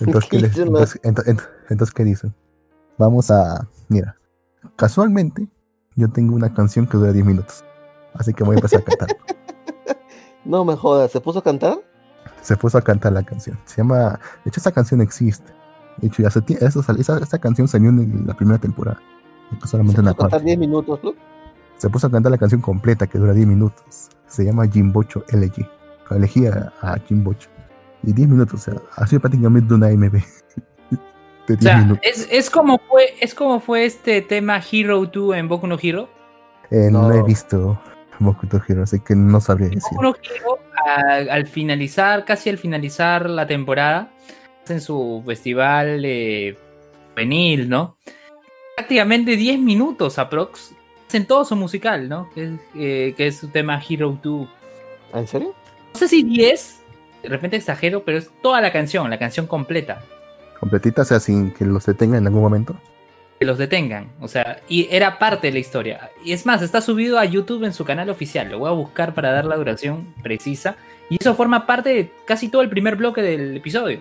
[0.00, 2.34] Entonces, ¿qué, les- Yo no- entonces, ent- ent- entonces, ¿qué dicen?
[2.98, 3.66] Vamos a.
[3.88, 4.16] Mira,
[4.76, 5.48] casualmente
[5.96, 7.64] yo tengo una canción que dura 10 minutos.
[8.14, 9.08] Así que voy a empezar a cantar.
[10.44, 11.76] No me jodas, ¿se puso a cantar?
[12.40, 13.58] Se puso a cantar la canción.
[13.66, 14.18] Se llama.
[14.44, 15.52] De hecho, esa canción existe.
[15.98, 18.98] De hecho, ya se esa, esa canción salió en la primera temporada.
[19.50, 20.44] No solamente ¿Se puso a cantar parte.
[20.46, 21.18] 10 minutos, Luke?
[21.76, 24.08] Se puso a cantar la canción completa que dura 10 minutos.
[24.26, 25.68] Se llama Jimbocho LG.
[26.12, 27.50] Elegí a, a Jimbocho.
[28.02, 29.98] Y 10 minutos, o sea, ha sido prácticamente una 10
[31.50, 32.00] O sea, minutos.
[32.02, 36.08] es, es como fue, es como fue este tema Hero 2 en Boku no Hero.
[36.70, 37.08] Eh, no.
[37.08, 37.14] no.
[37.14, 37.80] he visto
[38.18, 39.82] Boku no Hero, así que no sabría decir.
[39.92, 40.58] Boku no Hero,
[41.30, 44.10] al finalizar, casi al finalizar la temporada,
[44.62, 46.56] hacen su festival eh,
[47.10, 47.96] juvenil, ¿no?
[48.76, 50.72] Prácticamente 10 minutos aprox
[51.12, 52.28] en todo su musical, ¿no?
[52.34, 54.48] Que es, eh, que es su tema Hero 2.
[55.12, 55.54] ¿Ah, ¿En serio?
[55.94, 56.77] No sé si 10,
[57.22, 60.00] de repente exagero, pero es toda la canción, la canción completa.
[60.60, 62.76] Completita, o sea, sin que los detenga en algún momento.
[63.38, 64.10] Que los detengan.
[64.20, 66.10] O sea, y era parte de la historia.
[66.24, 68.50] Y es más, está subido a YouTube en su canal oficial.
[68.50, 70.74] Lo voy a buscar para dar la duración precisa.
[71.08, 74.00] Y eso forma parte de casi todo el primer bloque del episodio.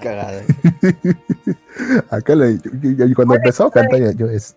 [0.00, 0.42] Cagada.
[2.10, 4.56] Acá le- yo- yo- yo cuando empezó a cantar, yo, yo es.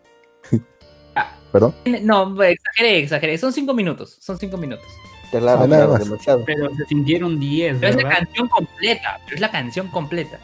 [1.15, 1.31] Ah.
[1.51, 1.73] ¿Perdón?
[2.03, 3.37] No, exageré, exageré.
[3.37, 4.17] Son cinco minutos.
[4.19, 4.85] Son cinco minutos.
[5.31, 6.03] Claro, nada claro, más.
[6.03, 6.43] demasiado.
[6.45, 9.19] Pero se sintieron 10, Pero es la canción completa.
[9.25, 10.39] Pero es la canción completa.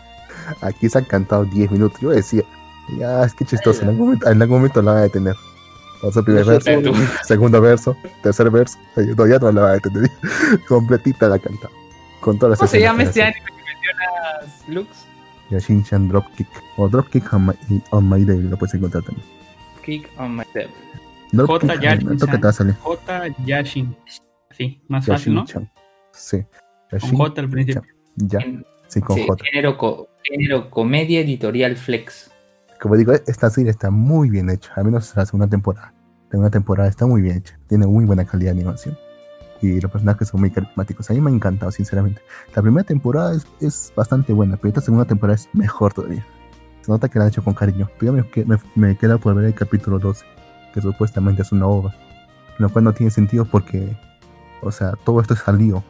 [0.61, 1.99] Aquí se han cantado 10 minutos.
[2.01, 2.43] Yo decía,
[2.97, 3.81] ya, es que chistoso.
[3.81, 5.35] En algún momento, en algún momento la van a detener.
[6.01, 6.71] Vamos al primer verso,
[7.23, 8.77] segundo verso, tercer verso.
[8.95, 10.11] No, ya no la van a detener.
[10.67, 11.73] Completita la cantado.
[12.19, 15.05] Con todas las ¿Cómo se llama este anime que mencionas, Lux?
[15.49, 16.47] Yashin-chan Dropkick.
[16.77, 19.25] O Dropkick on my, on my Day, lo puedes encontrar también.
[19.83, 20.71] Kick on my devil.
[21.31, 21.75] J.
[21.75, 22.77] Yashin-chan.
[22.81, 23.35] J.
[23.45, 23.95] Yashin.
[24.55, 25.45] Sí, más fácil, ¿no?
[26.11, 26.43] Sí.
[26.91, 27.81] Con J al principio.
[28.15, 29.43] ya, En- sí, con sí, J.
[29.51, 32.31] género, co- género comedia editorial flex.
[32.79, 35.93] Como digo, esta serie está muy bien hecha, al menos la segunda temporada.
[36.25, 38.97] La segunda temporada está muy bien hecha, tiene muy buena calidad de animación.
[39.61, 41.09] Y los personajes son muy carismáticos.
[41.09, 42.21] A mí me ha encantado, sinceramente.
[42.55, 46.25] La primera temporada es, es bastante buena, pero esta segunda temporada es mejor todavía.
[46.81, 47.89] Se nota que la han hecho con cariño.
[47.97, 50.25] Todavía me, que- me, me queda por ver el capítulo 12,
[50.73, 51.95] que supuestamente es una ova.
[52.59, 53.95] Lo cual no tiene sentido porque,
[54.65, 55.83] o sea, todo esto salió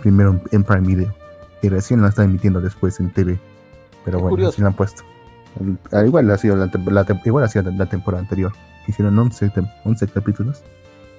[0.00, 1.14] primero en, Prime Video.
[1.62, 3.38] Y recién lo están emitiendo después en TV.
[4.04, 5.02] Pero Qué bueno, así lo han puesto.
[5.92, 8.52] Ah, igual ha sido la, la igual ha sido la, la temporada anterior.
[8.86, 10.62] Hicieron 11, tem- 11 capítulos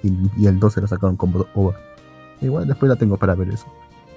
[0.02, 1.74] y, y el 12 lo sacaron como OVA.
[2.40, 3.66] Igual después la tengo para ver eso.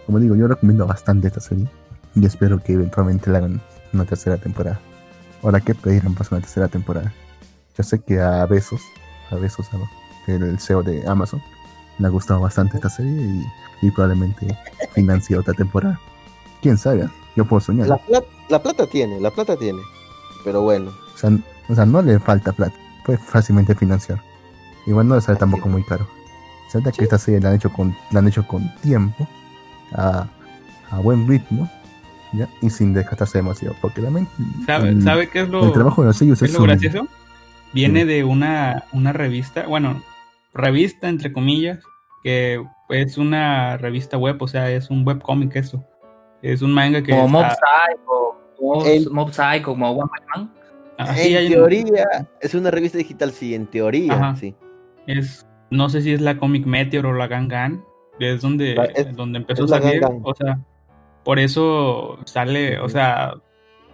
[0.05, 1.67] Como digo, yo recomiendo bastante esta serie
[2.15, 3.61] y espero que eventualmente la hagan
[3.93, 4.79] una tercera temporada.
[5.43, 7.13] Ahora, ¿qué pedirán para una tercera temporada?
[7.77, 8.81] Yo sé que a Besos,
[9.31, 9.67] a Besos,
[10.27, 11.41] el CEO de Amazon,
[11.97, 13.45] le ha gustado bastante esta serie y,
[13.87, 14.57] y probablemente
[14.93, 15.99] financie otra temporada.
[16.61, 17.07] ¿Quién sabe?
[17.35, 17.87] Yo puedo soñar.
[17.87, 19.79] La plata, la plata tiene, la plata tiene.
[20.43, 21.29] Pero bueno, O sea,
[21.69, 22.75] o sea, no le falta plata.
[23.05, 24.21] Puede fácilmente financiar.
[24.85, 26.07] Igual no le sale tampoco muy caro.
[26.69, 29.27] Se nota que esta serie la han hecho con, la han hecho con tiempo,
[29.93, 30.27] a,
[30.91, 31.69] a buen ritmo,
[32.33, 32.47] ¿ya?
[32.61, 33.75] y sin desgastarse demasiado.
[33.81, 34.27] Porque también
[34.65, 37.07] ¿Sabe, el, ¿sabe qué es lo, el trabajo de los sellos es es lo gracioso?
[37.73, 40.01] Viene de una, una revista, bueno,
[40.55, 41.79] revista entre comillas,
[42.23, 45.83] que es una revista web, o sea, es un webcómic eso.
[46.41, 47.11] Es un manga que...
[47.11, 50.53] Como Mob Psycho, El- Mob Psycho, como One Punch Man.
[50.97, 52.05] así en hay un- teoría
[52.41, 54.35] es una revista digital, sí, en teoría, Ajá.
[54.35, 54.55] sí.
[55.07, 57.83] es no sé si es la Comic Meteor o la Gangan,
[58.19, 60.59] es donde, es- donde empezó es a salir, o sea,
[61.23, 63.33] por eso sale, o sea,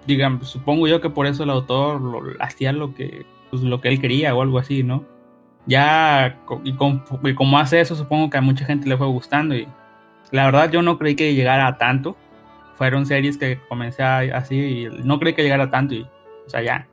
[0.06, 3.88] digan, supongo yo que por eso el autor lo, hacía lo que, pues, lo que
[3.88, 5.06] él quería o algo así, ¿no?
[5.68, 9.68] Ya, y, y como hace eso, supongo que a mucha gente le fue gustando y
[10.32, 12.16] la verdad yo no creí que llegara a tanto,
[12.76, 16.62] fueron series que comencé así y no creí que llegara a tanto y, o sea,
[16.64, 16.88] ya,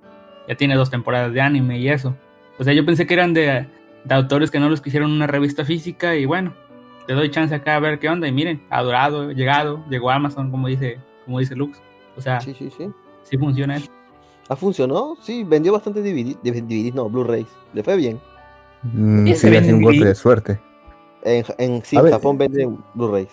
[0.47, 2.15] ya tiene dos temporadas de anime y eso.
[2.59, 3.67] O sea, yo pensé que eran de,
[4.05, 6.53] de autores que no los quisieron una revista física y bueno,
[7.07, 10.17] te doy chance acá a ver qué onda y miren, ha durado, llegado, llegó a
[10.17, 11.81] Amazon como dice, como dice Lux.
[12.17, 12.91] O sea, sí, Sí, sí,
[13.25, 13.39] sí.
[13.39, 13.91] funciona eso.
[14.51, 15.17] ¿Ah, funcionó?
[15.21, 17.47] Sí, vendió bastante DVD, DVD no, Blu-rays.
[17.75, 18.19] Le fue bien.
[18.83, 19.83] Mm, ¿Y sí, sido un DVD?
[19.85, 20.61] golpe de suerte.
[21.25, 22.13] En, en sí, A ver.
[22.13, 23.29] Japón vende Blu-rays.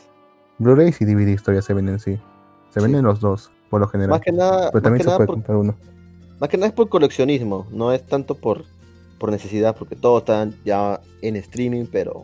[0.57, 2.19] Blu-rays y DVDs todavía se venden, sí.
[2.69, 2.83] Se Sí.
[2.83, 4.09] venden los dos, por lo general.
[4.11, 5.75] Más que nada, Pero también se puede por, comprar uno.
[6.39, 8.63] más que nada es por coleccionismo, no es tanto por,
[9.19, 12.23] por necesidad, porque todos están ya en streaming, pero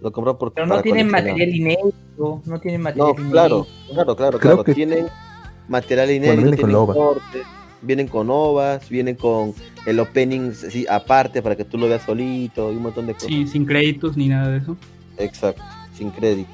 [0.00, 3.30] lo compro por Pero no para tienen material inédito, no tienen material No, inédito.
[3.32, 4.64] claro, claro, claro, Creo claro.
[4.64, 5.06] que- Tienen
[5.68, 7.42] material Bueno, inédito, con tienen cortes,
[7.82, 9.54] vienen con ovas, vienen con
[9.86, 13.28] el opening sí, aparte para que tú lo veas solito y un montón de cosas.
[13.28, 14.76] Sí, sin créditos ni nada de eso.
[15.18, 15.62] Exacto,
[15.96, 16.50] sin crédito.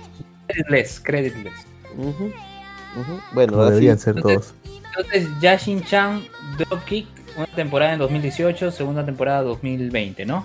[0.47, 1.55] Creditless, creditless.
[1.97, 2.31] Ujú.
[3.33, 4.77] Bueno, deberían ser Entonces- todos.
[4.99, 6.23] Entonces, Yashin Chan
[6.57, 10.45] Dropkick, una temporada en 2018, segunda temporada 2020, ¿no?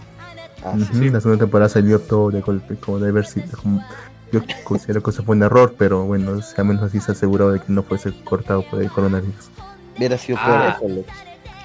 [0.64, 0.86] La
[1.22, 3.58] segunda temporada salió todo de golpe, como de haber sido.
[3.62, 3.84] como-
[4.32, 7.60] Yo considero que eso fue un error, pero bueno, al menos así se aseguró de
[7.60, 9.50] que no fuese cortado por el coronavirus.
[9.98, 10.46] Hubiera sido Ah.
[10.46, 11.08] peor eso, Alex.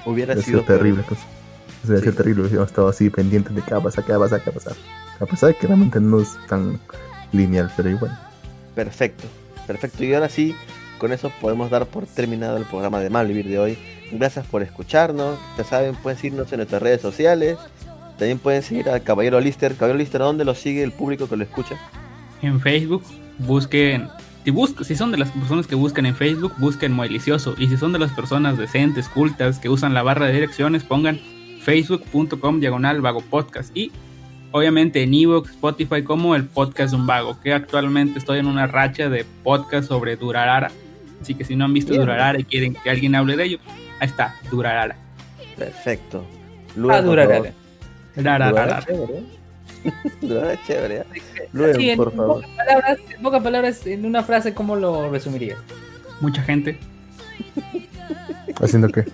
[0.05, 1.03] Hubiera Ha sido sido terrible.
[1.03, 1.07] peor.
[1.07, 1.19] Pues.
[1.19, 2.17] Eso hubiera sido Sí.
[2.17, 4.49] terrible, hubiéramos estado así pendientes de qué va a pasar, qué va a pasar, qué
[4.49, 4.73] va a pasar.
[5.19, 6.79] A pesar de que realmente no es tan
[7.31, 8.17] lineal, pero igual.
[8.75, 9.23] Perfecto,
[9.65, 10.03] perfecto.
[10.03, 10.55] Y ahora sí,
[10.99, 13.77] con eso podemos dar por terminado el programa de Malvivir de hoy.
[14.11, 15.37] Gracias por escucharnos.
[15.57, 17.57] Ya saben, pueden seguirnos en nuestras redes sociales.
[18.17, 19.75] También pueden seguir al Caballero Lister.
[19.75, 21.75] Caballero Lister, ¿a dónde lo sigue el público que lo escucha?
[22.41, 23.03] En Facebook,
[23.39, 24.07] busquen.
[24.47, 27.53] Si, busc- si son de las personas que buscan en Facebook, busquen Moelicioso.
[27.57, 31.19] Y si son de las personas decentes, cultas, que usan la barra de direcciones, pongan
[31.59, 33.91] facebook.com diagonal vago podcast y
[34.53, 38.67] obviamente en Evox, Spotify como el podcast de un vago, que actualmente estoy en una
[38.67, 40.71] racha de podcast sobre Durarara.
[41.21, 42.03] Así que si no han visto Bien.
[42.03, 43.59] Durarara y quieren que alguien hable de ello,
[43.99, 44.95] ahí está, Durarara.
[45.57, 46.23] Perfecto.
[46.89, 47.51] Ah, Durarara.
[48.15, 48.49] Durarara.
[48.49, 48.85] Durarara
[50.21, 50.97] Durarara es chévere.
[50.97, 51.03] ¿eh?
[51.53, 52.41] Luen, Sí, en por favor.
[52.41, 55.59] pocas palabras, en pocas palabras, en una frase, ¿cómo lo resumirías?
[56.21, 56.79] Mucha gente,
[58.61, 59.05] ¿Haciendo qué?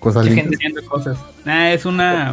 [0.00, 0.56] Cosas Mucha gente.
[0.56, 1.18] haciendo cosas.
[1.44, 2.32] Nah, es una...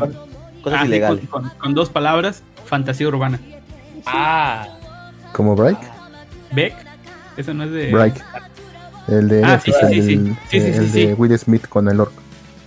[0.62, 1.28] Cosas ah, sí, ilegales.
[1.30, 3.40] con, con- con dos palabras, fantasía urbana.
[4.06, 4.68] Ah,
[5.34, 5.78] Como Break.
[6.54, 6.74] Beck,
[7.38, 7.92] eso no es de...
[7.92, 8.24] Break.
[9.08, 10.36] El de Ah, Netflix, sí, sí, el, sí, sí.
[10.50, 11.14] Sí, sí, el sí, de sí.
[11.14, 12.22] Will Smith con el orco.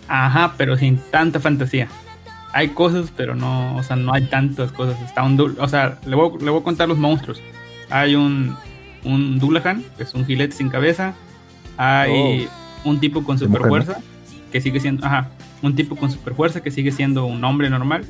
[0.09, 1.89] Ajá, pero sin tanta fantasía.
[2.53, 5.01] Hay cosas, pero no, o sea, no hay tantas cosas.
[5.03, 7.41] Está un o sea, le voy, le voy a contar los monstruos.
[7.91, 8.57] Hay un,
[9.05, 11.15] un Dullahan, que es un gilete sin cabeza.
[11.77, 12.49] Hay
[12.85, 14.03] un tipo con De super mujer, fuerza,
[14.51, 15.29] que sigue siendo, ajá,
[15.63, 18.05] un tipo con super fuerza que sigue siendo un hombre normal.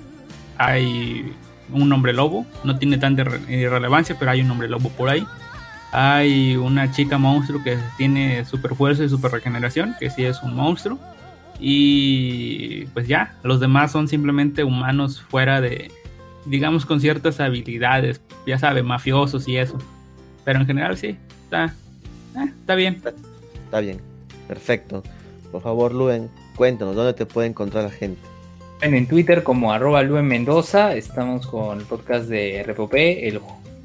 [0.56, 1.32] Hay
[1.72, 5.26] un hombre lobo, no tiene tanta irre- irrelevancia, pero hay un hombre lobo por ahí.
[5.92, 10.54] Hay una chica monstruo que tiene super fuerza y super regeneración, que sí es un
[10.54, 10.98] monstruo.
[11.60, 15.90] Y pues ya, los demás son simplemente humanos fuera de,
[16.46, 19.78] digamos, con ciertas habilidades, ya sabe, mafiosos y eso.
[20.44, 21.74] Pero en general sí, está,
[22.36, 23.02] eh, está bien.
[23.64, 24.00] Está bien.
[24.46, 25.02] Perfecto.
[25.50, 28.20] Por favor, Luen, cuéntanos dónde te puede encontrar la gente.
[28.80, 32.94] Bueno, en Twitter como arroba Luen Mendoza, estamos con el podcast de RPP.
[32.94, 33.40] El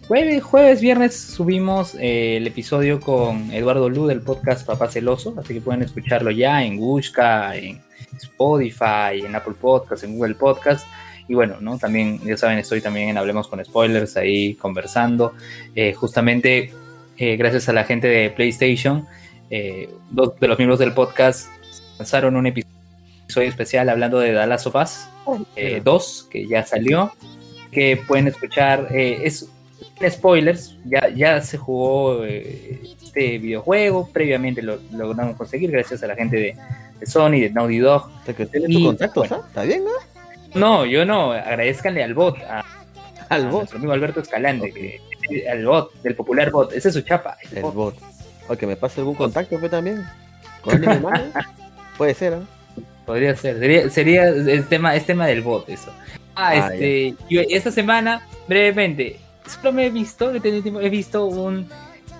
[0.07, 5.53] jueves, jueves, viernes subimos eh, el episodio con Eduardo Lu del podcast Papá Celoso, así
[5.53, 7.81] que pueden escucharlo ya en Gushka, en
[8.17, 10.87] Spotify, en Apple Podcast, en Google Podcast.
[11.27, 11.77] Y bueno, ¿no?
[11.77, 15.33] También, ya saben, estoy también en Hablemos con Spoilers ahí conversando.
[15.73, 16.73] Eh, justamente,
[17.17, 19.07] eh, gracias a la gente de PlayStation,
[20.09, 21.47] dos de los miembros del podcast
[21.99, 22.73] lanzaron un episodio
[23.23, 25.07] episodio especial hablando de The Last of Us
[25.83, 27.11] 2, que ya salió,
[27.71, 29.49] que pueden escuchar, eh, es
[29.99, 36.03] sin spoilers, ya, ya se jugó eh, este videojuego, previamente lo, lo logramos conseguir gracias
[36.03, 36.55] a la gente de,
[36.99, 38.09] de Sony, de Naughty Dog.
[38.25, 39.43] Que tienes tu contacto, bueno.
[39.47, 40.59] ¿Está bien, no?
[40.59, 42.63] No, yo no, agradezcanle al bot, a,
[43.29, 43.53] Al a bot.
[43.59, 44.99] nuestro amigo Alberto Escalante, que,
[45.49, 47.37] al bot, del popular bot, ese es su chapa.
[47.51, 47.73] el El bot.
[47.73, 47.95] bot.
[48.49, 50.03] O que me pase algún contacto, pues también.
[50.61, 51.23] Con de mano.
[51.97, 52.41] Puede ser, ¿ah?
[53.05, 55.91] Podría ser, sería, sería el tema, es tema del bot eso.
[56.35, 61.67] Ah, Ah, este, yo esta semana, brevemente, solo me he visto, he visto un,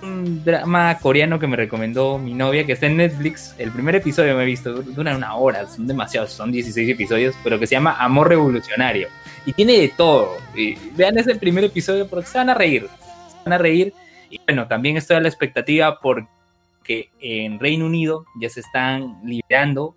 [0.02, 3.54] un drama coreano que me recomendó mi novia, que está en Netflix.
[3.58, 7.58] El primer episodio me he visto, dura una hora, son demasiados, son 16 episodios, pero
[7.58, 9.08] que se llama Amor Revolucionario.
[9.46, 10.36] Y tiene de todo.
[10.54, 12.88] Y vean ese primer episodio porque se van a reír.
[13.28, 13.92] Se van a reír.
[14.30, 19.96] Y bueno, también estoy a la expectativa porque en Reino Unido ya se están liberando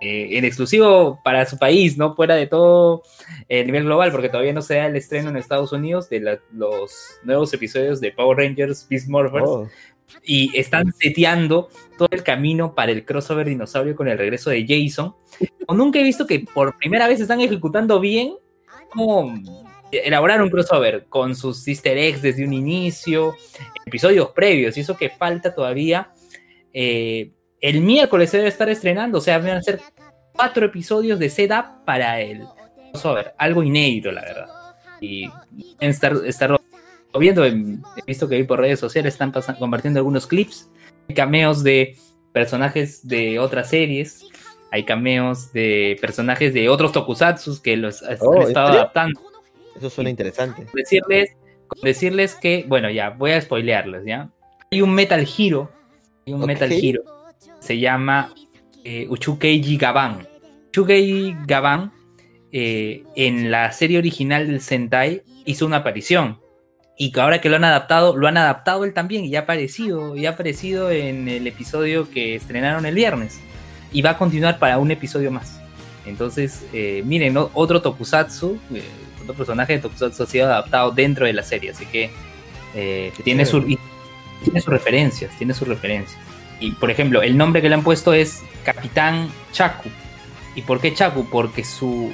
[0.00, 3.02] eh, en exclusivo para su país, no fuera de todo
[3.48, 6.40] el nivel global, porque todavía no se da el estreno en Estados Unidos de la-
[6.52, 9.68] los nuevos episodios de Power Rangers Beast Morphers Oh,
[10.24, 15.14] y están seteando todo el camino para el crossover dinosaurio con el regreso de Jason.
[15.66, 18.34] O nunca he visto que por primera vez están ejecutando bien
[18.92, 19.32] como
[19.92, 23.36] elaborar un crossover con sus easter eggs desde un inicio,
[23.86, 26.10] episodios previos, y eso que falta todavía.
[26.72, 29.80] eh, el miércoles se debe estar estrenando, o sea, van a ser
[30.32, 32.44] cuatro episodios de setup para el
[32.90, 34.46] crossover, algo inédito, la verdad.
[35.00, 35.28] Y
[35.80, 36.58] estar, estar
[37.18, 37.54] viendo, he
[38.06, 40.70] visto que vi por redes sociales, están compartiendo algunos clips,
[41.14, 41.96] cameos de
[42.32, 44.24] personajes de otras series,
[44.70, 49.20] hay cameos de personajes de otros tokusatsus que los han Oh, ¿en estado adaptando.
[49.76, 50.66] eso suena interesante.
[50.72, 51.36] Decirles,
[51.82, 54.30] decirles que, bueno, ya, voy a spoilearles, ¿ya?
[54.70, 55.70] Hay un Metal Hero,
[56.26, 56.46] hay un Ok.
[56.46, 57.02] Metal Hero,
[57.70, 58.34] se llama
[58.82, 60.26] eh, Uchukeiji Gaban.
[60.70, 61.92] Uchukeiji Gaban,
[62.50, 66.40] eh, en la serie original del Sentai, hizo una aparición.
[66.98, 70.16] Y que ahora que lo han adaptado, lo han adaptado él también y ha aparecido,
[70.16, 73.40] y ha aparecido en el episodio que estrenaron el viernes.
[73.92, 75.60] Y va a continuar para un episodio más.
[76.06, 77.52] Entonces, eh, miren, ¿no?
[77.54, 78.82] otro Tokusatsu, eh,
[79.22, 82.10] otro personaje de Tokusatsu ha sido adaptado dentro de la serie, así que
[82.74, 83.78] eh, tiene, su, y
[84.42, 86.18] tiene sus referencias, tiene sus referencias.
[86.60, 89.88] Y por ejemplo, el nombre que le han puesto es Capitán Chaku.
[90.54, 91.24] ¿Y por qué Chaku?
[91.30, 92.12] Porque su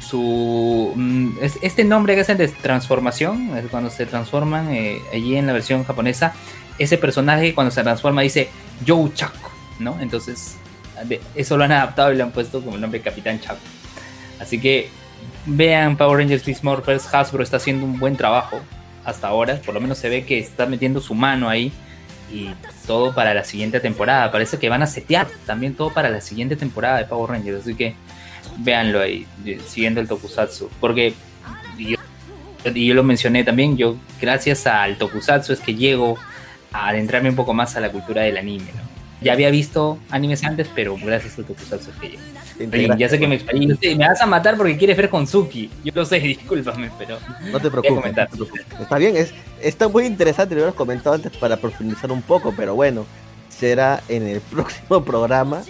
[0.00, 5.34] su mm, es- este nombre que hacen de transformación, es cuando se transforman eh, allí
[5.36, 6.32] en la versión japonesa,
[6.78, 8.48] ese personaje cuando se transforma dice
[8.84, 9.50] Yo Chaku,
[9.80, 9.98] ¿no?
[10.00, 10.56] Entonces,
[11.34, 13.58] eso lo han adaptado y le han puesto como el nombre Capitán Chaku.
[14.38, 14.88] Así que
[15.46, 18.60] vean Power Rangers Beast Morphers, Hasbro está haciendo un buen trabajo
[19.04, 21.72] hasta ahora, por lo menos se ve que está metiendo su mano ahí
[22.32, 22.54] y
[22.86, 24.30] todo para la siguiente temporada.
[24.30, 27.74] Parece que van a setear también todo para la siguiente temporada de Power Rangers, así
[27.74, 27.94] que
[28.58, 29.26] véanlo ahí,
[29.66, 30.70] siguiendo el tokusatsu.
[30.80, 31.14] Porque
[31.78, 31.96] yo,
[32.74, 36.18] y yo lo mencioné también, yo gracias al tokusatsu es que llego
[36.72, 38.90] a adentrarme un poco más a la cultura del anime, ¿no?
[39.22, 42.22] Ya había visto animes antes, pero gracias al tokusatsu es que llego.
[42.72, 43.66] Oye, ya sé que me explayé,
[43.96, 45.70] me vas a matar porque quieres ver con Suki.
[45.84, 47.18] Yo lo sé, discúlpame, pero
[47.52, 47.92] No te preocupes.
[47.96, 48.28] comentar.
[48.30, 48.80] no te preocupes.
[48.80, 49.32] Está bien, es,
[49.62, 53.06] está muy interesante, lo hubieras comentado antes para profundizar un poco, pero bueno,
[53.48, 55.62] será en el próximo programa.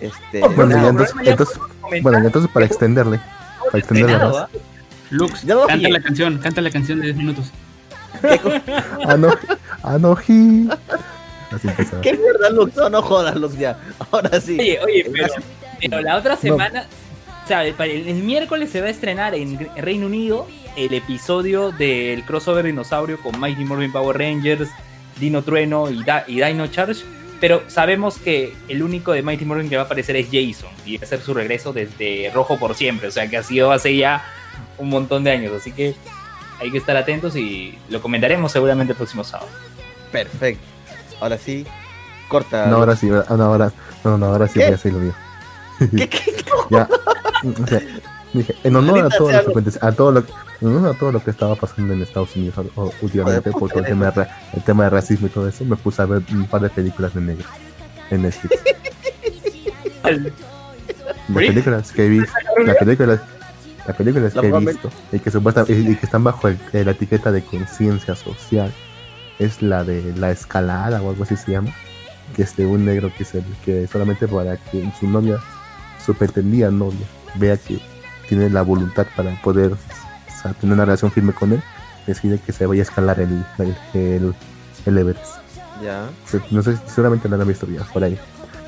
[0.00, 2.02] Este, Bueno, nada, ya entonces, programa ya entonces, comentar.
[2.02, 3.20] bueno, entonces para extenderle,
[3.66, 4.36] para extenderle más.
[4.36, 4.48] ¿ah?
[5.10, 7.52] Lux, canta la canción, canta la canción de 10 minutos.
[9.06, 9.46] Anoji,
[9.82, 10.68] Anoji.
[11.50, 12.00] Así empezaba.
[12.02, 12.74] ¿Qué mierda, Lux?
[12.76, 13.78] No, no jodas, Lux, ya.
[14.10, 14.58] Ahora sí.
[14.58, 15.34] Oye, oye, pero,
[15.88, 16.86] pero la otra semana,
[17.44, 20.46] o sea, el, el- el miércoles se va a estrenar en Reino Unido
[20.76, 24.68] el episodio del crossover dinosaurio con Mighty Morphin Power Rangers,
[25.20, 27.02] Dino Trueno y, Da- y Dino Charge.
[27.40, 30.96] Pero sabemos que el único de Mighty Morphin que va a aparecer es Jason y
[30.96, 33.08] va a hacer su regreso desde Rojo por siempre.
[33.08, 34.24] O sea, que ha sido hace ya
[34.78, 35.52] un montón de años.
[35.52, 35.94] Así que
[36.60, 39.48] hay que estar atentos y lo comentaremos seguramente el próximo sábado.
[40.12, 40.62] Perfecto.
[41.20, 41.66] Ahora sí,
[42.28, 42.66] corta.
[42.66, 43.72] No, ahora sí, ahora- no, ahora,
[44.04, 44.66] no, no, ahora sí ¿Qué?
[44.66, 45.14] voy a hacer lo mío.
[45.90, 46.20] ¿Qué, qué?
[46.70, 46.88] Ya,
[47.62, 47.80] o sea,
[48.32, 50.98] dije, en honor a todo, sea, lo que, a todo lo que- en honor a
[50.98, 54.26] todo lo que estaba pasando en Estados Unidos o- últimamente por todo el tema, de,
[54.54, 57.14] el tema de racismo y todo eso, me puse a ver un par de películas
[57.14, 57.48] de negro
[58.10, 58.58] en Netflix.
[61.28, 62.32] Las películas que he visto,
[62.66, 63.20] las películas,
[63.86, 66.90] las películas que he visto y que supuestamente y que están bajo el- eh, la
[66.92, 68.72] etiqueta de conciencia social
[69.38, 71.70] es la de la escalada o algo así se llama,
[72.36, 75.38] que es de un negro que se que solamente para que su novia,
[76.04, 77.06] su pretendida novia,
[77.36, 77.80] vea que
[78.28, 81.62] tiene la voluntad para poder o sea, tener una relación firme con él,
[82.06, 84.34] decide que se vaya a escalar el, el, el,
[84.86, 85.36] el Everest.
[85.82, 86.08] Ya.
[86.50, 88.18] No sé, seguramente lo han visto ya por ahí.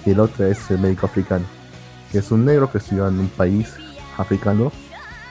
[0.04, 1.44] Y el otro es el médico africano.
[2.10, 3.72] que Es un negro que estudió en un país
[4.18, 4.70] africano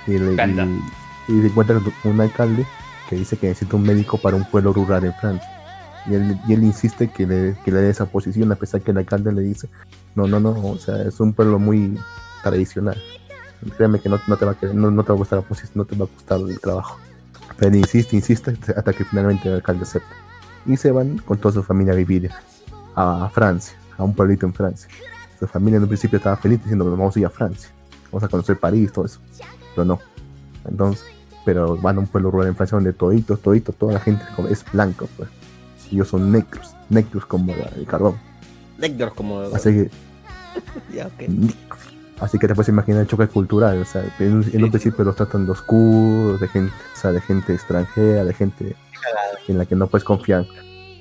[0.07, 2.65] y, le, y, y se encuentra un alcalde
[3.09, 5.49] que dice que necesita un médico para un pueblo rural en Francia.
[6.05, 8.91] Y él, y él insiste que le, que le dé esa posición a pesar que
[8.91, 9.69] el alcalde le dice,
[10.15, 11.97] no, no, no, o sea, es un pueblo muy
[12.43, 13.01] tradicional.
[13.77, 16.59] Créeme que no, te va a gustar la posición, no te va a gustar el
[16.59, 16.97] trabajo.
[17.57, 20.13] Pero insiste, insiste hasta que finalmente el alcalde acepta
[20.65, 22.29] y se van con toda su familia a vivir
[22.95, 24.89] a Francia, a un pueblito en Francia.
[25.39, 27.69] Su familia en un principio estaba feliz diciendo, vamos a ir a Francia,
[28.11, 29.19] vamos a conocer París, todo eso.
[29.75, 29.99] Pero no.
[30.65, 31.05] Entonces,
[31.45, 34.63] pero van a un pueblo rural en Francia donde todito, todito, toda la gente es
[34.71, 35.29] blanca, pues.
[35.91, 38.15] Ellos son negros, negros como el carbón.
[38.77, 39.39] Lector como.
[39.41, 39.89] Así que,
[40.93, 41.09] Ya,
[42.19, 45.03] así que te puedes imaginar el choque cultural, o sea, en, un- en un principio
[45.03, 48.75] los tratan de oscuros, de gente, o sea, de gente extranjera, de gente
[49.47, 50.45] en la que no puedes confiar.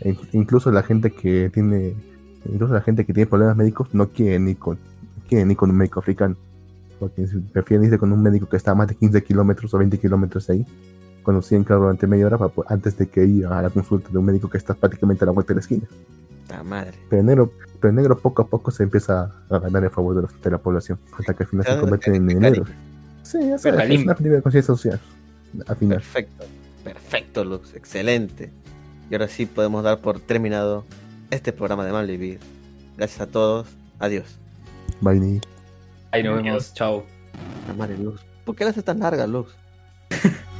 [0.00, 1.94] E- incluso la gente que tiene,
[2.50, 5.70] incluso la gente que tiene problemas médicos no quiere ni con, no quiere ni con
[5.70, 6.34] un médico africano,
[6.98, 9.98] porque prefieren irse con un médico que está a más de 15 kilómetros o 20
[9.98, 10.66] kilómetros ahí,
[11.42, 14.24] siguen claro durante media hora para antes de que ir a la consulta de un
[14.24, 15.84] médico que está prácticamente a la vuelta de la esquina.
[16.48, 16.98] La madre.
[17.08, 20.14] Pero el negro, pero el negro poco a poco se empieza a ganar el favor
[20.16, 22.64] de, los- de la población, hasta que al final se convierte en negro.
[23.22, 25.00] Sí, ya sabes, es una película de conciencia social.
[25.66, 25.98] Al final.
[25.98, 26.44] Perfecto.
[26.84, 27.74] Perfecto, Lux.
[27.74, 28.50] Excelente.
[29.10, 30.84] Y ahora sí podemos dar por terminado
[31.30, 32.40] este programa de Malvivir.
[32.96, 33.68] Gracias a todos.
[33.98, 34.38] Adiós.
[35.00, 35.40] Vaini.
[36.10, 37.04] Ahí nos vemos, chao.
[37.68, 38.20] La madre, Lux.
[38.44, 39.52] ¿Por qué la haces tan larga, Lux?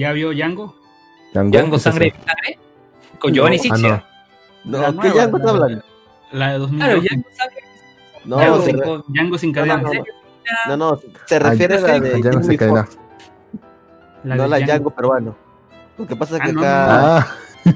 [0.00, 0.74] ¿ya vio Django?
[1.32, 2.58] Django, Django ¿es Sangre Sangre
[3.18, 4.04] con Giovanni Ah, Sixia.
[4.64, 5.82] No, La ¿qué la- está hablando?
[6.32, 6.78] La de 2000.
[6.80, 7.56] Claro, Django Sangre.
[8.24, 9.82] No, Django se sin- re- con- Django sin no, cadenas.
[9.82, 10.04] no, no.
[10.68, 12.88] No, no, se refiere a la de Django se cadena.
[14.24, 14.66] No de la Django.
[14.72, 15.36] Django peruano.
[15.98, 17.18] Lo que pasa es Ah, que no, acá...
[17.18, 17.26] Ah,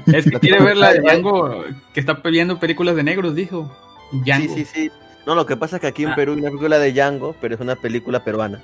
[0.07, 3.71] Es que quiere ver la de Django que está pidiendo películas de negros, dijo.
[4.11, 4.53] Django.
[4.55, 4.91] Sí, sí, sí.
[5.25, 6.15] No, lo que pasa es que aquí en Ah.
[6.15, 8.61] Perú hay una película de Django, pero es una película peruana.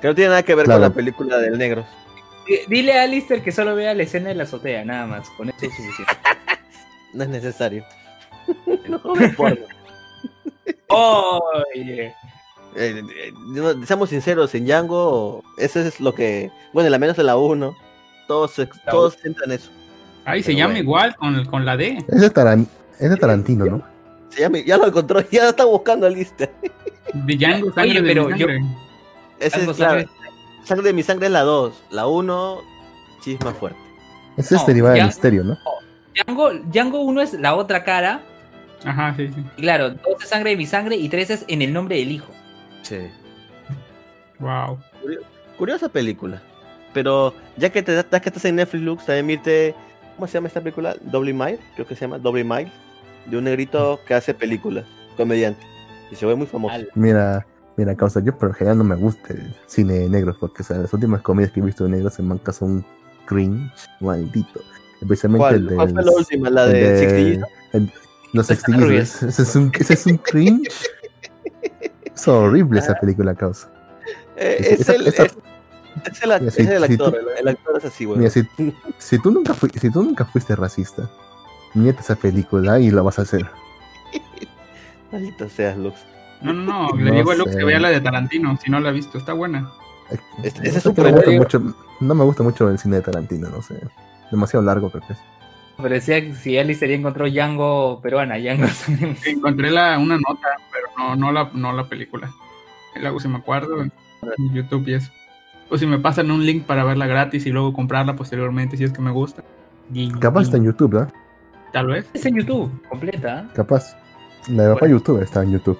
[0.00, 0.80] Que no tiene nada que ver Claro.
[0.80, 1.84] con la película del negro.
[2.48, 5.28] Eh, Dile a Alistair que solo vea la escena de la azotea, nada más.
[5.30, 6.12] Con eso es suficiente.
[7.14, 7.84] No es necesario.
[8.88, 9.62] no me importa.
[10.88, 12.06] Oye.
[12.76, 16.50] Eh, eh, no, seamos sinceros, en Django, eso es lo que.
[16.72, 17.76] Bueno, al menos en la 1,
[18.26, 19.70] todos, se- todos entran en eso.
[20.24, 20.82] Ay, se llama bueno.
[20.82, 21.98] igual con, con la D.
[22.08, 22.66] Es de, Taran-
[22.98, 23.82] es de Tarantino, ¿no?
[24.30, 26.50] Se llama- ya lo encontró, ya está buscando la lista.
[27.12, 28.46] De Django, sangre Oye, de pero yo-.
[29.38, 30.04] Ese es, claro,
[30.64, 31.84] sangre- de mi sangre es la 2.
[31.90, 32.60] La 1,
[33.22, 33.78] sí es más fuerte.
[34.36, 35.58] Ese es No, derivado del misterio, ¿no?
[36.14, 38.22] Django, Django 1 es la otra cara.
[38.84, 39.42] Ajá, sí, sí.
[39.56, 42.10] Y claro, 2 es sangre de mi sangre y 3 es en el nombre del
[42.12, 42.30] hijo.
[42.82, 42.98] Sí.
[44.40, 44.78] Wow.
[45.58, 46.42] Curiosa película.
[46.92, 49.74] Pero ya que, te, ya que estás en Netflix, Lux, también mirte.
[50.16, 50.94] ¿Cómo se llama esta película?
[51.00, 52.70] Double Mile, creo que se llama Double Mile.
[53.26, 54.84] De un negrito que hace películas,
[55.16, 55.64] comediante.
[56.12, 56.76] Y se ve muy famoso.
[56.94, 57.44] Mira,
[57.76, 60.92] mira, causa, yo por general no me gusta el cine negro, porque o sea, las
[60.92, 62.84] últimas comedias que he visto de negros se mancan son
[63.26, 63.70] cringe
[64.00, 64.60] maldito.
[65.00, 66.50] Especialmente el ¿Cuál, de ¿Cuál fue la última?
[66.50, 67.40] ¿La de de-
[67.72, 67.92] el-
[68.32, 69.22] los rubias.
[69.22, 70.68] Ese es un, ese es un cringe.
[72.14, 73.68] Es horrible esa película, causa.
[74.36, 75.32] Eh, es, esa- el, esa- es,
[76.12, 77.10] es el, act- Mira, si- es el si actor.
[77.12, 78.18] tú- el, el actor es así, güey.
[78.20, 78.42] Mira, si,
[78.98, 81.10] si tú nunca fui- si tú nunca fuiste racista,
[81.74, 83.44] mírate esa película y lo vas a hacer.
[85.12, 85.96] Maldito seas, Lux.
[86.44, 86.88] No, no, no.
[86.90, 87.58] No Le digo a Lux sé.
[87.58, 89.18] que vea la de Tarantino, si no la ha visto.
[89.18, 89.70] Está buena.
[90.42, 92.78] Este- No ese es sé un que me gusta mucho, no me gusta mucho el
[92.78, 93.80] cine de Tarantino, no sé.
[94.30, 95.18] Demasiado largo creo que es.
[95.76, 98.66] Pero decía si Alistair ya encontró Django peruana, Django.
[99.26, 102.30] Encontré la, una nota, pero no, no, la, no la película.
[103.00, 103.90] Luego si me acuerdo en
[104.52, 105.10] YouTube y eso.
[105.70, 108.92] O si me pasan un link para verla gratis y luego comprarla posteriormente si es
[108.92, 109.42] que me gusta.
[110.20, 110.64] Capaz está en.
[110.64, 111.08] YouTube, ¿no?
[111.72, 112.06] Tal vez.
[112.14, 113.48] Es en YouTube, completa.
[113.54, 113.96] Capaz.
[114.48, 114.96] La de papá Bueno.
[114.98, 115.78] youtuber está en YouTube.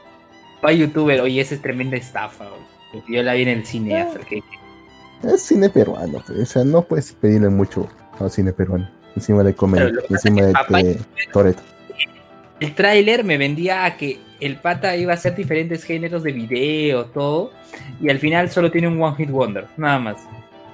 [0.65, 2.47] Va youtuber, oye, esa es tremenda estafa.
[2.49, 3.03] güey.
[3.09, 4.41] Yo la vi en el cine hasta que
[5.25, 7.89] Es cine peruano, pues, o sea, no puedes pedirle mucho
[8.21, 8.89] al cine peruano.
[9.17, 9.65] Encima de que
[10.11, 10.99] encima de, papá- de
[11.33, 11.63] Toretto.
[12.61, 17.07] El tráiler me vendía a que el pata iba a hacer diferentes géneros de video,
[17.07, 17.51] todo,
[18.01, 20.17] y al final solo tiene un One Hit Wonder, nada más.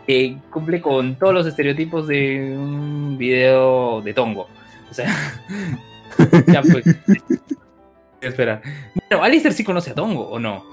[0.06, 4.48] Que cumple con todos los estereotipos de un video de tongo.
[4.90, 5.14] O sea,
[6.52, 6.84] ya pues.
[8.20, 8.60] Espera.
[9.09, 10.64] Bueno, Alistair sí conoce a Tongo, ¿o no?